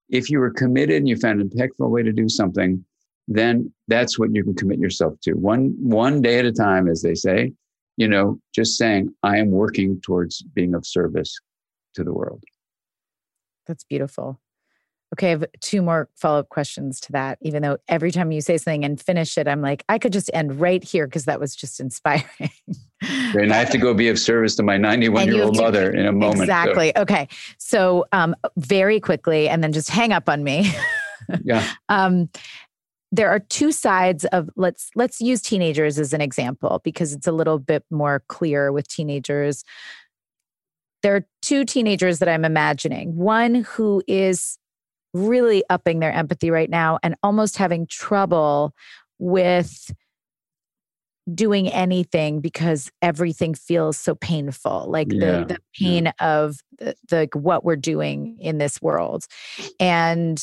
If 0.08 0.28
you 0.28 0.40
were 0.40 0.50
committed 0.50 0.96
and 0.96 1.08
you 1.08 1.16
found 1.16 1.40
an 1.40 1.48
impactful 1.50 1.88
way 1.88 2.02
to 2.02 2.12
do 2.12 2.28
something 2.28 2.84
then 3.28 3.72
that's 3.86 4.18
what 4.18 4.34
you 4.34 4.42
can 4.42 4.54
commit 4.54 4.80
yourself 4.80 5.14
to. 5.22 5.34
One 5.34 5.74
one 5.78 6.20
day 6.20 6.38
at 6.38 6.44
a 6.44 6.52
time 6.52 6.88
as 6.88 7.02
they 7.02 7.14
say 7.14 7.52
you 8.00 8.08
know, 8.08 8.40
just 8.54 8.78
saying, 8.78 9.14
I 9.22 9.36
am 9.36 9.50
working 9.50 10.00
towards 10.00 10.40
being 10.40 10.74
of 10.74 10.86
service 10.86 11.38
to 11.94 12.02
the 12.02 12.14
world. 12.14 12.42
That's 13.66 13.84
beautiful. 13.84 14.40
Okay, 15.12 15.26
I 15.26 15.30
have 15.30 15.44
two 15.60 15.82
more 15.82 16.08
follow 16.16 16.38
up 16.38 16.48
questions 16.48 16.98
to 17.00 17.12
that. 17.12 17.36
Even 17.42 17.62
though 17.62 17.76
every 17.88 18.10
time 18.10 18.32
you 18.32 18.40
say 18.40 18.56
something 18.56 18.86
and 18.86 18.98
finish 18.98 19.36
it, 19.36 19.46
I'm 19.46 19.60
like, 19.60 19.84
I 19.90 19.98
could 19.98 20.14
just 20.14 20.30
end 20.32 20.62
right 20.62 20.82
here 20.82 21.06
because 21.06 21.26
that 21.26 21.38
was 21.38 21.54
just 21.54 21.78
inspiring. 21.78 22.24
and 23.02 23.52
I 23.52 23.56
have 23.56 23.70
to 23.70 23.78
go 23.78 23.92
be 23.92 24.08
of 24.08 24.18
service 24.18 24.56
to 24.56 24.62
my 24.62 24.78
91 24.78 25.26
year 25.26 25.42
old 25.42 25.58
mother 25.58 25.90
in 25.90 26.06
a 26.06 26.12
moment. 26.12 26.40
Exactly. 26.40 26.92
So. 26.96 27.02
Okay. 27.02 27.28
So, 27.58 28.06
um, 28.12 28.34
very 28.56 28.98
quickly, 28.98 29.46
and 29.46 29.62
then 29.62 29.72
just 29.72 29.90
hang 29.90 30.14
up 30.14 30.26
on 30.30 30.42
me. 30.42 30.72
yeah. 31.44 31.68
Um, 31.90 32.30
there 33.12 33.30
are 33.30 33.40
two 33.40 33.72
sides 33.72 34.24
of 34.26 34.48
let's 34.56 34.90
let's 34.94 35.20
use 35.20 35.42
teenagers 35.42 35.98
as 35.98 36.12
an 36.12 36.20
example 36.20 36.80
because 36.84 37.12
it's 37.12 37.26
a 37.26 37.32
little 37.32 37.58
bit 37.58 37.84
more 37.90 38.22
clear 38.28 38.72
with 38.72 38.88
teenagers. 38.88 39.64
There 41.02 41.16
are 41.16 41.26
two 41.42 41.64
teenagers 41.64 42.18
that 42.18 42.28
i'm 42.28 42.44
imagining. 42.44 43.16
One 43.16 43.54
who 43.54 44.02
is 44.06 44.58
really 45.12 45.64
upping 45.70 45.98
their 45.98 46.12
empathy 46.12 46.50
right 46.50 46.70
now 46.70 46.98
and 47.02 47.16
almost 47.22 47.56
having 47.56 47.86
trouble 47.86 48.74
with 49.18 49.92
doing 51.34 51.68
anything 51.68 52.40
because 52.40 52.90
everything 53.02 53.54
feels 53.54 53.96
so 53.96 54.14
painful 54.14 54.86
like 54.88 55.12
yeah, 55.12 55.40
the, 55.40 55.44
the 55.54 55.58
pain 55.78 56.06
yeah. 56.06 56.12
of 56.20 56.56
the, 56.78 56.94
the 57.08 57.28
what 57.34 57.64
we're 57.64 57.76
doing 57.76 58.36
in 58.40 58.58
this 58.58 58.80
world. 58.80 59.24
And 59.78 60.42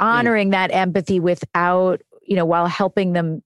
honoring 0.00 0.50
that 0.50 0.70
empathy 0.72 1.20
without 1.20 2.00
you 2.22 2.36
know 2.36 2.44
while 2.44 2.66
helping 2.66 3.12
them 3.12 3.42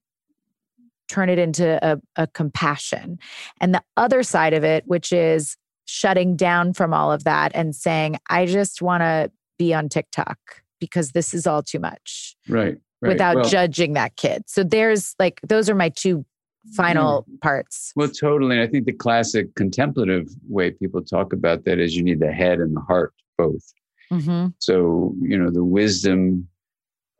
turn 1.09 1.29
it 1.29 1.39
into 1.39 1.79
a, 1.87 2.01
a 2.17 2.27
compassion. 2.29 3.19
And 3.61 3.75
the 3.75 3.83
other 3.97 4.23
side 4.23 4.55
of 4.55 4.65
it 4.65 4.85
which 4.87 5.13
is 5.13 5.57
shutting 5.85 6.37
down 6.37 6.73
from 6.73 6.95
all 6.95 7.13
of 7.13 7.25
that 7.25 7.51
and 7.55 7.75
saying 7.75 8.17
i 8.31 8.47
just 8.47 8.81
want 8.81 9.03
to 9.03 9.31
be 9.59 9.75
on 9.75 9.89
tiktok 9.89 10.39
because 10.83 11.13
this 11.13 11.33
is 11.33 11.47
all 11.47 11.63
too 11.63 11.79
much. 11.79 12.37
Right, 12.49 12.77
right. 13.01 13.09
without 13.09 13.37
well, 13.37 13.45
judging 13.45 13.93
that 13.93 14.17
kid. 14.17 14.43
So 14.47 14.65
there's 14.65 15.15
like 15.21 15.41
those 15.47 15.71
are 15.71 15.77
my 15.77 15.91
two 15.91 16.25
final 16.75 17.25
yeah. 17.29 17.37
parts. 17.41 17.93
Well 17.95 18.09
totally. 18.09 18.57
And 18.57 18.63
i 18.63 18.67
think 18.67 18.87
the 18.87 18.93
classic 18.93 19.55
contemplative 19.55 20.29
way 20.49 20.73
people 20.73 21.03
talk 21.03 21.33
about 21.33 21.65
that 21.65 21.79
is 21.79 21.97
you 21.97 22.03
need 22.03 22.19
the 22.19 22.33
head 22.33 22.59
and 22.59 22.77
the 22.77 22.81
heart 22.81 23.15
both 23.39 23.73
Mm-hmm. 24.13 24.49
So, 24.59 25.15
you 25.21 25.39
know, 25.39 25.51
the 25.51 25.65
wisdom 25.65 26.49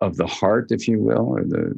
of 0.01 0.17
the 0.17 0.27
heart, 0.27 0.71
if 0.71 0.87
you 0.87 1.01
will, 1.01 1.27
or 1.27 1.45
the 1.45 1.73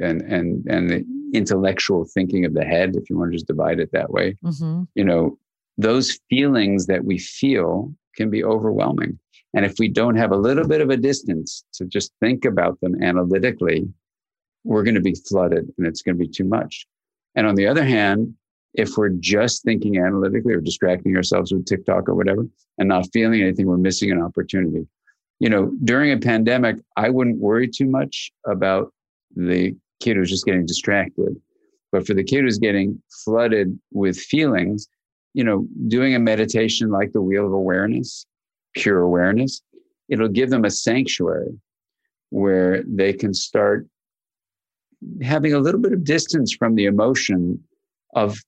and 0.00 0.20
and 0.22 0.66
and 0.68 0.90
the 0.90 1.04
intellectual 1.32 2.04
thinking 2.04 2.44
of 2.44 2.54
the 2.54 2.64
head, 2.64 2.94
if 2.96 3.08
you 3.08 3.16
want 3.16 3.30
to 3.32 3.36
just 3.36 3.46
divide 3.46 3.80
it 3.80 3.90
that 3.92 4.10
way, 4.10 4.36
mm-hmm. 4.44 4.82
you 4.94 5.04
know, 5.04 5.38
those 5.78 6.18
feelings 6.28 6.86
that 6.86 7.04
we 7.04 7.18
feel 7.18 7.94
can 8.16 8.30
be 8.30 8.44
overwhelming. 8.44 9.18
And 9.54 9.64
if 9.64 9.78
we 9.78 9.88
don't 9.88 10.16
have 10.16 10.32
a 10.32 10.36
little 10.36 10.66
bit 10.66 10.80
of 10.80 10.90
a 10.90 10.96
distance 10.96 11.64
to 11.74 11.84
just 11.84 12.12
think 12.20 12.44
about 12.44 12.80
them 12.80 13.02
analytically, 13.02 13.86
we're 14.64 14.82
going 14.82 14.94
to 14.94 15.00
be 15.00 15.14
flooded 15.28 15.70
and 15.76 15.86
it's 15.86 16.02
going 16.02 16.16
to 16.16 16.24
be 16.24 16.28
too 16.28 16.44
much. 16.44 16.86
And 17.34 17.46
on 17.46 17.54
the 17.54 17.66
other 17.66 17.84
hand, 17.84 18.34
if 18.74 18.96
we're 18.96 19.10
just 19.10 19.62
thinking 19.62 19.98
analytically 19.98 20.54
or 20.54 20.60
distracting 20.60 21.16
ourselves 21.16 21.52
with 21.52 21.66
TikTok 21.66 22.08
or 22.08 22.14
whatever 22.14 22.46
and 22.78 22.88
not 22.88 23.06
feeling 23.12 23.42
anything, 23.42 23.66
we're 23.66 23.76
missing 23.76 24.10
an 24.10 24.22
opportunity. 24.22 24.86
you 25.40 25.48
know, 25.48 25.72
during 25.82 26.12
a 26.12 26.18
pandemic, 26.18 26.76
I 26.96 27.10
wouldn't 27.10 27.38
worry 27.38 27.68
too 27.68 27.86
much 27.86 28.30
about 28.46 28.92
the 29.34 29.74
kid 30.00 30.16
who's 30.16 30.30
just 30.30 30.44
getting 30.44 30.66
distracted. 30.66 31.34
But 31.90 32.06
for 32.06 32.14
the 32.14 32.22
kid 32.22 32.42
who's 32.42 32.58
getting 32.58 33.02
flooded 33.24 33.76
with 33.92 34.16
feelings, 34.16 34.86
you 35.34 35.42
know, 35.42 35.66
doing 35.88 36.14
a 36.14 36.18
meditation 36.18 36.90
like 36.90 37.12
the 37.12 37.20
wheel 37.20 37.44
of 37.44 37.52
awareness, 37.52 38.24
pure 38.74 39.00
awareness, 39.00 39.62
it'll 40.08 40.28
give 40.28 40.50
them 40.50 40.64
a 40.64 40.70
sanctuary 40.70 41.58
where 42.30 42.82
they 42.86 43.12
can 43.12 43.34
start 43.34 43.86
having 45.22 45.52
a 45.54 45.58
little 45.58 45.80
bit 45.80 45.92
of 45.92 46.04
distance 46.04 46.54
from 46.54 46.76
the 46.76 46.84
emotion 46.84 47.62
of, 48.14 48.38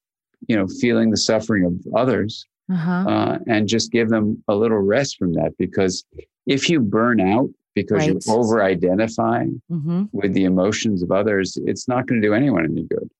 you 0.48 0.56
know, 0.56 0.66
feeling 0.66 1.10
the 1.10 1.16
suffering 1.16 1.64
of 1.64 1.74
others 1.94 2.46
uh-huh. 2.70 3.04
uh, 3.08 3.38
and 3.46 3.68
just 3.68 3.92
give 3.92 4.08
them 4.08 4.42
a 4.48 4.54
little 4.54 4.78
rest 4.78 5.16
from 5.18 5.32
that. 5.34 5.52
Because 5.58 6.04
if 6.46 6.68
you 6.68 6.80
burn 6.80 7.20
out 7.20 7.48
because 7.74 8.06
right. 8.06 8.10
you 8.10 8.20
over 8.28 8.62
identify 8.62 9.44
mm-hmm. 9.70 10.04
with 10.12 10.32
the 10.32 10.44
emotions 10.44 11.02
of 11.02 11.10
others, 11.10 11.58
it's 11.64 11.88
not 11.88 12.06
going 12.06 12.20
to 12.20 12.26
do 12.26 12.34
anyone 12.34 12.64
any 12.64 12.84
good. 12.84 13.10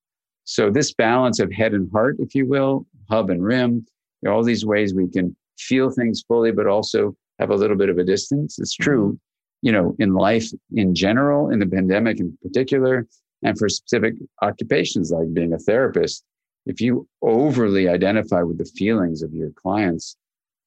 So, 0.44 0.70
this 0.70 0.92
balance 0.92 1.40
of 1.40 1.50
head 1.50 1.72
and 1.72 1.90
heart, 1.90 2.16
if 2.18 2.34
you 2.34 2.46
will, 2.46 2.86
hub 3.08 3.30
and 3.30 3.42
rim, 3.42 3.86
there 4.22 4.30
are 4.30 4.34
all 4.34 4.44
these 4.44 4.64
ways 4.64 4.94
we 4.94 5.08
can 5.08 5.34
feel 5.58 5.90
things 5.90 6.22
fully, 6.26 6.52
but 6.52 6.66
also 6.66 7.16
have 7.38 7.50
a 7.50 7.54
little 7.54 7.76
bit 7.76 7.88
of 7.88 7.98
a 7.98 8.04
distance. 8.04 8.58
It's 8.58 8.74
true, 8.74 9.08
mm-hmm. 9.08 9.66
you 9.66 9.72
know, 9.72 9.96
in 9.98 10.14
life 10.14 10.50
in 10.72 10.94
general, 10.94 11.50
in 11.50 11.58
the 11.58 11.66
pandemic 11.66 12.20
in 12.20 12.36
particular, 12.42 13.06
and 13.42 13.58
for 13.58 13.68
specific 13.68 14.14
occupations 14.42 15.10
like 15.10 15.32
being 15.32 15.52
a 15.52 15.58
therapist. 15.58 16.24
If 16.66 16.80
you 16.80 17.06
overly 17.20 17.88
identify 17.88 18.42
with 18.42 18.58
the 18.58 18.64
feelings 18.64 19.22
of 19.22 19.32
your 19.32 19.50
clients, 19.50 20.16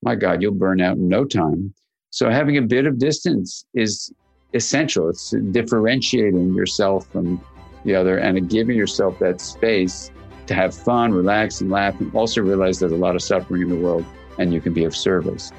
my 0.04 0.16
God, 0.16 0.41
you'll 0.41 0.54
burn 0.54 0.80
out 0.80 0.98
in 0.98 1.08
no 1.08 1.26
time. 1.26 1.74
So 2.12 2.30
having 2.30 2.58
a 2.58 2.62
bit 2.62 2.86
of 2.86 3.00
distance 3.00 3.66
is 3.74 4.14
essential. 4.54 5.10
It's 5.10 5.32
differentiating 5.52 6.54
yourself 6.54 7.08
from 7.08 7.43
the 7.84 7.95
other 7.95 8.18
and 8.18 8.50
giving 8.50 8.78
yourself 8.78 9.18
that 9.20 9.41
space 9.41 10.12
to 10.45 10.54
have 10.54 10.74
fun, 10.74 11.12
relax, 11.12 11.62
and 11.62 11.70
laugh, 11.70 12.00
and 12.00 12.14
also 12.16 12.41
realize 12.41 12.80
there's 12.80 12.91
a 12.91 12.95
lot 12.95 13.16
of 13.16 13.22
suffering 13.22 13.64
in 13.64 13.70
the 13.70 13.76
world 13.76 14.06
and 14.38 14.54
you 14.54 14.62
can 14.62 14.74
be 14.74 14.86
of 14.86 14.95
service. 14.95 15.52